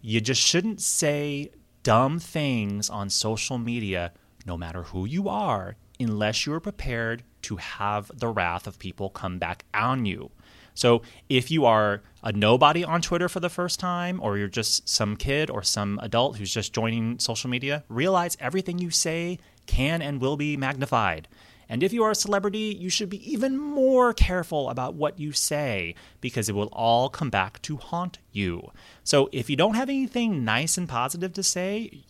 you 0.00 0.20
just 0.22 0.40
shouldn't 0.40 0.80
say 0.80 1.50
dumb 1.82 2.18
things 2.18 2.88
on 2.88 3.10
social 3.10 3.58
media, 3.58 4.12
no 4.46 4.56
matter 4.56 4.84
who 4.84 5.04
you 5.04 5.28
are, 5.28 5.76
unless 6.00 6.46
you're 6.46 6.60
prepared 6.60 7.24
to 7.42 7.56
have 7.56 8.10
the 8.14 8.28
wrath 8.28 8.66
of 8.66 8.78
people 8.78 9.10
come 9.10 9.38
back 9.38 9.64
on 9.74 10.06
you. 10.06 10.30
So, 10.74 11.02
if 11.28 11.50
you 11.50 11.64
are 11.64 12.02
a 12.22 12.32
nobody 12.32 12.84
on 12.84 13.00
Twitter 13.02 13.28
for 13.28 13.40
the 13.40 13.48
first 13.48 13.80
time, 13.80 14.20
or 14.22 14.36
you're 14.36 14.46
just 14.46 14.88
some 14.88 15.16
kid 15.16 15.48
or 15.48 15.62
some 15.62 15.98
adult 16.02 16.36
who's 16.36 16.52
just 16.52 16.72
joining 16.72 17.18
social 17.18 17.48
media, 17.48 17.82
realize 17.88 18.36
everything 18.40 18.78
you 18.78 18.90
say 18.90 19.38
can 19.66 20.02
and 20.02 20.20
will 20.20 20.36
be 20.36 20.56
magnified. 20.56 21.28
And 21.68 21.82
if 21.82 21.92
you 21.92 22.04
are 22.04 22.12
a 22.12 22.14
celebrity, 22.14 22.76
you 22.78 22.88
should 22.88 23.08
be 23.10 23.30
even 23.32 23.56
more 23.58 24.12
careful 24.12 24.70
about 24.70 24.94
what 24.94 25.18
you 25.18 25.32
say 25.32 25.94
because 26.20 26.48
it 26.48 26.54
will 26.54 26.68
all 26.72 27.08
come 27.08 27.28
back 27.30 27.60
to 27.62 27.76
haunt 27.76 28.18
you. 28.32 28.70
So 29.02 29.28
if 29.32 29.50
you 29.50 29.56
don't 29.56 29.74
have 29.74 29.88
anything 29.88 30.44
nice 30.44 30.78
and 30.78 30.88
positive 30.88 31.32
to 31.32 31.42
say, 31.42 32.04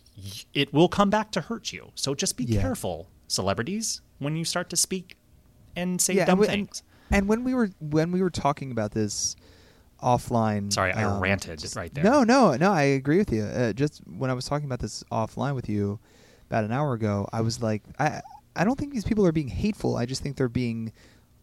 it 0.53 0.73
will 0.73 0.87
come 0.89 1.09
back 1.09 1.31
to 1.31 1.41
hurt 1.41 1.73
you. 1.73 1.91
So 1.95 2.13
just 2.13 2.37
be 2.37 2.43
Yeah. 2.43 2.61
careful, 2.61 3.09
celebrities, 3.27 4.01
when 4.19 4.35
you 4.35 4.45
start 4.45 4.69
to 4.69 4.75
speak 4.75 5.17
and 5.75 5.99
say 6.01 6.13
yeah, 6.13 6.25
dumb 6.25 6.39
and, 6.41 6.47
things. 6.49 6.83
And, 7.09 7.17
and 7.19 7.27
when 7.27 7.43
we 7.43 7.53
were 7.53 7.69
when 7.79 8.11
we 8.11 8.21
were 8.21 8.29
talking 8.31 8.71
about 8.71 8.91
this 8.91 9.35
offline, 10.01 10.71
Sorry, 10.71 10.93
I 10.93 11.03
um, 11.03 11.19
ranted 11.21 11.59
just- 11.59 11.75
right 11.75 11.93
there. 11.93 12.03
No, 12.03 12.23
no, 12.23 12.55
no. 12.55 12.71
I 12.71 12.83
agree 12.83 13.17
with 13.17 13.31
you. 13.31 13.43
Uh, 13.43 13.73
just 13.73 14.01
when 14.07 14.29
I 14.29 14.33
was 14.33 14.45
talking 14.45 14.65
about 14.65 14.79
this 14.79 15.03
offline 15.11 15.55
with 15.55 15.69
you 15.69 15.99
about 16.49 16.63
an 16.63 16.71
hour 16.71 16.93
ago, 16.93 17.27
I 17.33 17.41
was 17.41 17.61
like, 17.61 17.83
I 17.99 18.21
I 18.57 18.63
don't 18.63 18.77
think 18.77 18.93
these 18.93 19.05
people 19.05 19.25
are 19.25 19.31
being 19.31 19.47
hateful. 19.47 19.95
I 19.95 20.05
just 20.05 20.21
think 20.21 20.35
they're 20.35 20.49
being 20.49 20.91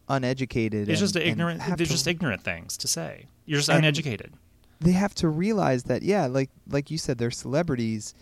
uneducated. 0.09 0.89
It's 0.89 0.99
and- 1.01 1.13
just 1.13 1.15
ignorant. 1.15 1.61
They're 1.77 1.85
just 1.87 2.07
ignorant 2.07 2.43
things 2.43 2.77
to 2.77 2.87
say. 2.87 3.27
You're 3.45 3.59
just 3.59 3.69
uneducated. 3.69 4.33
they 4.81 4.91
have 4.91 5.15
to 5.15 5.29
realize 5.29 5.83
that 5.83 6.03
yeah 6.03 6.25
like 6.25 6.49
like 6.67 6.91
you 6.91 6.97
said 6.97 7.17
they're 7.17 7.31
celebrities 7.31 8.13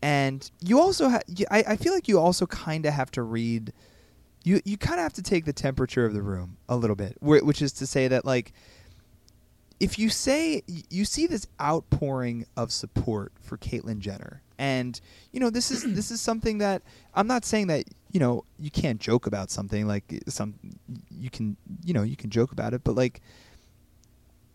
and 0.00 0.50
you 0.60 0.80
also 0.80 1.08
ha- 1.10 1.20
I, 1.50 1.64
I 1.68 1.76
feel 1.76 1.92
like 1.92 2.08
you 2.08 2.18
also 2.18 2.46
kind 2.46 2.86
of 2.86 2.94
have 2.94 3.10
to 3.12 3.22
read 3.22 3.72
you 4.42 4.60
you 4.64 4.78
kind 4.78 4.98
of 4.98 5.02
have 5.02 5.12
to 5.14 5.22
take 5.22 5.44
the 5.44 5.52
temperature 5.52 6.06
of 6.06 6.14
the 6.14 6.22
room 6.22 6.56
a 6.68 6.76
little 6.76 6.96
bit 6.96 7.18
which 7.20 7.60
is 7.60 7.72
to 7.74 7.86
say 7.86 8.08
that 8.08 8.24
like 8.24 8.52
if 9.78 9.98
you 9.98 10.08
say 10.08 10.62
you 10.88 11.04
see 11.04 11.26
this 11.26 11.46
outpouring 11.60 12.46
of 12.56 12.72
support 12.72 13.32
for 13.40 13.58
Caitlyn 13.58 13.98
Jenner 13.98 14.42
and 14.60 15.00
you 15.32 15.40
know 15.40 15.50
this 15.50 15.70
is 15.72 15.82
this 15.94 16.12
is 16.12 16.20
something 16.20 16.58
that 16.58 16.82
I'm 17.14 17.26
not 17.26 17.44
saying 17.44 17.66
that 17.68 17.84
you 18.12 18.20
know 18.20 18.44
you 18.58 18.70
can't 18.70 19.00
joke 19.00 19.26
about 19.26 19.50
something 19.50 19.88
like 19.88 20.22
some 20.28 20.54
you 21.10 21.30
can 21.30 21.56
you 21.82 21.94
know 21.94 22.02
you 22.02 22.14
can 22.16 22.30
joke 22.30 22.52
about 22.52 22.74
it 22.74 22.84
but 22.84 22.94
like 22.94 23.20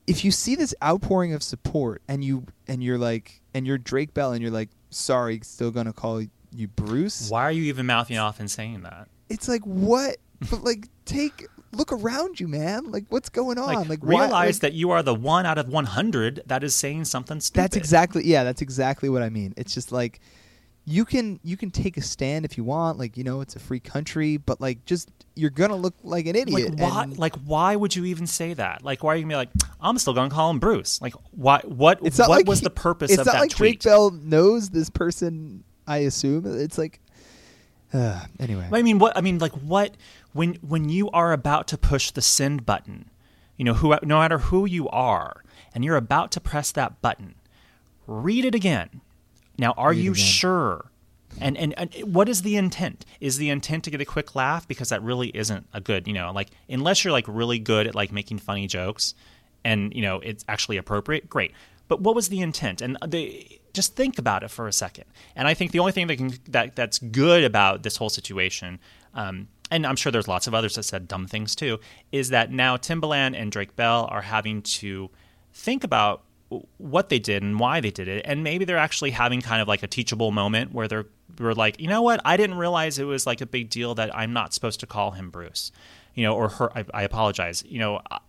if 0.08 0.24
you 0.24 0.30
see 0.30 0.56
this 0.56 0.76
outpouring 0.84 1.34
of 1.34 1.42
support 1.42 2.04
and 2.08 2.24
you 2.24 2.46
and 2.68 2.84
you're 2.84 3.00
like 3.00 3.42
and 3.56 3.66
you're 3.66 3.80
Drake 3.80 4.14
Bell 4.14 4.32
and 4.32 4.42
you're 4.42 4.52
like 4.52 4.70
sorry 4.92 5.40
still 5.44 5.72
gonna 5.72 5.94
call 5.94 6.22
you 6.54 6.68
Bruce 6.68 7.30
Why 7.30 7.42
are 7.44 7.52
you 7.52 7.64
even 7.64 7.88
mouthing 7.88 8.18
off 8.18 8.40
and 8.40 8.50
saying 8.50 8.84
that? 8.84 9.10
it's 9.28 9.48
like 9.48 9.64
what 9.64 10.18
but 10.52 10.64
like 10.64 10.88
take 11.06 11.48
look 11.76 11.92
around 11.92 12.40
you 12.40 12.48
man. 12.48 12.92
Like 12.92 13.06
what's 13.10 13.30
going 13.30 13.58
on? 13.58 13.74
Like, 13.74 13.90
like 13.90 14.04
why- 14.04 14.26
realize 14.26 14.56
like, 14.56 14.62
that 14.62 14.74
you 14.74 14.92
are 14.92 15.04
the 15.04 15.16
one 15.16 15.46
out 15.46 15.58
of 15.58 15.70
100 15.70 16.44
that 16.48 16.64
is 16.64 16.76
saying 16.76 17.06
something 17.06 17.40
stupid. 17.40 17.64
that's 17.64 17.76
exactly 17.76 18.26
yeah 18.26 18.44
that's 18.44 18.62
exactly 18.62 19.10
what 19.10 19.22
I 19.22 19.30
mean. 19.30 19.54
It's 19.58 19.74
just 19.74 19.92
like 19.92 20.20
you 20.88 21.04
can 21.04 21.40
you 21.44 21.58
can 21.58 21.72
take 21.72 21.98
a 21.98 22.02
stand 22.02 22.46
if 22.46 22.58
you 22.58 22.64
want. 22.64 22.98
Like 23.00 23.18
you 23.18 23.24
know 23.24 23.42
it's 23.42 23.56
a 23.56 23.60
free 23.60 23.80
country 23.80 24.38
but 24.38 24.62
like 24.62 24.86
just 24.86 25.10
you're 25.36 25.50
gonna 25.50 25.76
look 25.76 25.96
like 26.04 26.28
an 26.28 26.36
idiot 26.36 26.80
like 26.80 26.80
why 26.80 27.06
like 27.18 27.36
why 27.46 27.76
would 27.76 27.96
you 27.96 28.06
even 28.06 28.28
say 28.28 28.54
that? 28.54 28.84
Like 28.84 29.04
why 29.04 29.14
are 29.14 29.16
you 29.18 29.24
gonna 29.24 29.34
be 29.34 29.36
like 29.36 29.50
i'm 29.82 29.98
still 29.98 30.14
gonna 30.14 30.30
call 30.30 30.50
him 30.50 30.60
bruce. 30.60 31.02
Like 31.02 31.14
why 31.32 31.62
what 31.66 32.00
it's 32.04 32.18
what 32.20 32.30
like 32.30 32.48
was 32.48 32.60
he- 32.60 32.66
the 32.66 32.70
purpose 32.70 33.12
it's 33.12 33.20
of 33.20 33.26
not 33.26 33.34
that 33.34 33.42
like 33.42 33.50
tweet? 33.52 33.82
Drake 33.82 33.84
Bell 33.84 34.12
knows 34.12 34.70
this 34.70 34.90
person 34.90 35.64
I 35.88 35.98
assume. 35.98 36.46
It's 36.46 36.78
like 36.78 37.00
uh, 37.94 38.20
anyway 38.40 38.68
i 38.72 38.82
mean 38.82 39.00
what 39.00 39.16
i 39.18 39.22
mean 39.22 39.40
like 39.40 39.54
what 39.54 39.96
when 40.36 40.54
when 40.56 40.90
you 40.90 41.10
are 41.10 41.32
about 41.32 41.68
to 41.68 41.78
push 41.78 42.12
the 42.12 42.22
send 42.22 42.66
button 42.66 43.10
you 43.58 43.66
know 43.66 43.74
who 43.74 43.96
no 44.04 44.20
matter 44.20 44.38
who 44.38 44.66
you 44.66 44.88
are 44.90 45.44
and 45.74 45.84
you're 45.84 45.96
about 45.96 46.32
to 46.32 46.40
press 46.40 46.72
that 46.72 47.02
button 47.02 47.36
read 48.08 48.46
it 48.46 48.56
again. 48.56 49.02
Now 49.58 49.72
are 49.78 49.92
Read 49.92 50.04
you 50.04 50.12
again. 50.12 50.24
sure? 50.24 50.92
And, 51.40 51.58
and 51.58 51.74
and 51.78 51.94
what 52.14 52.30
is 52.30 52.44
the 52.44 52.56
intent? 52.56 53.06
Is 53.20 53.38
the 53.38 53.50
intent 53.50 53.84
to 53.86 53.92
get 53.92 54.00
a 54.00 54.06
quick 54.06 54.36
laugh? 54.36 54.68
Because 54.68 54.90
that 54.90 55.02
really 55.02 55.30
isn't 55.30 55.68
a 55.74 55.82
good 55.82 56.08
you 56.08 56.14
know 56.14 56.32
like 56.32 56.50
unless 56.70 57.04
you're 57.04 57.12
like 57.12 57.26
really 57.28 57.60
good 57.60 57.88
at 57.88 57.96
like 57.96 58.12
making 58.12 58.40
funny 58.40 58.68
jokes 58.68 59.16
and 59.64 59.94
you 59.94 60.02
know 60.02 60.20
it's 60.22 60.46
actually 60.48 60.78
appropriate 60.78 61.30
great. 61.30 61.52
But 61.88 62.02
what 62.02 62.16
was 62.16 62.30
the 62.30 62.42
intent? 62.42 62.82
And 62.82 62.98
they 63.06 63.60
just 63.76 63.96
think 63.96 64.18
about 64.18 64.44
it 64.44 64.50
for 64.50 64.68
a 64.68 64.74
second. 64.74 65.06
And 65.36 65.48
I 65.48 65.54
think 65.54 65.72
the 65.72 65.80
only 65.80 65.92
thing 65.92 66.08
that 66.08 66.18
can 66.18 66.34
that 66.50 66.76
that's 66.76 67.00
good 67.00 67.44
about 67.44 67.84
this 67.84 67.98
whole 67.98 68.10
situation. 68.10 68.80
Um, 69.14 69.48
and 69.72 69.86
I'm 69.86 69.96
sure 69.96 70.12
there's 70.12 70.28
lots 70.28 70.48
of 70.48 70.54
others 70.54 70.76
that 70.76 70.84
said 70.84 71.08
dumb 71.08 71.28
things 71.28 71.56
too, 71.56 71.80
is 72.12 72.30
that 72.30 72.52
now 72.52 72.78
Timbaland 72.78 73.36
and 73.40 73.52
Drake 73.52 73.76
Bell 73.76 74.08
are 74.12 74.22
having 74.22 74.62
to 74.62 75.10
think 75.54 75.84
about 75.84 76.24
what 76.78 77.10
they 77.10 77.18
did 77.20 77.42
and 77.42 77.60
why 77.60 77.82
they 77.82 77.92
did 77.92 78.08
it, 78.08 78.24
and 78.26 78.44
maybe 78.44 78.66
they're 78.66 78.78
actually 78.78 79.12
having 79.12 79.42
kind 79.42 79.62
of 79.62 79.68
like 79.68 79.84
a 79.84 79.88
teachable 79.88 80.32
moment 80.32 80.74
where 80.74 80.88
they're 80.88 81.08
were 81.40 81.56
like, 81.56 81.80
you 81.80 81.88
know 81.88 82.02
what, 82.02 82.22
I 82.24 82.38
didn't 82.38 82.58
realize 82.58 83.00
it 83.00 83.06
was 83.06 83.26
like 83.26 83.42
a 83.42 83.46
big 83.46 83.70
deal 83.70 83.96
that 83.96 84.16
I'm 84.16 84.32
not 84.32 84.54
supposed 84.54 84.80
to 84.82 84.88
call 84.88 85.12
him 85.12 85.30
Bruce, 85.32 85.72
you 86.14 86.24
know, 86.24 86.34
or 86.34 86.50
her. 86.50 86.78
I, 86.78 86.86
I 86.94 87.04
apologize, 87.04 87.64
you 87.68 87.80
know, 87.80 88.00
I, 88.10 88.20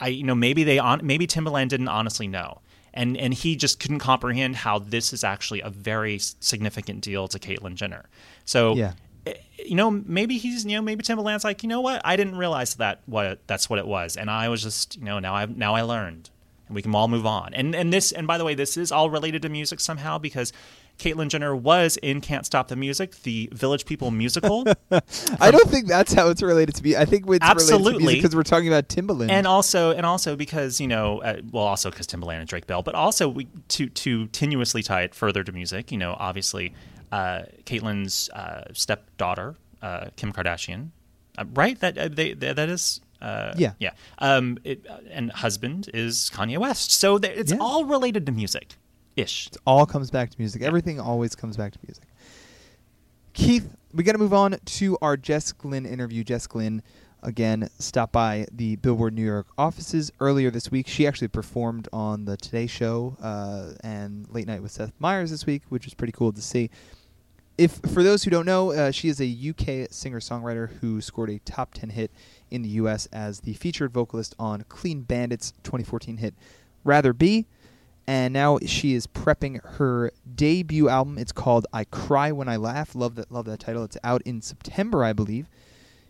I, 0.00 0.08
you 0.08 0.24
know, 0.24 0.34
maybe 0.34 0.64
they 0.64 0.78
on 0.78 1.00
maybe 1.02 1.26
Timbaland 1.26 1.68
didn't 1.68 1.88
honestly 1.88 2.26
know. 2.26 2.60
And, 2.96 3.16
and 3.16 3.34
he 3.34 3.56
just 3.56 3.78
couldn't 3.78 3.98
comprehend 3.98 4.56
how 4.56 4.78
this 4.78 5.12
is 5.12 5.22
actually 5.22 5.60
a 5.60 5.70
very 5.70 6.18
significant 6.18 7.02
deal 7.02 7.28
to 7.28 7.38
Caitlyn 7.38 7.74
Jenner. 7.74 8.08
So 8.44 8.74
Yeah. 8.74 8.92
Eh, 9.26 9.34
you 9.64 9.74
know, 9.74 9.90
maybe 9.90 10.38
he's, 10.38 10.64
you 10.64 10.76
know, 10.76 10.82
maybe 10.82 11.02
Timbaland's 11.02 11.44
like, 11.44 11.62
you 11.62 11.68
know 11.68 11.80
what, 11.80 12.00
I 12.04 12.16
didn't 12.16 12.36
realize 12.36 12.74
that 12.76 13.00
what 13.06 13.46
that's 13.46 13.68
what 13.68 13.78
it 13.78 13.86
was, 13.86 14.16
and 14.16 14.30
I 14.30 14.48
was 14.48 14.62
just, 14.62 14.96
you 14.96 15.04
know, 15.04 15.18
now 15.18 15.34
I 15.34 15.46
now 15.46 15.74
I 15.74 15.82
learned, 15.82 16.30
and 16.68 16.74
we 16.74 16.82
can 16.82 16.94
all 16.94 17.08
move 17.08 17.26
on. 17.26 17.52
And 17.54 17.74
and 17.74 17.92
this, 17.92 18.12
and 18.12 18.26
by 18.26 18.38
the 18.38 18.44
way, 18.44 18.54
this 18.54 18.76
is 18.76 18.92
all 18.92 19.10
related 19.10 19.42
to 19.42 19.48
music 19.48 19.80
somehow 19.80 20.18
because 20.18 20.52
Caitlyn 20.98 21.28
Jenner 21.28 21.54
was 21.54 21.96
in 21.98 22.20
Can't 22.20 22.46
Stop 22.46 22.68
the 22.68 22.76
Music, 22.76 23.22
the 23.22 23.48
Village 23.52 23.84
People 23.84 24.10
musical, 24.10 24.64
I 25.40 25.50
don't 25.50 25.68
think 25.70 25.86
that's 25.88 26.12
how 26.12 26.28
it's 26.30 26.42
related 26.42 26.74
to 26.76 26.82
me. 26.82 26.96
I 26.96 27.04
think 27.04 27.24
it's 27.28 27.38
Absolutely. 27.44 28.14
because 28.14 28.34
we're 28.34 28.42
talking 28.42 28.68
about 28.68 28.88
Timbaland. 28.88 29.30
and 29.30 29.46
also 29.46 29.92
and 29.92 30.06
also 30.06 30.36
because 30.36 30.80
you 30.80 30.86
know, 30.88 31.20
uh, 31.22 31.40
well, 31.50 31.64
also 31.64 31.90
because 31.90 32.06
Timbaland 32.06 32.40
and 32.40 32.48
Drake 32.48 32.66
Bell, 32.66 32.82
but 32.82 32.94
also 32.94 33.28
we, 33.28 33.46
to 33.68 33.88
to 33.88 34.26
tenuously 34.28 34.84
tie 34.84 35.02
it 35.02 35.14
further 35.14 35.44
to 35.44 35.52
music. 35.52 35.92
You 35.92 35.98
know, 35.98 36.16
obviously, 36.18 36.72
uh, 37.12 37.42
Caitlyn's 37.64 38.30
uh, 38.30 38.64
stepdaughter, 38.72 39.54
uh, 39.82 40.06
Kim 40.16 40.32
Kardashian, 40.32 40.88
uh, 41.38 41.44
right? 41.54 41.78
That 41.80 41.98
uh, 41.98 42.08
they, 42.08 42.32
that 42.34 42.56
that 42.56 42.68
is. 42.68 43.00
Uh, 43.20 43.54
Yeah. 43.56 43.72
yeah. 43.78 43.92
Um, 44.18 44.58
it, 44.62 44.84
and 45.10 45.32
husband 45.32 45.88
is 45.94 46.30
Kanye 46.34 46.58
West, 46.58 46.92
so 46.92 47.16
there, 47.18 47.32
it's 47.32 47.50
Yeah. 47.50 47.58
all 47.60 47.86
related 47.86 48.26
to 48.26 48.32
music, 48.32 48.74
ish. 49.16 49.48
It 49.48 49.56
all 49.66 49.86
comes 49.86 50.10
back 50.10 50.30
to 50.30 50.36
music. 50.38 50.62
Everything 50.62 51.00
always 51.00 51.34
comes 51.34 51.56
back 51.56 51.72
to 51.72 51.78
music. 51.86 52.04
Keith, 53.32 53.76
we 53.92 54.04
got 54.04 54.12
to 54.12 54.18
move 54.18 54.34
on 54.34 54.56
to 54.64 54.96
our 55.02 55.16
Jess 55.16 55.52
Glynne 55.52 55.86
interview. 55.86 56.24
Jess 56.24 56.46
Glynne, 56.46 56.82
again, 57.22 57.68
stopped 57.78 58.12
by 58.12 58.46
the 58.52 58.76
Billboard 58.76 59.14
New 59.14 59.24
York 59.24 59.46
offices 59.58 60.10
earlier 60.20 60.50
this 60.50 60.70
week. 60.70 60.86
She 60.86 61.06
actually 61.06 61.28
performed 61.28 61.88
on 61.92 62.24
the 62.24 62.36
Today 62.36 62.66
Show 62.66 63.16
uh, 63.20 63.72
and 63.82 64.26
Late 64.30 64.46
Night 64.46 64.62
with 64.62 64.72
Seth 64.72 64.92
Meyers 64.98 65.30
this 65.30 65.44
week, 65.44 65.62
which 65.68 65.84
was 65.84 65.94
pretty 65.94 66.12
cool 66.12 66.32
to 66.32 66.40
see. 66.40 66.70
If 67.58 67.72
for 67.92 68.02
those 68.02 68.22
who 68.22 68.30
don't 68.30 68.44
know, 68.44 68.72
uh, 68.72 68.90
she 68.90 69.08
is 69.08 69.18
a 69.20 69.24
UK 69.24 69.90
singer-songwriter 69.90 70.74
who 70.80 71.00
scored 71.00 71.30
a 71.30 71.38
top 71.40 71.72
10 71.72 71.90
hit 71.90 72.10
in 72.50 72.62
the 72.62 72.68
US 72.70 73.06
as 73.12 73.40
the 73.40 73.54
featured 73.54 73.92
vocalist 73.92 74.34
on 74.38 74.64
Clean 74.68 75.00
Bandit's 75.00 75.52
2014 75.62 76.18
hit 76.18 76.34
Rather 76.84 77.14
Be 77.14 77.46
and 78.06 78.32
now 78.32 78.58
she 78.64 78.94
is 78.94 79.06
prepping 79.06 79.60
her 79.76 80.12
debut 80.34 80.88
album. 80.88 81.18
It's 81.18 81.32
called 81.32 81.66
"I 81.72 81.84
Cry 81.84 82.32
When 82.32 82.48
I 82.48 82.56
Laugh." 82.56 82.94
Love 82.94 83.14
that, 83.16 83.30
love 83.30 83.44
that 83.46 83.60
title. 83.60 83.84
It's 83.84 83.96
out 84.04 84.22
in 84.22 84.42
September, 84.42 85.04
I 85.04 85.12
believe. 85.12 85.48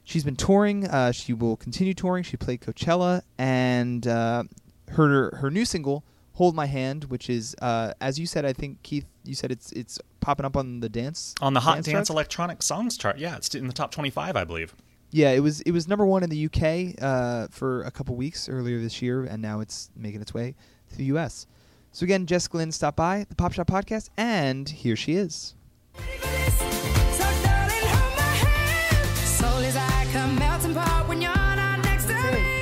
She's 0.04 0.22
been 0.24 0.36
touring. 0.36 0.86
Uh, 0.86 1.12
she 1.12 1.32
will 1.32 1.56
continue 1.56 1.94
touring. 1.94 2.22
She 2.22 2.36
played 2.36 2.60
Coachella, 2.60 3.22
and 3.38 4.06
uh, 4.06 4.44
her 4.90 5.36
her 5.36 5.50
new 5.50 5.64
single 5.64 6.04
"Hold 6.34 6.54
My 6.54 6.66
Hand," 6.66 7.04
which 7.04 7.28
is, 7.28 7.56
uh, 7.60 7.92
as 8.00 8.18
you 8.18 8.26
said, 8.26 8.44
I 8.44 8.52
think 8.52 8.82
Keith, 8.82 9.06
you 9.24 9.34
said 9.34 9.50
it's 9.50 9.72
it's 9.72 9.98
popping 10.20 10.46
up 10.46 10.56
on 10.56 10.80
the 10.80 10.88
dance 10.88 11.34
On 11.40 11.54
the 11.54 11.60
Hot 11.60 11.76
Dance, 11.76 11.88
charts? 11.88 12.10
Electronic 12.10 12.62
Songs 12.62 12.96
chart, 12.96 13.18
yeah, 13.18 13.36
it's 13.36 13.54
in 13.54 13.66
the 13.66 13.72
top 13.72 13.90
twenty-five, 13.90 14.36
I 14.36 14.44
believe. 14.44 14.74
Yeah, 15.10 15.30
it 15.30 15.40
was 15.40 15.60
it 15.62 15.70
was 15.72 15.88
number 15.88 16.04
one 16.04 16.22
in 16.22 16.30
the 16.30 16.46
UK 16.46 17.02
uh, 17.02 17.48
for 17.50 17.82
a 17.82 17.90
couple 17.90 18.16
weeks 18.16 18.48
earlier 18.48 18.80
this 18.80 19.00
year, 19.00 19.24
and 19.24 19.40
now 19.40 19.60
it's 19.60 19.90
making 19.96 20.20
its 20.20 20.34
way 20.34 20.54
to 20.90 20.96
the 20.96 21.04
US. 21.04 21.46
So 21.92 22.04
again, 22.04 22.26
Jess 22.26 22.46
Glynne 22.48 22.72
stopped 22.72 22.96
by 22.96 23.24
the 23.28 23.34
Pop 23.34 23.52
Shop 23.52 23.66
Podcast, 23.66 24.10
and 24.16 24.68
here 24.68 24.96
she 24.96 25.14
is. 25.14 25.54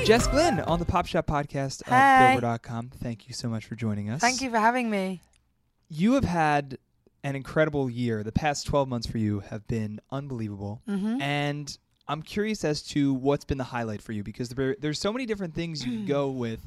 Jess 0.05 0.27
Glynne 0.27 0.61
on 0.61 0.79
the 0.79 0.85
Pop 0.85 1.07
Shop 1.07 1.27
Podcast 1.27 1.81
of 1.83 1.89
Hey. 1.89 2.35
Billboard.com. 2.39 2.91
Thank 3.03 3.27
you 3.27 3.33
so 3.35 3.49
much 3.49 3.64
for 3.64 3.75
joining 3.75 4.11
us. 4.11 4.20
Thank 4.20 4.43
you 4.43 4.51
for 4.51 4.59
having 4.59 4.91
me. 4.91 5.22
You 5.89 6.12
have 6.12 6.25
had 6.25 6.77
an 7.22 7.35
incredible 7.35 7.89
year. 7.89 8.22
The 8.22 8.31
past 8.31 8.66
12 8.66 8.87
months 8.87 9.07
for 9.07 9.16
you 9.16 9.41
have 9.41 9.66
been 9.66 10.01
unbelievable. 10.11 10.83
Mm-hmm. 10.87 11.22
And 11.22 11.79
I'm 12.07 12.20
curious 12.20 12.64
as 12.64 12.83
to 12.89 13.14
what's 13.14 13.47
been 13.47 13.57
the 13.57 13.64
highlight 13.64 14.03
for 14.03 14.12
you 14.12 14.22
because 14.22 14.51
there, 14.51 14.77
there's 14.79 15.01
so 15.01 15.11
many 15.11 15.25
different 15.25 15.55
things 15.55 15.85
you 15.87 16.01
could 16.01 16.07
go 16.09 16.29
with. 16.31 16.61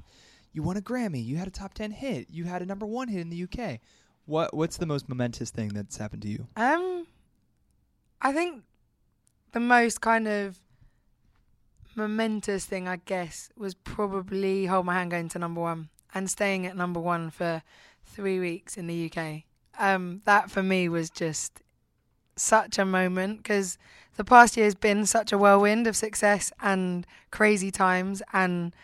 You 0.58 0.64
won 0.64 0.76
a 0.76 0.82
Grammy, 0.82 1.24
you 1.24 1.38
had 1.38 1.48
a 1.48 1.52
top 1.52 1.76
10 1.76 1.92
hit, 1.92 2.32
you 2.32 2.46
had 2.46 2.64
a 2.64 2.66
number 2.66 2.88
1 2.88 3.10
hit 3.10 3.22
in 3.22 3.30
the 3.30 3.44
UK. 3.44 3.80
What 4.26 4.56
what's 4.56 4.78
the 4.78 4.88
most 4.88 5.08
momentous 5.08 5.52
thing 5.52 5.68
that's 5.68 5.98
happened 5.98 6.24
to 6.24 6.30
you? 6.30 6.48
Um, 6.56 7.06
I 8.24 8.34
think 8.34 8.64
the 9.52 9.60
most 9.60 10.02
kind 10.02 10.28
of 10.28 10.58
momentous 11.94 12.66
thing, 12.66 12.88
I 12.88 12.96
guess, 12.96 13.52
was 13.56 13.76
probably 13.76 14.66
Hold 14.66 14.88
My 14.88 14.96
Hand 14.96 15.12
going 15.12 15.30
to 15.30 15.38
number 15.38 15.62
one 15.62 15.90
and 16.16 16.28
staying 16.28 16.66
at 16.66 16.76
number 16.76 17.00
one 17.00 17.30
for 17.30 17.62
three 18.04 18.40
weeks 18.40 18.78
in 18.78 18.88
the 18.88 19.12
UK. 19.12 19.44
Um, 19.78 20.24
that 20.26 20.50
for 20.50 20.64
me 20.64 20.90
was 20.90 21.12
just 21.12 21.62
such 22.36 22.80
a 22.80 22.84
moment 22.84 23.44
because 23.44 23.78
the 24.16 24.24
past 24.24 24.58
year 24.58 24.66
has 24.66 24.74
been 24.74 25.06
such 25.06 25.32
a 25.32 25.38
whirlwind 25.38 25.86
of 25.86 25.96
success 25.96 26.52
and 26.64 27.06
crazy 27.30 27.70
times, 27.70 28.24
and 28.34 28.76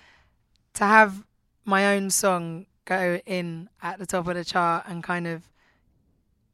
to 0.76 0.84
have 0.84 1.26
my 1.66 1.95
own 1.95 2.09
song 2.09 2.66
go 2.86 3.20
in 3.26 3.70
at 3.82 3.99
the 3.99 4.05
top 4.05 4.28
of 4.28 4.36
the 4.36 4.43
chart 4.43 4.84
and 4.88 5.03
kind 5.03 5.28
of 5.28 5.43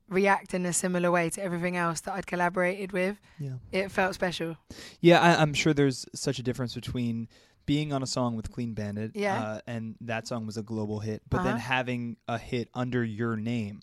react 0.08 0.54
in 0.54 0.66
a 0.66 0.74
similar 0.74 1.12
way 1.12 1.30
to 1.30 1.42
everything 1.42 1.78
else 1.78 2.02
that 2.02 2.14
I'd 2.14 2.26
collaborated 2.28 2.92
with, 2.92 3.18
Yeah. 3.40 3.56
it 3.72 3.92
felt 3.92 4.16
special. 4.16 4.58
Yeah, 5.02 5.20
I, 5.20 5.40
I'm 5.42 5.54
sure 5.54 5.74
there's 5.74 6.06
such 6.16 6.40
a 6.40 6.44
difference 6.44 6.74
between 6.74 7.28
being 7.68 7.94
on 7.94 8.02
a 8.02 8.08
song 8.08 8.36
with 8.36 8.52
Clean 8.52 8.74
Bandit, 8.74 9.12
Yeah. 9.14 9.40
uh, 9.42 9.60
and 9.68 9.96
that 10.02 10.28
song 10.28 10.48
was 10.48 10.58
a 10.58 10.64
global 10.64 11.00
hit, 11.00 11.22
but 11.30 11.44
then 11.44 11.54
Uh-huh. 11.56 11.60
having 11.76 12.18
a 12.28 12.40
hit 12.40 12.70
under 12.74 13.04
your 13.04 13.36
name. 13.36 13.82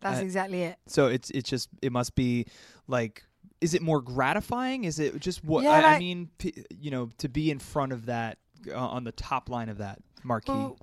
That's 0.00 0.20
Uh, 0.20 0.24
exactly 0.24 0.62
it. 0.64 0.76
So 0.86 1.06
it's 1.06 1.30
it's 1.30 1.48
just 1.48 1.68
it 1.80 1.90
must 1.92 2.14
be 2.14 2.46
like 2.88 3.22
is 3.60 3.72
it 3.72 3.80
more 3.80 4.02
gratifying? 4.02 4.84
Is 4.84 4.98
it 4.98 5.18
just 5.20 5.42
what 5.44 5.62
Yeah, 5.64 5.70
I, 5.70 5.94
I 5.94 5.98
mean? 5.98 6.28
P- 6.38 6.64
you 6.70 6.90
know, 6.90 7.08
to 7.18 7.28
be 7.28 7.50
in 7.50 7.58
front 7.58 7.92
of 7.92 8.06
that 8.06 8.36
uh, 8.70 8.74
on 8.76 9.04
the 9.04 9.12
top 9.12 9.48
line 9.48 9.68
of 9.70 9.78
that 9.78 10.02
marquee. 10.24 10.52
Well, 10.52 10.78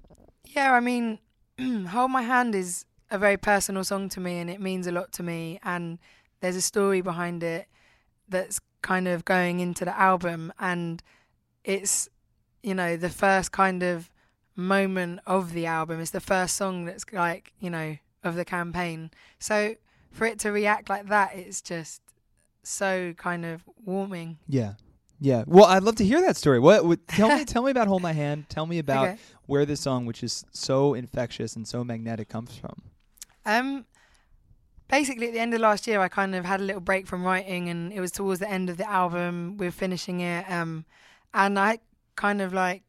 yeah, 0.46 0.74
I 0.74 0.80
mean, 0.80 1.20
Hold 1.88 2.12
My 2.12 2.22
Hand 2.22 2.56
is 2.56 2.86
a 3.10 3.18
very 3.18 3.38
personal 3.38 3.84
song 3.84 4.10
to 4.10 4.20
me 4.20 4.40
and 4.40 4.50
it 4.50 4.62
means 4.62 4.88
a 4.88 4.92
lot 4.92 5.12
to 5.14 5.24
me. 5.24 5.60
And 5.64 6.00
there's 6.40 6.56
a 6.56 6.62
story 6.62 7.02
behind 7.02 7.44
it 7.44 7.68
that's 8.30 8.60
kind 8.82 9.08
of 9.08 9.26
going 9.26 9.60
into 9.60 9.86
the 9.86 9.98
album. 9.98 10.54
And 10.60 11.04
it's, 11.64 12.10
you 12.64 12.74
know, 12.74 12.96
the 12.98 13.10
first 13.10 13.52
kind 13.52 13.84
of 13.84 14.10
moment 14.56 15.20
of 15.26 15.54
the 15.54 15.66
album. 15.66 16.00
It's 16.00 16.12
the 16.12 16.20
first 16.20 16.56
song 16.56 16.86
that's 16.86 17.06
like, 17.12 17.54
you 17.60 17.70
know, 17.70 17.98
of 18.24 18.36
the 18.36 18.46
campaign. 18.46 19.12
So 19.40 19.76
for 20.12 20.26
it 20.26 20.40
to 20.40 20.52
react 20.52 20.90
like 20.90 21.08
that, 21.08 21.36
it's 21.36 21.62
just 21.62 22.02
so 22.64 23.14
kind 23.18 23.46
of 23.46 23.64
warming. 23.84 24.38
yeah, 24.48 24.74
yeah. 25.22 25.44
Well, 25.46 25.66
I'd 25.66 25.84
love 25.84 25.96
to 25.98 26.04
hear 26.06 26.20
that 26.22 26.36
story. 26.36 26.60
What? 26.60 26.84
what 26.84 27.08
tell 27.08 27.30
me, 27.38 27.46
tell 27.54 27.62
me 27.64 27.70
about 27.72 27.88
Hold 27.88 28.02
My 28.02 28.12
Hand. 28.12 28.50
Tell 28.50 28.66
me 28.66 28.80
about 28.80 29.08
Okay. 29.10 29.18
where 29.46 29.66
this 29.66 29.80
song, 29.80 30.06
which 30.08 30.24
is 30.24 30.44
so 30.52 30.96
infectious 30.96 31.56
and 31.56 31.68
so 31.68 31.84
magnetic, 31.84 32.28
comes 32.28 32.56
from. 32.58 32.82
Um, 33.46 33.86
basically, 34.90 35.28
at 35.28 35.34
the 35.34 35.40
end 35.40 35.54
of 35.54 35.62
last 35.62 35.86
year, 35.88 36.00
I 36.02 36.08
kind 36.08 36.34
of 36.36 36.44
had 36.46 36.60
a 36.60 36.64
little 36.64 36.82
break 36.82 37.06
from 37.08 37.24
writing, 37.24 37.70
and 37.70 37.94
it 37.94 38.00
was 38.02 38.12
towards 38.12 38.40
the 38.40 38.50
end 38.50 38.70
of 38.70 38.78
the 38.78 38.90
album. 38.90 39.58
We 39.58 39.68
are 39.68 39.72
finishing 39.72 40.20
it, 40.22 40.50
um, 40.50 40.86
and 41.34 41.58
I 41.60 41.80
kind 42.16 42.42
of 42.42 42.52
like 42.54 42.82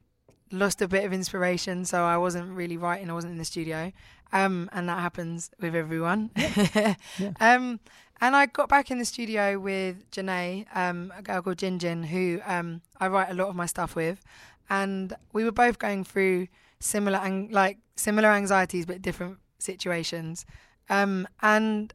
lost 0.50 0.82
a 0.82 0.88
bit 0.88 1.04
of 1.04 1.12
inspiration, 1.12 1.84
so 1.84 2.02
I 2.04 2.16
wasn't 2.16 2.50
really 2.50 2.76
writing. 2.78 3.10
I 3.10 3.12
wasn't 3.12 3.32
in 3.32 3.38
the 3.38 3.44
studio, 3.44 3.92
um, 4.32 4.68
and 4.72 4.88
that 4.88 4.98
happens 5.00 5.50
with 5.60 5.74
everyone. 5.74 6.30
Um, 7.40 7.78
and 8.22 8.34
I 8.34 8.46
got 8.46 8.68
back 8.70 8.90
in 8.90 8.98
the 8.98 9.04
studio 9.04 9.58
with 9.58 10.10
Janae, 10.10 10.64
um, 10.74 11.12
a 11.14 11.20
girl 11.22 11.42
called 11.42 11.58
Jin 11.58 11.78
Jin, 11.78 12.04
who 12.04 12.40
um, 12.46 12.80
I 13.00 13.08
write 13.08 13.28
a 13.30 13.34
lot 13.34 13.48
of 13.48 13.56
my 13.56 13.66
stuff 13.66 13.94
with, 13.96 14.22
and 14.70 15.12
we 15.34 15.44
were 15.44 15.52
both 15.52 15.78
going 15.78 16.04
through 16.04 16.46
similar 16.78 17.18
ang- 17.18 17.50
like 17.50 17.78
similar 17.96 18.28
anxieties 18.30 18.86
but 18.86 19.02
different 19.02 19.38
situations. 19.58 20.46
Um, 20.88 21.28
and 21.42 21.92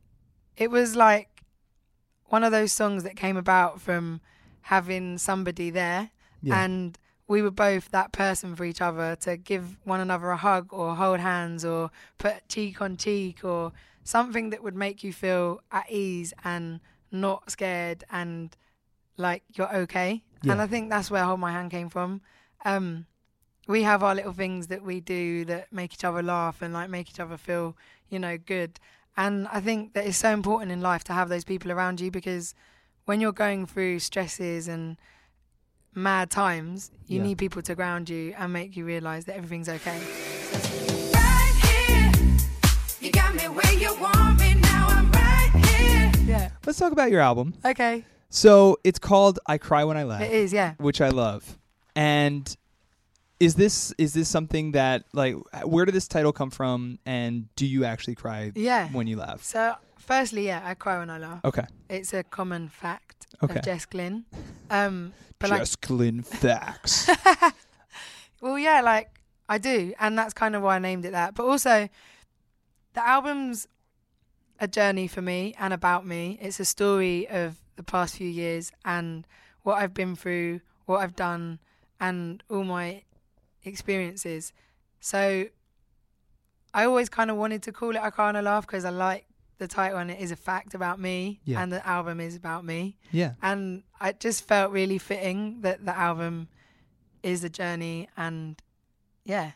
it 0.55 0.69
was 0.69 0.95
like 0.95 1.43
one 2.25 2.43
of 2.43 2.51
those 2.51 2.73
songs 2.73 3.03
that 3.03 3.15
came 3.15 3.37
about 3.37 3.79
from 3.81 4.21
having 4.61 5.17
somebody 5.17 5.69
there 5.69 6.11
Yeah. 6.41 6.61
and 6.63 6.97
we 7.27 7.41
were 7.41 7.51
both 7.51 7.89
that 7.91 8.11
person 8.11 8.55
for 8.55 8.63
each 8.65 8.81
other 8.81 9.15
to 9.17 9.37
give 9.37 9.77
one 9.85 9.99
another 10.01 10.29
a 10.31 10.37
hug 10.37 10.73
or 10.73 10.95
hold 10.95 11.19
hands 11.19 11.63
or 11.65 11.89
put 12.17 12.47
cheek 12.49 12.81
on 12.81 12.97
cheek 12.97 13.43
or 13.43 13.71
something 14.07 14.51
that 14.51 14.63
would 14.63 14.75
make 14.75 15.03
you 15.03 15.11
feel 15.11 15.59
at 15.71 15.85
ease 15.91 16.33
and 16.45 16.79
not 17.11 17.51
scared 17.51 18.05
and 18.09 18.55
like 19.17 19.43
you're 19.55 19.75
okay. 19.75 20.23
And 20.43 20.61
I 20.61 20.67
think 20.67 20.89
that's 20.89 21.11
where 21.11 21.25
Hold 21.25 21.41
My 21.41 21.51
Hand 21.51 21.71
came 21.71 21.89
from. 21.89 22.21
Um, 22.63 23.05
we 23.67 23.83
have 23.83 24.01
our 24.03 24.15
little 24.15 24.31
things 24.31 24.67
that 24.67 24.81
we 24.81 25.01
do 25.01 25.43
that 25.45 25.73
make 25.73 25.93
each 25.93 26.05
other 26.05 26.23
laugh 26.23 26.61
and 26.61 26.73
like 26.73 26.89
make 26.89 27.09
each 27.09 27.19
other 27.19 27.35
feel, 27.35 27.75
you 28.07 28.17
know, 28.19 28.37
good. 28.37 28.79
And 29.17 29.45
I 29.49 29.59
think 29.59 29.91
that 29.93 30.05
it's 30.05 30.17
so 30.17 30.29
important 30.31 30.71
in 30.71 30.79
life 30.79 31.03
to 31.05 31.13
have 31.13 31.27
those 31.27 31.43
people 31.43 31.69
around 31.71 31.99
you 31.99 32.09
because 32.11 32.53
when 33.05 33.19
you're 33.19 33.33
going 33.33 33.65
through 33.65 33.99
stresses 33.99 34.69
and 34.69 34.95
mad 35.93 36.29
times, 36.29 36.91
you 37.07 37.17
Yeah. 37.17 37.23
need 37.27 37.37
people 37.39 37.61
to 37.63 37.75
ground 37.75 38.09
you 38.09 38.33
and 38.37 38.53
make 38.53 38.77
you 38.77 38.85
realize 38.85 39.25
that 39.25 39.35
everything's 39.35 39.67
okay. 39.67 39.99
Right 41.13 41.55
here. 41.65 42.11
You 43.01 43.11
Yeah. 46.27 46.49
Let's 46.65 46.77
talk 46.79 46.91
about 46.91 47.09
your 47.11 47.21
album. 47.21 47.53
Okay. 47.63 48.03
So 48.29 48.77
it's 48.83 48.99
called 48.99 49.39
"I 49.47 49.57
Cry 49.57 49.83
When 49.85 49.97
I 49.97 50.03
Laugh," 50.03 50.21
It 50.21 50.31
is, 50.31 50.51
yeah. 50.53 50.73
which 50.77 50.99
I 51.01 51.09
love. 51.09 51.57
And 51.95 52.55
is 53.39 53.55
this 53.55 53.93
is 53.97 54.13
this 54.13 54.27
something 54.27 54.73
that 54.73 55.03
like 55.13 55.35
where 55.63 55.85
did 55.85 55.95
this 55.95 56.07
title 56.07 56.33
come 56.33 56.49
from? 56.51 56.99
And 57.05 57.47
do 57.55 57.65
you 57.65 57.85
actually 57.85 58.15
cry 58.15 58.51
Yeah. 58.55 58.89
when 58.89 59.07
you 59.07 59.15
laugh? 59.17 59.43
So, 59.43 59.75
firstly, 59.97 60.45
yeah, 60.47 60.61
I 60.63 60.73
cry 60.73 60.97
when 60.99 61.09
I 61.09 61.17
laugh. 61.19 61.39
Okay. 61.45 61.65
It's 61.89 62.13
a 62.13 62.23
common 62.23 62.67
fact 62.67 63.27
Okay. 63.41 63.59
of 63.59 63.63
Jess 63.65 63.85
Glynne. 63.85 64.25
Um, 64.69 65.13
but 65.39 65.49
like, 65.51 65.59
Just 65.61 65.81
Glynne 65.81 66.23
facts. 66.23 67.09
well, 68.41 68.57
yeah, 68.59 68.81
like 68.81 69.09
I 69.47 69.57
do, 69.57 69.93
and 69.99 70.17
that's 70.17 70.33
kind 70.33 70.55
of 70.55 70.61
why 70.63 70.75
I 70.75 70.79
named 70.79 71.05
it 71.05 71.11
that. 71.11 71.35
But 71.35 71.45
also, 71.45 71.87
the 72.93 73.07
album's 73.07 73.67
a 74.59 74.67
journey 74.67 75.07
for 75.07 75.21
me 75.21 75.53
and 75.59 75.73
about 75.73 76.05
me. 76.05 76.37
It's 76.41 76.59
a 76.59 76.65
story 76.65 77.27
of 77.27 77.57
the 77.75 77.83
past 77.83 78.15
few 78.17 78.27
years 78.27 78.71
and 78.85 79.27
what 79.63 79.75
I've 79.77 79.93
been 79.93 80.15
through, 80.15 80.61
what 80.85 80.97
I've 81.01 81.15
done, 81.15 81.59
and 81.99 82.43
all 82.49 82.63
my 82.63 83.03
experiences. 83.63 84.53
So, 84.99 85.45
I 86.73 86.85
always 86.85 87.09
kind 87.09 87.31
of 87.31 87.37
wanted 87.37 87.63
to 87.63 87.71
call 87.71 87.95
it 87.95 88.01
I 88.01 88.11
I 88.17 88.41
Laugh 88.41 88.65
because 88.67 88.85
I 88.85 88.89
like 88.89 89.25
the 89.57 89.67
title 89.67 89.97
and 89.97 90.11
it 90.11 90.19
is 90.19 90.31
a 90.31 90.35
fact 90.35 90.73
about 90.75 90.99
me, 90.99 91.39
Yeah. 91.43 91.61
and 91.61 91.71
the 91.71 91.85
album 91.87 92.19
is 92.19 92.35
about 92.35 92.63
me 92.63 92.97
yeah. 93.11 93.33
and 93.41 93.83
it 94.01 94.19
just 94.19 94.43
felt 94.47 94.71
really 94.71 94.99
fitting 94.99 95.61
that 95.61 95.83
the 95.83 95.97
album 95.97 96.47
is 97.23 97.43
a 97.43 97.49
journey 97.49 98.07
and 98.15 98.61
yeah 99.25 99.53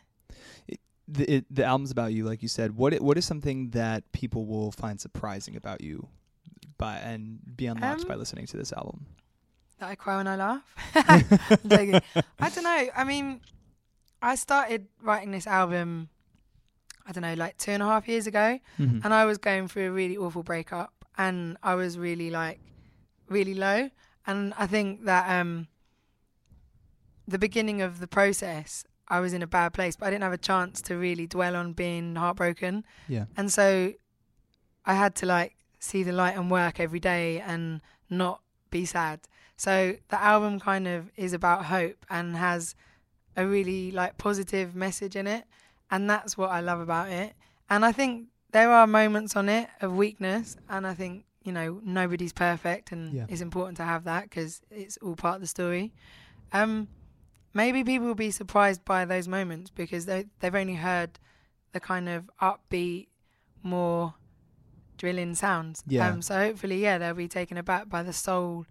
The 1.08 1.30
it, 1.36 1.44
the 1.50 1.64
album's 1.64 1.90
about 1.90 2.12
you, 2.12 2.24
like 2.24 2.42
you 2.42 2.48
said. 2.48 2.76
What 2.76 2.94
what 3.00 3.18
is 3.18 3.24
something 3.24 3.70
that 3.70 4.10
people 4.12 4.46
will 4.46 4.70
find 4.72 5.00
surprising 5.00 5.56
about 5.56 5.80
you, 5.80 6.08
by 6.78 6.96
and 6.98 7.38
be 7.56 7.66
unlocked 7.66 8.02
Um, 8.02 8.08
by 8.08 8.14
listening 8.14 8.46
to 8.46 8.56
this 8.56 8.72
album? 8.72 9.06
that 9.78 9.88
I 9.90 9.94
cry 9.96 10.16
when 10.18 10.28
I 10.28 10.36
laugh. 10.36 10.62
I 10.94 12.48
don't 12.54 12.62
know. 12.62 12.88
I 12.94 13.02
mean, 13.04 13.40
I 14.22 14.36
started 14.36 14.86
writing 15.02 15.32
this 15.32 15.48
album, 15.48 16.08
I 17.04 17.10
don't 17.10 17.22
know, 17.22 17.34
like 17.34 17.58
two 17.58 17.72
and 17.72 17.82
a 17.82 17.86
half 17.86 18.06
years 18.06 18.28
ago, 18.28 18.60
Mhm. 18.78 19.04
and 19.04 19.12
I 19.12 19.24
was 19.24 19.38
going 19.38 19.66
through 19.66 19.88
a 19.88 19.90
really 19.90 20.16
awful 20.16 20.44
breakup, 20.44 21.04
and 21.18 21.56
I 21.64 21.74
was 21.74 21.98
really 21.98 22.30
like, 22.30 22.60
really 23.28 23.54
low, 23.54 23.90
and 24.24 24.54
I 24.56 24.68
think 24.68 25.04
that 25.06 25.28
um, 25.40 25.66
the 27.26 27.38
beginning 27.38 27.82
of 27.82 27.98
the 27.98 28.06
process, 28.06 28.84
I 29.08 29.20
was 29.20 29.32
in 29.32 29.42
a 29.42 29.46
bad 29.46 29.72
place, 29.74 29.96
but 29.96 30.06
I 30.06 30.10
didn't 30.10 30.22
have 30.22 30.32
a 30.32 30.38
chance 30.38 30.80
to 30.82 30.96
really 30.96 31.26
dwell 31.26 31.56
on 31.56 31.72
being 31.72 32.14
heartbroken. 32.16 32.84
Yeah. 33.08 33.26
And 33.36 33.52
so 33.52 33.92
I 34.84 34.94
had 34.94 35.14
to 35.16 35.26
like 35.26 35.56
see 35.78 36.02
the 36.02 36.12
light 36.12 36.36
and 36.36 36.50
work 36.50 36.80
every 36.80 37.00
day 37.00 37.40
and 37.40 37.80
not 38.08 38.40
be 38.70 38.84
sad. 38.84 39.20
So 39.56 39.96
the 40.08 40.20
album 40.20 40.60
kind 40.60 40.88
of 40.88 41.10
is 41.16 41.32
about 41.32 41.66
hope 41.66 42.04
and 42.10 42.36
has 42.36 42.74
a 43.36 43.46
really 43.46 43.90
like 43.90 44.18
positive 44.18 44.74
message 44.74 45.14
in 45.16 45.26
it. 45.26 45.44
And 45.90 46.08
that's 46.08 46.38
what 46.38 46.50
I 46.50 46.60
love 46.60 46.80
about 46.80 47.08
it. 47.10 47.34
And 47.68 47.84
I 47.84 47.92
think 47.92 48.28
there 48.52 48.70
are 48.70 48.86
moments 48.86 49.36
on 49.36 49.48
it 49.48 49.68
of 49.80 49.94
weakness. 49.96 50.56
And 50.68 50.86
I 50.86 50.94
think, 50.94 51.24
you 51.42 51.52
know, 51.52 51.80
nobody's 51.84 52.32
perfect. 52.32 52.92
And 52.92 53.12
Yeah. 53.12 53.26
it's 53.28 53.40
important 53.40 53.76
to 53.78 53.84
have 53.84 54.04
that 54.04 54.24
because 54.24 54.62
it's 54.70 54.96
all 54.98 55.16
part 55.16 55.36
of 55.36 55.40
the 55.42 55.46
story. 55.46 55.92
Um, 56.52 56.88
maybe 57.54 57.84
people 57.84 58.06
will 58.08 58.14
be 58.14 58.30
surprised 58.30 58.84
by 58.84 59.04
those 59.04 59.28
moments 59.28 59.70
because 59.70 60.06
they, 60.06 60.26
they've 60.40 60.54
only 60.54 60.74
heard 60.74 61.18
the 61.72 61.80
kind 61.80 62.08
of 62.08 62.30
upbeat, 62.40 63.08
more 63.62 64.14
drilling 64.98 65.34
sounds. 65.34 65.82
Yeah. 65.86 66.08
Um, 66.08 66.22
so 66.22 66.38
hopefully, 66.38 66.80
yeah, 66.82 66.98
they'll 66.98 67.14
be 67.14 67.28
taken 67.28 67.56
aback 67.56 67.88
by 67.88 68.02
the 68.02 68.12
soul, 68.12 68.66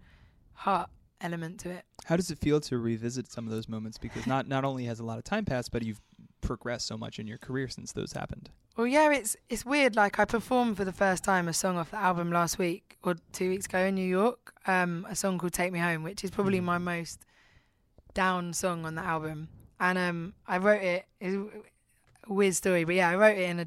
heart 0.52 0.90
element 1.20 1.60
to 1.60 1.70
it. 1.70 1.84
How 2.06 2.16
does 2.16 2.30
it 2.30 2.38
feel 2.38 2.60
to 2.62 2.78
revisit 2.78 3.30
some 3.30 3.46
of 3.46 3.52
those 3.52 3.68
moments? 3.68 3.98
Because 3.98 4.26
not 4.26 4.48
not 4.48 4.64
only 4.64 4.84
has 4.84 4.98
a 5.00 5.04
lot 5.04 5.18
of 5.18 5.24
time 5.24 5.44
passed, 5.44 5.70
but 5.70 5.82
you've 5.82 6.00
progressed 6.40 6.86
so 6.86 6.96
much 6.98 7.18
in 7.18 7.26
your 7.26 7.38
career 7.38 7.68
since 7.68 7.92
those 7.92 8.12
happened. 8.12 8.50
Well, 8.76 8.86
yeah, 8.86 9.12
it's 9.12 9.36
it's 9.48 9.64
weird. 9.64 9.94
Like 9.94 10.18
I 10.18 10.24
performed 10.24 10.76
for 10.76 10.84
the 10.84 10.92
first 10.92 11.22
time 11.22 11.46
a 11.46 11.52
song 11.52 11.76
off 11.76 11.90
the 11.90 11.98
album 11.98 12.32
last 12.32 12.58
week 12.58 12.96
or 13.04 13.16
two 13.32 13.50
weeks 13.50 13.66
ago 13.66 13.80
in 13.80 13.94
New 13.94 14.06
York. 14.08 14.54
Um, 14.66 15.06
a 15.08 15.14
song 15.14 15.38
called 15.38 15.52
"Take 15.52 15.72
Me 15.72 15.78
Home," 15.78 16.02
which 16.02 16.24
is 16.24 16.30
probably 16.30 16.60
Mhm. 16.60 16.64
my 16.64 16.78
most 16.78 17.24
down 18.14 18.52
song 18.52 18.84
on 18.84 18.94
the 18.94 19.02
album. 19.02 19.48
And 19.80 19.98
um, 19.98 20.34
I 20.46 20.58
wrote 20.58 20.82
it. 20.82 21.06
It's 21.20 21.36
a 22.28 22.32
weird 22.32 22.54
story, 22.54 22.84
but 22.84 22.94
yeah, 22.94 23.08
I 23.08 23.16
wrote 23.16 23.36
it 23.36 23.48
in 23.48 23.60
a 23.60 23.66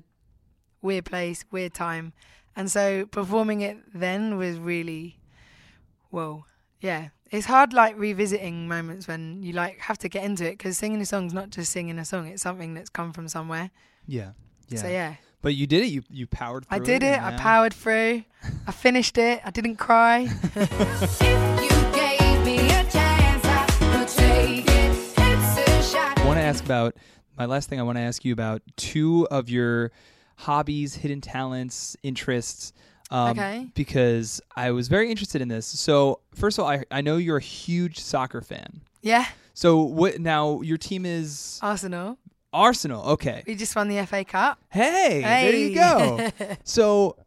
weird 0.82 1.06
place, 1.06 1.44
weird 1.52 1.74
time, 1.74 2.14
and 2.56 2.72
so 2.72 3.06
performing 3.06 3.62
it 3.62 3.78
then 3.94 4.38
was 4.38 4.58
really, 4.58 5.20
whoa, 6.10 6.46
yeah. 6.80 7.10
It's 7.32 7.48
hard, 7.48 7.74
like 7.74 7.98
revisiting 7.98 8.68
moments 8.68 9.08
when 9.08 9.42
you 9.42 9.52
like 9.52 9.80
have 9.80 9.98
to 9.98 10.10
get 10.10 10.24
into 10.24 10.46
it 10.46 10.52
because 10.52 10.78
singing 10.78 11.02
a 11.02 11.06
song's 11.06 11.34
not 11.34 11.50
just 11.50 11.72
singing 11.72 11.98
a 12.00 12.06
song; 12.06 12.28
it's 12.28 12.44
something 12.44 12.76
that's 12.76 12.90
come 12.90 13.12
from 13.12 13.28
somewhere. 13.28 13.72
Yeah. 14.08 14.32
Yeah. 14.70 14.80
So 14.80 14.88
yeah. 14.88 15.16
But 15.42 15.56
you 15.56 15.68
did 15.68 15.84
it. 15.84 15.88
You 15.88 16.04
you 16.10 16.28
powered 16.28 16.66
through 16.66 16.76
I 16.76 16.80
did 16.80 17.04
it. 17.04 17.14
it. 17.14 17.22
I 17.22 17.36
powered 17.36 17.74
through. 17.74 18.24
I 18.68 18.72
finished 18.72 19.18
it. 19.18 19.42
I 19.44 19.50
didn't 19.50 19.78
cry. 19.78 20.30
about 26.66 26.96
my 27.38 27.46
last 27.46 27.70
thing. 27.70 27.80
I 27.80 27.84
want 27.84 27.98
to 27.98 28.02
ask 28.02 28.26
you 28.26 28.34
about 28.34 28.62
two 28.76 29.28
of 29.32 29.50
your 29.50 29.92
hobbies, 30.38 30.96
hidden 30.96 31.22
talents, 31.22 31.96
interests. 32.04 32.74
Um, 33.12 33.30
Okay. 33.32 33.68
Because 33.76 34.42
I 34.56 34.72
was 34.72 34.88
very 34.88 35.12
interested 35.12 35.42
in 35.42 35.48
this. 35.48 35.66
So 35.68 36.22
first 36.34 36.58
of 36.58 36.64
all, 36.66 36.70
I 36.72 36.84
I 36.92 37.02
know 37.02 37.18
you're 37.18 37.38
a 37.38 37.42
huge 37.42 38.00
soccer 38.00 38.42
fan. 38.42 38.82
yeah, 39.02 39.26
So 39.54 39.84
what 39.84 40.20
now? 40.20 40.62
Your 40.62 40.78
team 40.78 41.06
is 41.06 41.60
Arsenal. 41.62 42.18
Arsenal. 42.52 43.04
Okay. 43.12 43.44
We 43.46 43.56
just 43.56 43.76
won 43.76 43.90
the 43.90 44.04
FA 44.06 44.24
Cup. 44.26 44.60
Hey, 44.70 45.22
hey. 45.22 45.52
there 45.52 45.56
you 45.56 45.76
go. 45.76 46.56
so 46.64 47.18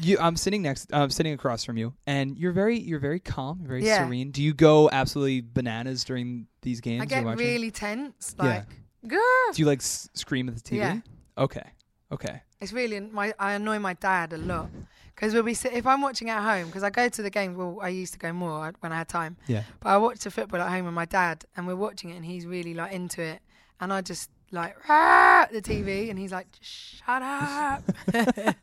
you 0.00 0.18
I'm 0.20 0.36
sitting 0.36 0.62
next 0.62 0.92
I'm 0.92 1.10
sitting 1.10 1.32
across 1.32 1.64
from 1.64 1.76
you 1.78 1.94
and 2.06 2.36
you're 2.38 2.52
very 2.52 2.78
you're 2.78 2.98
very 3.00 3.20
calm, 3.20 3.60
very 3.62 3.84
Yeah. 3.84 4.04
serene. 4.06 4.30
Do 4.30 4.42
you 4.42 4.54
go 4.54 4.88
absolutely 4.92 5.40
bananas 5.40 6.04
during 6.04 6.46
these 6.62 6.80
games 6.80 7.02
I 7.02 7.06
get 7.06 7.24
really 7.24 7.70
tense. 7.72 8.34
Yeah. 8.38 8.44
Like, 8.44 8.68
"Grr." 8.68 8.72
Do 9.08 9.62
you 9.62 9.66
like 9.66 9.80
s- 9.80 10.08
scream 10.14 10.48
at 10.48 10.54
the 10.56 10.60
TV? 10.60 10.76
Yeah. 10.78 11.00
Okay. 11.38 11.66
Okay. 12.12 12.42
it's 12.60 12.72
really 12.72 13.00
my. 13.00 13.34
I 13.38 13.52
annoy 13.54 13.78
my 13.78 13.94
dad 13.94 14.32
a 14.32 14.38
lot 14.38 14.68
because 15.14 15.32
we'll 15.34 15.42
be 15.42 15.54
sit- 15.54 15.72
if 15.72 15.86
I'm 15.86 16.00
watching 16.00 16.30
at 16.30 16.42
home 16.42 16.66
because 16.66 16.82
I 16.82 16.90
go 16.90 17.08
to 17.08 17.22
the 17.22 17.30
games. 17.30 17.56
Well, 17.56 17.78
I 17.82 17.88
used 17.88 18.12
to 18.14 18.18
go 18.18 18.32
more 18.32 18.72
when 18.80 18.92
I 18.92 18.96
had 18.96 19.08
time. 19.08 19.36
Yeah. 19.46 19.64
But 19.80 19.88
I 19.90 19.96
watch 19.98 20.20
the 20.20 20.30
football 20.30 20.60
at 20.60 20.70
home 20.70 20.84
with 20.84 20.94
my 20.94 21.04
dad, 21.06 21.44
and 21.56 21.66
we're 21.66 21.76
watching 21.76 22.10
it, 22.10 22.16
and 22.16 22.24
he's 22.24 22.46
really 22.46 22.74
like 22.74 22.92
into 22.92 23.22
it, 23.22 23.40
and 23.80 23.92
I 23.92 24.00
just 24.00 24.30
like 24.52 24.76
the 24.86 25.60
TV, 25.62 26.08
and 26.10 26.18
he's 26.18 26.32
like, 26.32 26.46
"Shut 26.60 27.22
up." 27.22 27.82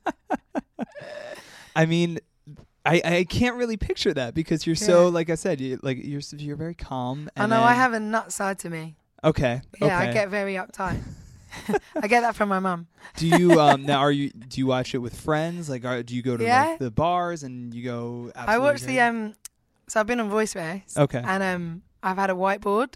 I 1.76 1.86
mean 1.86 2.20
I, 2.86 3.02
I 3.06 3.24
can't 3.30 3.56
really 3.58 3.78
picture 3.78 4.14
that 4.14 4.34
because 4.34 4.66
you're 4.66 4.76
so 4.76 5.08
like 5.10 5.30
I 5.30 5.36
said 5.36 5.62
you 5.62 5.80
like 5.84 6.00
you're 6.04 6.22
you're 6.38 6.56
very 6.56 6.74
calm. 6.74 7.30
I 7.38 7.46
know 7.46 7.62
I 7.62 7.74
have 7.74 7.94
a 7.94 8.00
nut 8.00 8.32
side 8.32 8.60
to 8.60 8.70
me. 8.70 8.96
Okay. 9.24 9.62
Yeah, 9.80 9.86
okay. 10.00 10.10
I 10.10 10.14
get 10.14 10.30
very 10.30 10.56
uptight. 10.56 11.00
I 12.02 12.08
get 12.08 12.22
that 12.22 12.36
from 12.36 12.50
my 12.50 12.60
mum. 12.60 12.88
Do 13.18 13.28
you 13.28 13.60
um 13.66 13.84
now 13.86 14.00
are 14.00 14.12
you 14.12 14.30
do 14.32 14.60
you 14.60 14.68
watch 14.68 14.96
it 14.96 15.00
with 15.00 15.20
friends? 15.20 15.70
Like 15.70 15.86
are, 15.86 16.02
do 16.02 16.16
you 16.16 16.22
go 16.22 16.38
to 16.38 16.44
Yeah. 16.44 16.66
like, 16.70 16.80
the 16.80 16.92
bars 16.92 17.44
and 17.44 17.74
you 17.74 17.84
go? 17.84 18.32
I 18.36 18.58
watched 18.58 18.86
the 18.86 19.00
um. 19.02 19.36
So 19.88 20.00
I've 20.00 20.08
been 20.08 20.20
on 20.22 20.30
voice 20.30 20.56
rest. 20.56 20.98
Okay. 20.98 21.22
And 21.24 21.44
um, 21.44 21.82
I've 22.02 22.16
had 22.18 22.30
a 22.30 22.34
whiteboard. 22.34 22.94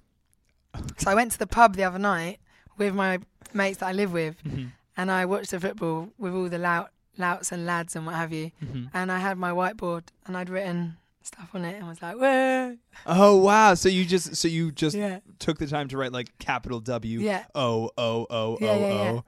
So 0.98 1.12
I 1.12 1.16
went 1.16 1.32
to 1.34 1.40
the 1.40 1.48
pub 1.48 1.76
the 1.76 1.84
other 1.84 2.00
night 2.00 2.40
with 2.78 2.94
my 2.96 3.20
mates 3.54 3.80
that 3.80 3.88
I 3.88 3.92
live 3.92 4.12
with, 4.14 4.42
Mhm. 4.44 4.72
and 4.98 5.12
I 5.12 5.26
watched 5.26 5.52
the 5.52 5.60
football 5.60 6.10
with 6.18 6.34
all 6.34 6.48
the 6.50 6.58
lout, 6.58 6.92
louts 7.18 7.52
and 7.52 7.66
lads 7.66 7.96
and 7.96 8.06
what 8.06 8.16
have 8.16 8.32
you. 8.34 8.52
Mhm. 8.64 8.90
And 8.94 9.12
I 9.12 9.20
had 9.20 9.38
my 9.38 9.52
whiteboard, 9.52 10.04
and 10.26 10.36
I'd 10.38 10.50
written 10.50 10.98
stuff 11.26 11.50
on 11.54 11.66
it 11.66 11.76
and 11.76 11.88
was 11.88 12.02
like, 12.02 12.16
whoa. 12.18 12.78
Oh 13.06 13.36
wow! 13.38 13.74
So 13.74 13.90
you 13.90 14.06
just 14.06 14.36
so 14.36 14.48
you 14.48 14.72
just 14.72 14.96
Yeah. 14.96 15.20
took 15.40 15.58
the 15.58 15.68
time 15.68 15.88
to 15.90 15.98
write 15.98 16.12
like 16.12 16.38
capital 16.40 16.80
W 16.80 17.20
Yeah. 17.20 17.44
O 17.56 17.90
O 17.98 18.28
O 18.30 18.58
Yeah, 18.62 18.70
O 18.70 18.80
yeah. 18.80 18.88
O. 19.12 19.24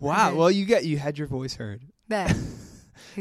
Wow. 0.00 0.28
Okay. 0.28 0.36
Well, 0.38 0.50
you 0.50 0.66
got 0.66 0.84
you 0.84 0.98
had 0.98 1.18
your 1.18 1.26
voice 1.28 1.54
heard. 1.54 1.82
There. 2.08 2.28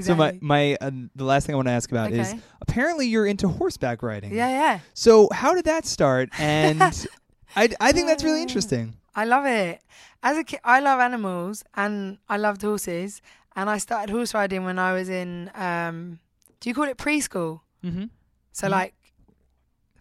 So 0.01 0.15
my 0.15 0.37
my 0.41 0.75
uh, 0.81 0.91
the 1.15 1.23
last 1.23 1.45
thing 1.45 1.53
I 1.53 1.57
want 1.57 1.67
to 1.67 1.71
ask 1.73 1.91
about 1.91 2.11
is 2.11 2.33
apparently 2.61 3.07
you're 3.07 3.25
into 3.27 3.47
horseback 3.47 4.01
riding. 4.01 4.33
Yeah, 4.33 4.49
yeah. 4.49 4.79
So 4.93 5.29
how 5.31 5.53
did 5.53 5.65
that 5.65 5.85
start? 5.85 6.29
And 6.39 6.81
I 7.55 7.69
I 7.79 7.91
think 7.91 8.07
that's 8.07 8.23
really 8.23 8.41
interesting. 8.41 8.95
I 9.15 9.25
love 9.25 9.45
it. 9.45 9.81
As 10.23 10.37
a 10.37 10.43
kid, 10.43 10.59
I 10.63 10.79
love 10.79 10.99
animals 10.99 11.63
and 11.75 12.17
I 12.29 12.37
loved 12.37 12.61
horses. 12.63 13.21
And 13.55 13.69
I 13.69 13.77
started 13.77 14.11
horse 14.11 14.33
riding 14.33 14.63
when 14.63 14.79
I 14.79 14.93
was 14.93 15.09
in, 15.09 15.51
um, 15.53 16.19
do 16.59 16.69
you 16.69 16.73
call 16.75 16.85
it 16.85 16.97
preschool? 16.97 17.59
Mm-hmm. 17.83 18.05
So 18.51 18.67
like, 18.67 18.93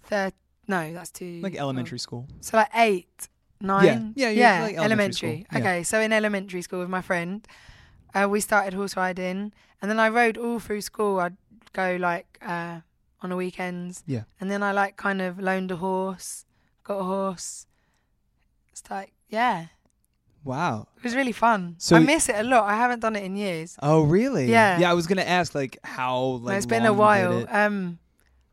third, 0.05 0.33
no, 0.69 0.93
that's 0.93 1.11
too. 1.11 1.41
Like 1.43 1.57
oh. 1.57 1.61
elementary 1.61 1.99
school. 1.99 2.29
So 2.41 2.57
like 2.57 2.71
eight, 2.75 3.29
nine. 3.61 4.13
Yeah, 4.17 4.29
yeah, 4.29 4.31
yeah. 4.31 4.63
like 4.63 4.77
elementary 4.77 4.85
elementary. 4.85 5.47
school, 5.49 5.61
yeah. 5.61 5.71
Okay, 5.71 5.83
so 5.83 6.01
in 6.01 6.13
elementary 6.13 6.63
school 6.63 6.81
with 6.81 6.91
my 6.91 7.03
friend, 7.03 7.47
uh, 8.15 8.29
we 8.29 8.41
started 8.41 8.75
horse 8.75 8.97
riding, 8.97 9.53
and 9.81 9.91
then 9.91 9.99
I 9.99 10.09
rode 10.09 10.39
all 10.39 10.59
through 10.59 10.83
school. 10.83 11.19
I'd 11.21 11.37
go 11.73 11.97
like 11.99 12.39
uh, 12.47 12.81
on 13.21 13.31
the 13.31 13.37
weekends. 13.37 14.05
Yeah. 14.07 14.25
And 14.41 14.51
then 14.51 14.63
I 14.63 14.73
like 14.73 14.97
kind 14.97 15.23
of 15.23 15.39
loaned 15.39 15.71
a 15.71 15.77
horse, 15.77 16.45
got 16.85 16.99
a 16.99 17.05
horse. 17.05 17.67
It's 18.71 18.83
like 18.91 19.13
yeah, 19.29 19.67
Wow. 20.45 20.89
it 20.97 21.05
was 21.05 21.15
really 21.15 21.33
fun. 21.33 21.77
So 21.79 21.97
I 21.97 21.99
miss 22.01 22.29
it 22.29 22.37
a 22.37 22.43
lot. 22.43 22.65
I 22.65 22.75
haven't 22.77 23.01
done 23.01 23.17
it 23.17 23.25
in 23.25 23.37
years. 23.37 23.77
Oh 23.83 24.03
really? 24.03 24.47
Yeah. 24.47 24.79
Yeah. 24.79 24.91
I 24.91 24.95
was 24.95 25.07
gonna 25.07 25.23
ask 25.23 25.55
like 25.55 25.79
how 25.85 26.17
like 26.43 26.53
No, 26.53 26.57
it's 26.57 26.67
been 26.67 26.87
a 26.87 26.93
while. 26.93 27.47
Um, 27.49 27.99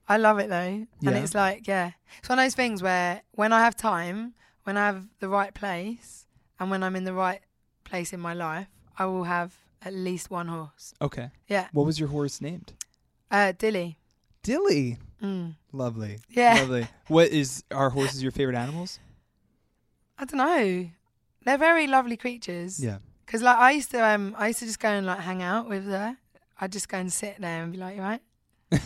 I 0.08 0.18
love 0.18 0.40
it 0.40 0.50
though, 0.50 0.56
and 0.58 0.88
Yeah. 1.02 1.12
it's 1.24 1.36
like 1.36 1.68
yeah, 1.68 1.92
it's 2.20 2.30
one 2.30 2.40
of 2.40 2.46
those 2.46 2.56
things 2.56 2.82
where 2.82 3.22
when 3.34 3.54
I 3.54 3.60
have 3.60 3.76
time, 3.76 4.34
when 4.64 4.78
I 4.78 4.86
have 4.88 5.06
the 5.20 5.30
right 5.30 5.54
place, 5.54 6.26
and 6.60 6.70
when 6.72 6.82
I'm 6.84 6.96
in 6.96 7.04
the 7.04 7.14
right 7.14 7.42
place 7.84 8.12
in 8.14 8.20
my 8.20 8.34
life, 8.34 8.68
I 8.98 9.06
will 9.06 9.26
have 9.26 9.54
at 9.82 9.94
least 9.94 10.30
one 10.32 10.48
horse. 10.48 10.94
Okay. 11.02 11.30
Yeah, 11.48 11.68
What 11.74 11.86
was 11.86 12.00
your 12.00 12.10
horse 12.10 12.42
named? 12.42 12.74
uh, 13.32 13.54
Dilly. 13.58 13.98
Dilly. 14.44 14.98
Mm. 15.24 15.56
Lovely. 15.72 16.20
Yeah. 16.30 16.56
Lovely. 16.56 16.88
What 17.08 17.28
is 17.30 17.64
are 17.72 17.90
horses 17.90 18.24
your 18.24 18.32
favorite 18.32 18.58
animals? 18.58 19.00
I 20.18 20.26
don't 20.26 20.38
know. 20.38 20.90
They're 21.46 21.58
very 21.58 21.88
lovely 21.88 22.18
creatures. 22.18 22.84
Yeah. 22.84 22.98
Cause 23.28 23.42
like 23.42 23.58
I 23.58 23.72
used 23.72 23.92
to, 23.92 24.04
um, 24.06 24.36
I 24.38 24.48
used 24.48 24.60
to 24.60 24.66
just 24.66 24.80
go 24.80 24.90
and 24.90 25.06
like 25.06 25.20
hang 25.20 25.42
out 25.44 25.70
with 25.70 25.86
her. 25.86 26.18
I'd 26.60 26.72
just 26.72 26.90
go 26.90 26.98
and 26.98 27.12
sit 27.14 27.38
there 27.40 27.64
and 27.64 27.72
be 27.72 27.78
like, 27.78 27.96
"You 27.96 28.02
right?" 28.02 28.22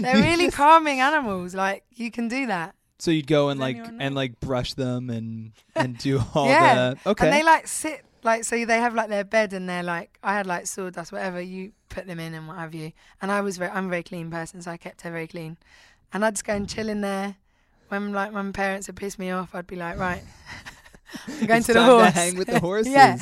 They're 0.00 0.16
really 0.16 0.46
just- 0.46 0.56
calming 0.56 1.00
animals. 1.00 1.54
Like 1.54 1.84
you 1.94 2.10
can 2.10 2.28
do 2.28 2.46
that. 2.46 2.74
So 3.00 3.10
you'd 3.12 3.26
go 3.28 3.48
and 3.48 3.60
Does 3.60 3.74
like 3.74 3.76
and 4.00 4.14
like 4.14 4.40
brush 4.40 4.74
them 4.74 5.08
and 5.08 5.52
and 5.76 5.96
do 5.98 6.20
all 6.34 6.48
yeah. 6.48 6.94
the 7.04 7.10
okay. 7.10 7.26
And 7.26 7.34
they 7.36 7.42
like 7.44 7.66
sit 7.68 8.04
like 8.24 8.44
so 8.44 8.64
they 8.64 8.78
have 8.78 8.94
like 8.94 9.08
their 9.08 9.24
bed 9.24 9.52
and 9.52 9.68
they're 9.68 9.82
like 9.84 10.18
I 10.22 10.32
had 10.34 10.46
like 10.46 10.66
sawdust 10.66 11.12
whatever 11.12 11.40
you 11.40 11.72
put 11.88 12.06
them 12.06 12.18
in 12.18 12.34
and 12.34 12.48
what 12.48 12.58
have 12.58 12.74
you. 12.74 12.92
And 13.22 13.30
I 13.30 13.40
was 13.40 13.56
very 13.56 13.70
I'm 13.70 13.86
a 13.86 13.88
very 13.88 14.02
clean 14.02 14.30
person 14.30 14.62
so 14.62 14.70
I 14.72 14.76
kept 14.76 15.02
her 15.02 15.10
very 15.10 15.28
clean. 15.28 15.56
And 16.12 16.24
I'd 16.24 16.34
just 16.34 16.44
go 16.44 16.54
and 16.54 16.68
chill 16.68 16.88
in 16.88 17.00
there. 17.00 17.36
When 17.88 18.12
like 18.12 18.32
my 18.32 18.50
parents 18.50 18.86
would 18.88 18.96
piss 18.96 19.18
me 19.18 19.30
off, 19.30 19.54
I'd 19.54 19.66
be 19.66 19.76
like, 19.76 19.96
right, 19.98 20.22
I'm 21.28 21.46
going 21.46 21.58
It's 21.58 21.66
to 21.68 21.72
the 21.74 21.80
time 21.80 21.90
horse. 21.90 22.06
To 22.06 22.10
hang 22.18 22.36
with 22.36 22.48
the 22.48 22.60
horses. 22.68 22.92
yeah. 22.92 23.18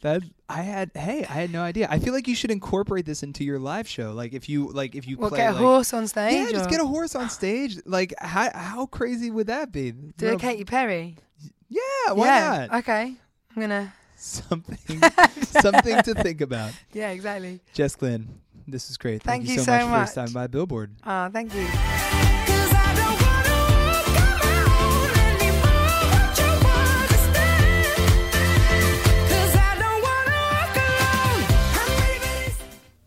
That 0.00 0.22
I 0.50 0.60
had. 0.60 0.90
Hey, 0.94 1.20
I 1.24 1.32
had 1.32 1.50
no 1.50 1.62
idea. 1.62 1.88
I 1.90 1.98
feel 1.98 2.12
like 2.12 2.28
you 2.28 2.34
should 2.34 2.50
incorporate 2.50 3.06
this 3.06 3.22
into 3.22 3.42
your 3.42 3.58
live 3.58 3.88
show. 3.88 4.12
Like 4.12 4.34
if 4.34 4.50
you 4.50 4.70
like 4.70 4.94
if 4.94 5.08
you 5.08 5.16
Well, 5.16 5.30
play 5.30 5.38
get 5.38 5.50
a 5.50 5.52
like, 5.54 5.62
horse 5.62 5.94
on 5.94 6.06
stage. 6.08 6.32
Yeah, 6.34 6.50
just 6.50 6.66
or 6.66 6.70
get 6.70 6.80
a 6.80 6.84
horse 6.86 7.14
on 7.14 7.30
stage. 7.30 7.78
Like 7.86 8.12
how 8.18 8.50
how 8.54 8.84
crazy 8.86 9.30
would 9.30 9.46
that 9.46 9.72
be? 9.72 9.92
do 9.92 10.26
No- 10.26 10.34
a 10.34 10.38
Katy 10.38 10.64
Perry. 10.66 11.16
Yeah, 11.70 12.12
why 12.12 12.26
yeah. 12.26 12.66
not? 12.70 12.78
Okay. 12.80 13.14
I'm 13.56 13.60
gonna. 13.62 13.94
Something 14.16 15.00
something 15.44 16.02
to 16.02 16.14
think 16.14 16.40
about. 16.40 16.72
Yeah, 16.92 17.10
exactly. 17.10 17.60
Jess 17.72 17.94
Glynne, 17.96 18.28
this 18.66 18.88
is 18.90 18.96
great. 18.96 19.22
Thank 19.22 19.46
you 19.46 19.54
you 19.54 19.60
so, 19.60 19.72
much 19.88 20.10
for 20.12 20.20
much. 20.20 20.32
by 20.32 20.46
Billboard. 20.46 20.94
Oh, 21.04 21.28
thank 21.30 21.52
you. 21.54 22.53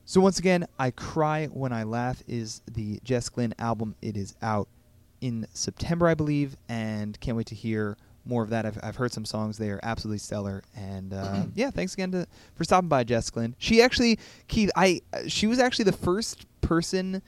So 0.09 0.21
once 0.21 0.39
again, 0.39 0.65
I 0.79 0.91
Cry 0.91 1.47
When 1.47 1.73
I 1.73 1.83
Laugh 1.83 2.23
is 2.29 2.61
the 2.71 2.97
Jess 3.03 3.27
Glynne 3.27 3.53
album. 3.59 3.93
It 4.01 4.15
is 4.15 4.35
out 4.41 4.69
in 5.19 5.45
September, 5.53 6.07
I 6.07 6.13
believe, 6.13 6.55
and 6.69 7.19
can't 7.19 7.35
wait 7.35 7.47
to 7.47 7.55
hear 7.55 7.97
more 8.23 8.41
of 8.41 8.49
that. 8.51 8.65
I've, 8.65 8.79
I've 8.81 8.95
heard 8.95 9.11
some 9.11 9.25
songs; 9.25 9.57
they 9.57 9.69
are 9.69 9.81
absolutely 9.83 10.19
stellar. 10.19 10.63
And 10.77 11.13
uh, 11.13 11.43
yeah, 11.55 11.71
thanks 11.71 11.93
again 11.93 12.13
to 12.13 12.25
for 12.55 12.63
stopping 12.63 12.87
by, 12.87 13.03
Jess 13.03 13.29
Glynne. 13.29 13.53
She 13.57 13.81
actually, 13.81 14.17
Keith, 14.47 14.71
I 14.77 15.01
uh, 15.11 15.23
she 15.27 15.45
was 15.45 15.59
actually 15.59 15.83
the 15.83 15.91
first 15.91 16.45
person 16.61 17.21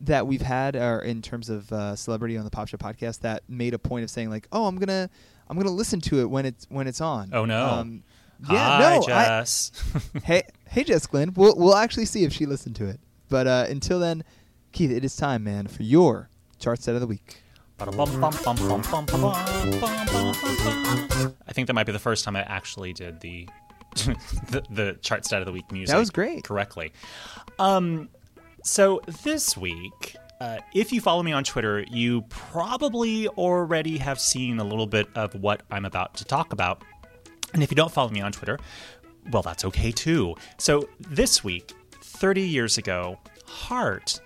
that 0.00 0.26
we've 0.26 0.40
had, 0.40 0.74
or 0.74 1.00
in 1.00 1.20
terms 1.20 1.50
of 1.50 1.70
uh, 1.70 1.96
celebrity 1.96 2.38
on 2.38 2.44
the 2.44 2.50
Pop 2.50 2.68
Shop 2.68 2.80
podcast, 2.80 3.20
that 3.20 3.42
made 3.46 3.74
a 3.74 3.78
point 3.78 4.04
of 4.04 4.10
saying 4.10 4.30
like, 4.30 4.48
"Oh, 4.52 4.64
I'm 4.64 4.78
gonna, 4.78 5.10
I'm 5.50 5.58
gonna 5.58 5.68
listen 5.68 6.00
to 6.00 6.20
it 6.20 6.30
when 6.30 6.46
it's 6.46 6.66
when 6.70 6.86
it's 6.86 7.02
on." 7.02 7.28
Oh, 7.34 7.44
no. 7.44 7.66
Um, 7.66 8.04
yeah, 8.50 8.58
Hi, 8.58 8.80
no, 8.80 9.02
I, 9.02 9.06
Jess. 9.06 9.72
hey, 10.24 10.42
hey, 10.68 10.84
Jess 10.84 11.06
Glynne. 11.06 11.32
We'll 11.34 11.54
we'll 11.56 11.76
actually 11.76 12.06
see 12.06 12.24
if 12.24 12.32
she 12.32 12.46
listened 12.46 12.76
to 12.76 12.86
it. 12.86 13.00
But 13.28 13.46
uh, 13.46 13.66
until 13.68 13.98
then, 13.98 14.24
Keith, 14.72 14.90
it 14.90 15.04
is 15.04 15.16
time, 15.16 15.44
man, 15.44 15.66
for 15.66 15.82
your 15.82 16.28
chart 16.58 16.82
stat 16.82 16.94
of 16.94 17.00
the 17.00 17.06
week. 17.06 17.42
I 17.78 17.84
think 21.52 21.66
that 21.66 21.74
might 21.74 21.84
be 21.84 21.92
the 21.92 21.98
first 21.98 22.24
time 22.24 22.36
I 22.36 22.42
actually 22.42 22.92
did 22.92 23.20
the 23.20 23.48
the, 24.50 24.62
the 24.70 24.98
chart 25.00 25.24
stat 25.24 25.40
of 25.40 25.46
the 25.46 25.52
week 25.52 25.70
music. 25.72 25.92
That 25.92 25.98
was 25.98 26.10
great. 26.10 26.44
Correctly. 26.44 26.92
Um, 27.58 28.08
so 28.62 29.00
this 29.22 29.56
week, 29.56 30.16
uh, 30.40 30.58
if 30.74 30.92
you 30.92 31.00
follow 31.00 31.22
me 31.22 31.32
on 31.32 31.44
Twitter, 31.44 31.84
you 31.90 32.22
probably 32.22 33.28
already 33.28 33.98
have 33.98 34.20
seen 34.20 34.58
a 34.58 34.64
little 34.64 34.86
bit 34.86 35.08
of 35.14 35.34
what 35.34 35.62
I'm 35.70 35.84
about 35.84 36.14
to 36.16 36.24
talk 36.24 36.52
about. 36.52 36.82
And 37.54 37.62
if 37.62 37.70
you 37.70 37.76
don't 37.76 37.92
follow 37.92 38.10
me 38.10 38.20
on 38.20 38.32
Twitter, 38.32 38.58
well, 39.30 39.42
that's 39.42 39.64
okay 39.64 39.90
too. 39.90 40.34
So 40.58 40.88
this 41.00 41.42
week, 41.42 41.72
30 42.02 42.42
years 42.42 42.78
ago, 42.78 43.18
Heart 43.46 44.20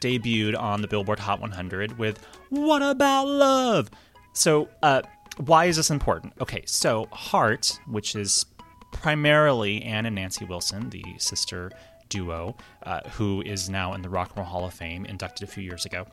debuted 0.00 0.58
on 0.58 0.82
the 0.82 0.88
Billboard 0.88 1.18
Hot 1.18 1.40
100 1.40 1.98
with 1.98 2.24
What 2.50 2.82
About 2.82 3.26
Love? 3.26 3.90
So, 4.32 4.68
uh, 4.82 5.02
why 5.38 5.66
is 5.66 5.76
this 5.76 5.90
important? 5.90 6.32
Okay, 6.40 6.62
so 6.66 7.08
Heart, 7.12 7.78
which 7.88 8.14
is 8.14 8.46
primarily 8.92 9.82
Ann 9.82 10.06
and 10.06 10.14
Nancy 10.14 10.44
Wilson, 10.44 10.88
the 10.90 11.04
sister 11.18 11.70
duo, 12.08 12.56
uh, 12.84 13.00
who 13.10 13.42
is 13.42 13.68
now 13.68 13.92
in 13.94 14.02
the 14.02 14.08
Rock 14.08 14.30
and 14.30 14.38
Roll 14.38 14.46
Hall 14.46 14.64
of 14.64 14.72
Fame, 14.72 15.04
inducted 15.04 15.46
a 15.46 15.50
few 15.50 15.62
years 15.62 15.84
ago 15.84 16.06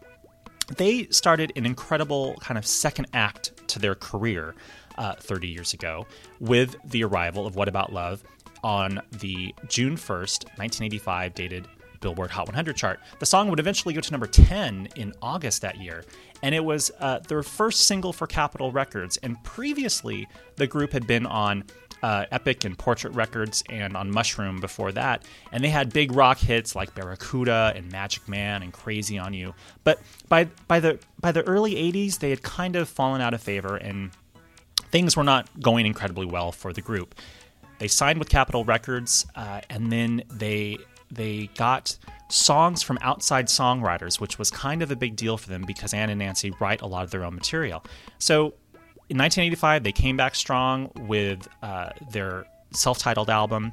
they 0.78 1.06
started 1.08 1.52
an 1.56 1.66
incredible 1.66 2.36
kind 2.40 2.58
of 2.58 2.66
second 2.66 3.08
act 3.14 3.52
to 3.68 3.80
their 3.80 3.96
career 3.96 4.56
uh, 4.98 5.16
30 5.16 5.48
years 5.48 5.74
ago 5.74 6.06
with 6.40 6.76
the 6.86 7.04
arrival 7.04 7.46
of 7.46 7.56
What 7.56 7.68
About 7.68 7.94
Love 7.94 8.24
on 8.64 9.02
the 9.12 9.54
June 9.68 9.96
1st, 9.96 10.46
1985 10.58 11.34
dated 11.34 11.68
Billboard 12.00 12.32
Hot 12.32 12.48
100 12.48 12.76
chart. 12.76 13.00
The 13.20 13.26
song 13.26 13.50
would 13.50 13.60
eventually 13.60 13.94
go 13.94 14.02
to 14.02 14.12
number 14.12 14.28
10 14.28 14.90
in 14.96 15.14
August 15.22 15.62
that 15.62 15.78
year, 15.78 16.04
and 16.42 16.54
it 16.54 16.64
was 16.64 16.92
uh, 17.00 17.20
their 17.20 17.44
first 17.44 17.88
single 17.88 18.14
for 18.14 18.28
Capitol 18.28 18.72
Records. 18.72 19.18
And 19.18 19.42
previously, 19.44 20.28
the 20.58 20.68
group 20.68 20.92
had 20.92 21.08
been 21.08 21.26
on 21.26 21.64
uh, 22.04 22.26
Epic 22.32 22.66
and 22.66 22.78
Portrait 22.78 23.14
Records 23.14 23.64
and 23.70 23.96
on 23.96 24.12
Mushroom 24.12 24.60
before 24.60 24.92
that. 24.92 25.24
And 25.54 25.64
they 25.64 25.70
had 25.70 25.94
big 25.94 26.12
rock 26.12 26.38
hits 26.38 26.76
like 26.76 26.94
Barracuda 26.94 27.72
and 27.76 27.90
Magic 27.92 28.28
Man 28.28 28.62
and 28.62 28.74
Crazy 28.74 29.18
on 29.18 29.34
You. 29.34 29.56
But 29.86 30.02
by 30.28 30.50
by 30.68 30.82
the 30.82 31.00
by 31.22 31.32
the 31.32 31.44
early 31.44 31.76
80s, 31.76 32.20
they 32.20 32.30
had 32.30 32.44
kind 32.44 32.76
of 32.76 32.90
fallen 32.90 33.22
out 33.22 33.34
of 33.34 33.42
favor 33.42 33.78
and 33.78 34.12
things 34.94 35.18
were 35.18 35.24
not 35.24 35.50
going 35.60 35.88
incredibly 35.88 36.28
well 36.28 36.52
for 36.52 36.72
the 36.72 36.80
group. 36.80 37.16
They 37.80 37.88
signed 37.88 38.20
with 38.20 38.30
Capitol 38.30 38.64
Records, 38.64 39.26
uh, 39.36 39.62
and 39.72 39.92
then 39.92 40.24
they 40.30 40.78
they 41.10 41.50
got 41.58 41.98
songs 42.30 42.84
from 42.84 43.00
outside 43.02 43.48
songwriters, 43.48 44.20
which 44.20 44.38
was 44.38 44.52
kind 44.52 44.84
of 44.84 44.92
a 44.92 44.96
big 44.96 45.16
deal 45.16 45.36
for 45.36 45.50
them 45.50 45.64
because 45.66 45.96
Ann 45.96 46.12
and 46.12 46.20
Nancy 46.20 46.52
write 46.60 46.82
a 46.82 46.86
lot 46.86 47.04
of 47.04 47.10
their 47.10 47.26
own 47.26 47.34
material. 47.34 47.84
So 48.20 48.54
in 49.10 49.18
1985, 49.18 49.84
they 49.84 49.92
came 49.92 50.16
back 50.16 50.36
strong 50.36 50.92
with 51.08 51.48
uh, 51.64 51.90
their 52.12 52.46
self-titled 52.72 53.32
album. 53.32 53.72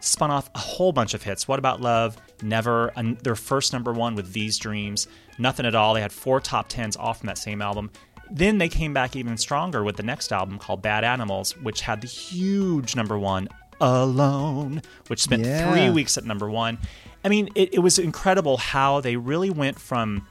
Spun 0.00 0.30
off 0.30 0.50
a 0.54 0.58
whole 0.58 0.92
bunch 0.92 1.14
of 1.14 1.22
hits. 1.22 1.46
What 1.46 1.58
about 1.60 1.80
love? 1.80 2.16
Never. 2.42 2.92
Their 3.22 3.34
first 3.36 3.72
number 3.72 3.92
one 3.92 4.14
with 4.16 4.32
These 4.32 4.58
Dreams. 4.58 5.08
Nothing 5.38 5.66
at 5.66 5.74
all. 5.74 5.94
They 5.94 6.00
had 6.00 6.12
four 6.12 6.40
top 6.40 6.68
tens 6.68 6.96
off 6.96 7.18
from 7.18 7.28
that 7.28 7.38
same 7.38 7.62
album. 7.62 7.90
Then 8.30 8.58
they 8.58 8.68
came 8.68 8.92
back 8.92 9.16
even 9.16 9.36
stronger 9.36 9.82
with 9.82 9.96
the 9.96 10.02
next 10.02 10.32
album 10.32 10.58
called 10.58 10.82
Bad 10.82 11.04
Animals, 11.04 11.56
which 11.58 11.80
had 11.82 12.00
the 12.00 12.06
huge 12.06 12.94
number 12.96 13.18
one 13.18 13.48
Alone, 13.80 14.82
which 15.06 15.22
spent 15.22 15.44
Yeah. 15.46 15.70
three 15.70 15.88
weeks 15.90 16.18
at 16.18 16.24
number 16.24 16.50
one. 16.50 16.78
I 17.24 17.28
mean, 17.28 17.48
it, 17.54 17.74
it 17.74 17.78
was 17.78 17.98
incredible 17.98 18.56
how 18.56 19.00
they 19.00 19.16
really 19.16 19.50
went 19.50 19.78
from, 19.78 20.26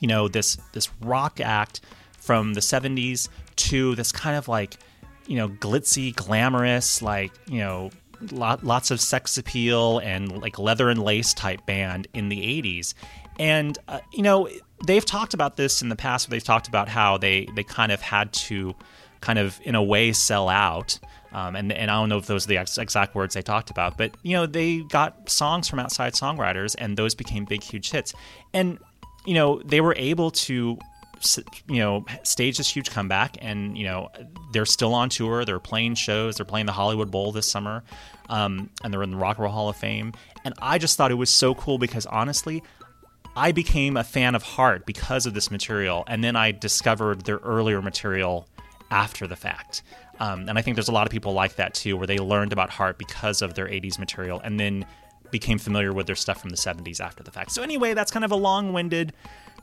you 0.00 0.08
know, 0.08 0.28
this 0.28 0.56
this 0.72 0.88
rock 1.00 1.40
act 1.40 1.80
from 2.18 2.54
the 2.54 2.60
'70s 2.60 3.28
to 3.56 3.94
this 3.96 4.12
kind 4.12 4.36
of 4.36 4.46
like, 4.48 4.78
you 5.26 5.36
know, 5.36 5.48
glitzy, 5.48 6.14
glamorous, 6.14 7.02
like 7.02 7.32
you 7.48 7.58
know, 7.58 7.90
lot, 8.30 8.62
lots 8.64 8.90
of 8.90 9.00
sex 9.00 9.36
appeal 9.36 9.98
and 9.98 10.40
like 10.40 10.58
leather 10.58 10.88
and 10.88 11.02
lace 11.02 11.34
type 11.34 11.66
band 11.66 12.06
in 12.14 12.28
the 12.28 12.38
'80s, 12.62 12.94
and 13.38 13.78
uh, 13.88 14.00
you 14.12 14.22
know, 14.22 14.48
they've 14.86 15.04
talked 15.04 15.34
about 15.34 15.56
this 15.56 15.82
in 15.82 15.88
the 15.88 15.96
past. 15.96 16.28
They've 16.30 16.42
talked 16.42 16.68
about 16.68 16.88
how 16.88 17.18
they 17.18 17.48
they 17.54 17.62
kind 17.62 17.92
of 17.92 18.00
had 18.00 18.32
to, 18.34 18.74
kind 19.20 19.38
of 19.38 19.60
in 19.64 19.74
a 19.74 19.82
way, 19.82 20.12
sell 20.12 20.48
out. 20.48 20.98
Um, 21.32 21.54
and, 21.54 21.70
and 21.70 21.90
I 21.90 21.94
don't 21.94 22.08
know 22.08 22.16
if 22.16 22.26
those 22.26 22.46
are 22.46 22.48
the 22.48 22.56
ex- 22.56 22.78
exact 22.78 23.14
words 23.14 23.34
they 23.34 23.42
talked 23.42 23.70
about, 23.70 23.98
but 23.98 24.16
you 24.22 24.32
know 24.32 24.46
they 24.46 24.78
got 24.78 25.28
songs 25.28 25.68
from 25.68 25.78
outside 25.78 26.14
songwriters, 26.14 26.74
and 26.78 26.96
those 26.96 27.14
became 27.14 27.44
big, 27.44 27.62
huge 27.62 27.90
hits. 27.90 28.14
And 28.54 28.78
you 29.26 29.34
know 29.34 29.60
they 29.64 29.80
were 29.80 29.94
able 29.98 30.30
to, 30.30 30.78
you 31.68 31.78
know, 31.78 32.06
stage 32.22 32.56
this 32.56 32.74
huge 32.74 32.90
comeback, 32.90 33.36
and 33.40 33.76
you 33.76 33.84
know 33.84 34.08
they're 34.52 34.64
still 34.64 34.94
on 34.94 35.10
tour. 35.10 35.44
They're 35.44 35.58
playing 35.60 35.96
shows. 35.96 36.36
They're 36.36 36.46
playing 36.46 36.66
the 36.66 36.72
Hollywood 36.72 37.10
Bowl 37.10 37.32
this 37.32 37.50
summer, 37.50 37.84
um, 38.30 38.70
and 38.82 38.92
they're 38.92 39.02
in 39.02 39.10
the 39.10 39.18
Rock 39.18 39.36
and 39.36 39.44
Roll 39.44 39.52
Hall 39.52 39.68
of 39.68 39.76
Fame. 39.76 40.14
And 40.44 40.54
I 40.62 40.78
just 40.78 40.96
thought 40.96 41.10
it 41.10 41.16
was 41.16 41.28
so 41.28 41.54
cool 41.54 41.76
because 41.76 42.06
honestly, 42.06 42.62
I 43.36 43.52
became 43.52 43.98
a 43.98 44.04
fan 44.04 44.34
of 44.34 44.42
Heart 44.42 44.86
because 44.86 45.26
of 45.26 45.34
this 45.34 45.50
material, 45.50 46.04
and 46.08 46.24
then 46.24 46.36
I 46.36 46.52
discovered 46.52 47.26
their 47.26 47.36
earlier 47.36 47.82
material 47.82 48.48
after 48.90 49.26
the 49.26 49.36
fact. 49.36 49.82
Um, 50.20 50.48
and 50.48 50.58
I 50.58 50.62
think 50.62 50.74
there's 50.74 50.88
a 50.88 50.92
lot 50.92 51.06
of 51.06 51.10
people 51.10 51.34
like 51.34 51.56
that 51.56 51.74
too, 51.74 51.98
where 51.98 52.06
they 52.06 52.16
learned 52.16 52.54
about 52.54 52.70
Heart 52.70 52.96
because 52.96 53.42
of 53.42 53.52
their 53.52 53.66
80s 53.66 53.98
material 53.98 54.40
and 54.42 54.58
then 54.58 54.86
became 55.30 55.58
familiar 55.58 55.92
with 55.92 56.06
their 56.06 56.16
stuff 56.16 56.40
from 56.40 56.48
the 56.48 56.56
70s 56.56 56.98
after 56.98 57.22
the 57.22 57.30
fact. 57.30 57.50
So, 57.50 57.62
anyway, 57.62 57.92
that's 57.92 58.10
kind 58.10 58.24
of 58.24 58.30
a 58.30 58.36
long 58.36 58.72
winded 58.72 59.12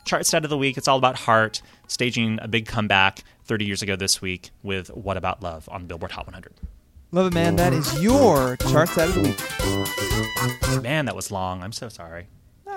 chart 0.05 0.27
stat 0.27 0.43
of 0.43 0.51
the 0.51 0.57
week. 0.57 0.77
It's 0.77 0.87
all 0.87 0.99
about 0.99 1.17
Heart 1.17 1.63
staging 1.87 2.37
a 2.43 2.47
big 2.47 2.67
comeback 2.67 3.23
30 3.45 3.65
years 3.65 3.81
ago 3.81 3.95
this 3.95 4.21
week 4.21 4.51
with 4.61 4.89
What 4.89 5.17
About 5.17 5.41
Love 5.41 5.67
on 5.71 5.87
Billboard 5.87 6.11
Hot 6.11 6.27
100. 6.27 6.53
Love 7.11 7.27
it, 7.27 7.33
man. 7.33 7.55
That 7.55 7.73
is 7.73 8.01
your 8.03 8.55
chart 8.57 8.89
stat 8.89 9.09
of 9.09 9.15
the 9.15 9.21
week. 10.73 10.83
Man, 10.83 11.05
that 11.05 11.15
was 11.15 11.31
long. 11.31 11.63
I'm 11.63 11.71
so 11.71 11.89
sorry. 11.89 12.27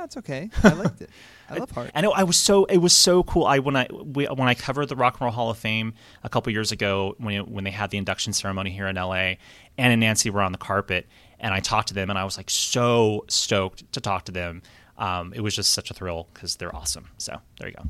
It's 0.06 0.16
okay. 0.16 0.50
I 0.62 0.72
liked 0.72 1.00
it. 1.00 1.10
I 1.50 1.56
love 1.58 1.70
Heart. 1.70 1.90
I 1.94 2.00
know 2.00 2.12
I 2.12 2.22
was 2.22 2.36
so 2.36 2.64
it 2.66 2.78
was 2.78 2.92
so 2.92 3.22
cool. 3.24 3.44
I 3.44 3.58
when 3.58 3.76
I 3.76 3.88
we, 3.90 4.26
when 4.26 4.48
I 4.48 4.54
covered 4.54 4.88
the 4.88 4.96
Rock 4.96 5.14
and 5.14 5.22
Roll 5.22 5.32
Hall 5.32 5.50
of 5.50 5.58
Fame 5.58 5.94
a 6.22 6.28
couple 6.28 6.52
years 6.52 6.72
ago 6.72 7.14
when 7.18 7.34
it, 7.34 7.48
when 7.48 7.64
they 7.64 7.70
had 7.70 7.90
the 7.90 7.98
induction 7.98 8.32
ceremony 8.32 8.70
here 8.70 8.86
in 8.86 8.96
L.A. 8.96 9.38
Ann 9.78 9.90
and 9.90 10.00
Nancy 10.00 10.30
were 10.30 10.42
on 10.42 10.52
the 10.52 10.58
carpet 10.58 11.06
and 11.40 11.52
I 11.52 11.60
talked 11.60 11.88
to 11.88 11.94
them 11.94 12.08
and 12.08 12.18
I 12.18 12.24
was 12.24 12.36
like 12.36 12.50
so 12.50 13.24
stoked 13.28 13.92
to 13.92 14.00
talk 14.00 14.24
to 14.26 14.32
them. 14.32 14.62
Um, 14.96 15.32
it 15.34 15.40
was 15.40 15.54
just 15.54 15.72
such 15.72 15.90
a 15.90 15.94
thrill 15.94 16.28
because 16.32 16.56
they're 16.56 16.74
awesome. 16.74 17.08
So 17.18 17.40
there 17.58 17.68
you 17.68 17.74
go. 17.74 17.84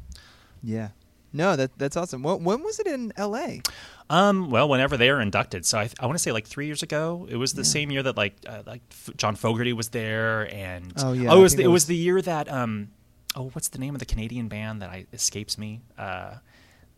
Yeah. 0.62 0.88
No, 1.32 1.56
that 1.56 1.76
that's 1.78 1.96
awesome. 1.96 2.22
When, 2.22 2.44
when 2.44 2.62
was 2.62 2.78
it 2.80 2.86
in 2.86 3.12
L.A.? 3.16 3.60
Um, 4.08 4.50
well, 4.50 4.68
whenever 4.68 4.96
they 4.96 5.10
are 5.10 5.20
inducted, 5.20 5.66
so 5.66 5.78
I, 5.78 5.90
I 6.00 6.06
want 6.06 6.16
to 6.16 6.22
say 6.22 6.32
like 6.32 6.46
three 6.46 6.66
years 6.66 6.82
ago. 6.82 7.26
It 7.28 7.36
was 7.36 7.52
the 7.54 7.64
same 7.64 7.90
year 7.90 8.02
that 8.04 8.16
like 8.16 8.34
uh, 8.48 8.62
like 8.66 8.82
F- 8.90 9.10
John 9.16 9.34
Fogerty 9.36 9.72
was 9.72 9.88
there, 9.88 10.52
and 10.54 10.92
Oh, 10.98 11.12
yeah, 11.12 11.32
oh, 11.32 11.38
it 11.38 11.42
was 11.42 11.56
the, 11.56 11.62
it 11.64 11.66
was- 11.66 11.72
was 11.72 11.86
the 11.86 11.96
year 11.96 12.22
that 12.22 12.50
um, 12.50 12.88
oh, 13.34 13.50
what's 13.52 13.68
the 13.68 13.78
name 13.78 13.94
of 13.94 13.98
the 13.98 14.06
Canadian 14.06 14.48
band 14.48 14.80
that 14.82 14.90
I 14.90 15.06
escapes 15.12 15.58
me? 15.58 15.80
Uh, 15.98 16.34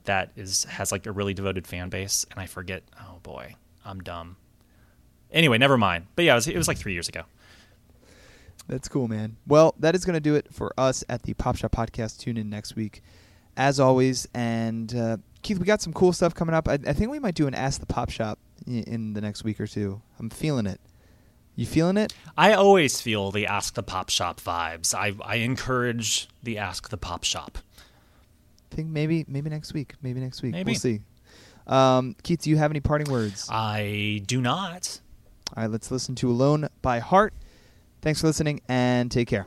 that 0.04 0.30
is 0.36 0.64
has 0.64 0.92
like 0.92 1.06
a 1.06 1.12
really 1.12 1.34
devoted 1.34 1.66
fan 1.66 1.88
base, 1.88 2.24
and 2.30 2.38
I 2.38 2.46
forget. 2.46 2.82
Oh 3.00 3.18
boy, 3.22 3.54
I'm 3.84 4.00
dumb. 4.00 4.36
Anyway, 5.32 5.58
never 5.58 5.76
mind. 5.78 6.06
But 6.14 6.26
yeah, 6.26 6.32
it 6.32 6.36
was, 6.36 6.48
it 6.48 6.56
was 6.56 6.68
like 6.68 6.78
three 6.78 6.92
years 6.92 7.08
ago. 7.08 7.22
That's 8.68 8.88
cool, 8.88 9.08
man. 9.08 9.36
Well, 9.46 9.74
that 9.78 9.94
is 9.94 10.04
going 10.04 10.14
to 10.14 10.20
do 10.20 10.34
it 10.34 10.52
for 10.52 10.72
us 10.76 11.02
at 11.08 11.22
the 11.22 11.32
Pop 11.34 11.56
Shop 11.56 11.72
Podcast. 11.72 12.18
Tune 12.18 12.36
in 12.36 12.50
next 12.50 12.76
week, 12.76 13.02
as 13.58 13.78
always. 13.78 14.26
And 14.32 14.94
uh, 14.94 15.16
Keith, 15.42 15.58
we 15.58 15.66
got 15.66 15.82
some 15.82 15.92
cool 15.92 16.14
stuff 16.14 16.34
coming 16.34 16.54
up. 16.54 16.66
I, 16.68 16.74
I 16.86 16.94
think 16.94 17.10
we 17.10 17.18
might 17.18 17.34
do 17.34 17.46
an 17.46 17.54
Ask 17.54 17.80
the 17.80 17.86
Pop 17.86 18.08
Shop 18.08 18.38
in, 18.66 18.84
in 18.84 19.12
the 19.12 19.20
next 19.20 19.44
week 19.44 19.60
or 19.60 19.66
two. 19.66 20.00
I'm 20.18 20.30
feeling 20.30 20.64
it. 20.64 20.80
You 21.56 21.66
feeling 21.66 21.96
it? 21.96 22.14
I 22.36 22.52
always 22.52 23.00
feel 23.00 23.32
the 23.32 23.46
Ask 23.46 23.74
the 23.74 23.82
Pop 23.82 24.08
Shop 24.10 24.40
vibes. 24.40 24.94
I 24.94 25.12
I 25.22 25.36
encourage 25.36 26.28
the 26.42 26.56
Ask 26.56 26.88
the 26.88 26.96
Pop 26.96 27.24
Shop. 27.24 27.58
I 28.70 28.76
think 28.76 28.88
maybe 28.88 29.24
maybe 29.28 29.50
next 29.50 29.74
week. 29.74 29.94
Maybe 30.00 30.20
next 30.20 30.40
week. 30.40 30.52
Maybe. 30.52 30.72
We'll 30.72 30.78
see. 30.78 31.00
Um, 31.66 32.14
Keith, 32.22 32.42
do 32.42 32.50
you 32.50 32.56
have 32.56 32.70
any 32.70 32.80
parting 32.80 33.12
words? 33.12 33.48
I 33.50 34.22
do 34.24 34.40
not. 34.40 35.00
All 35.56 35.64
right, 35.64 35.70
let's 35.70 35.90
listen 35.90 36.14
to 36.16 36.30
Alone 36.30 36.68
by 36.80 37.00
Heart. 37.00 37.34
Thanks 38.02 38.20
for 38.20 38.28
listening 38.28 38.60
and 38.68 39.10
take 39.10 39.26
care. 39.28 39.46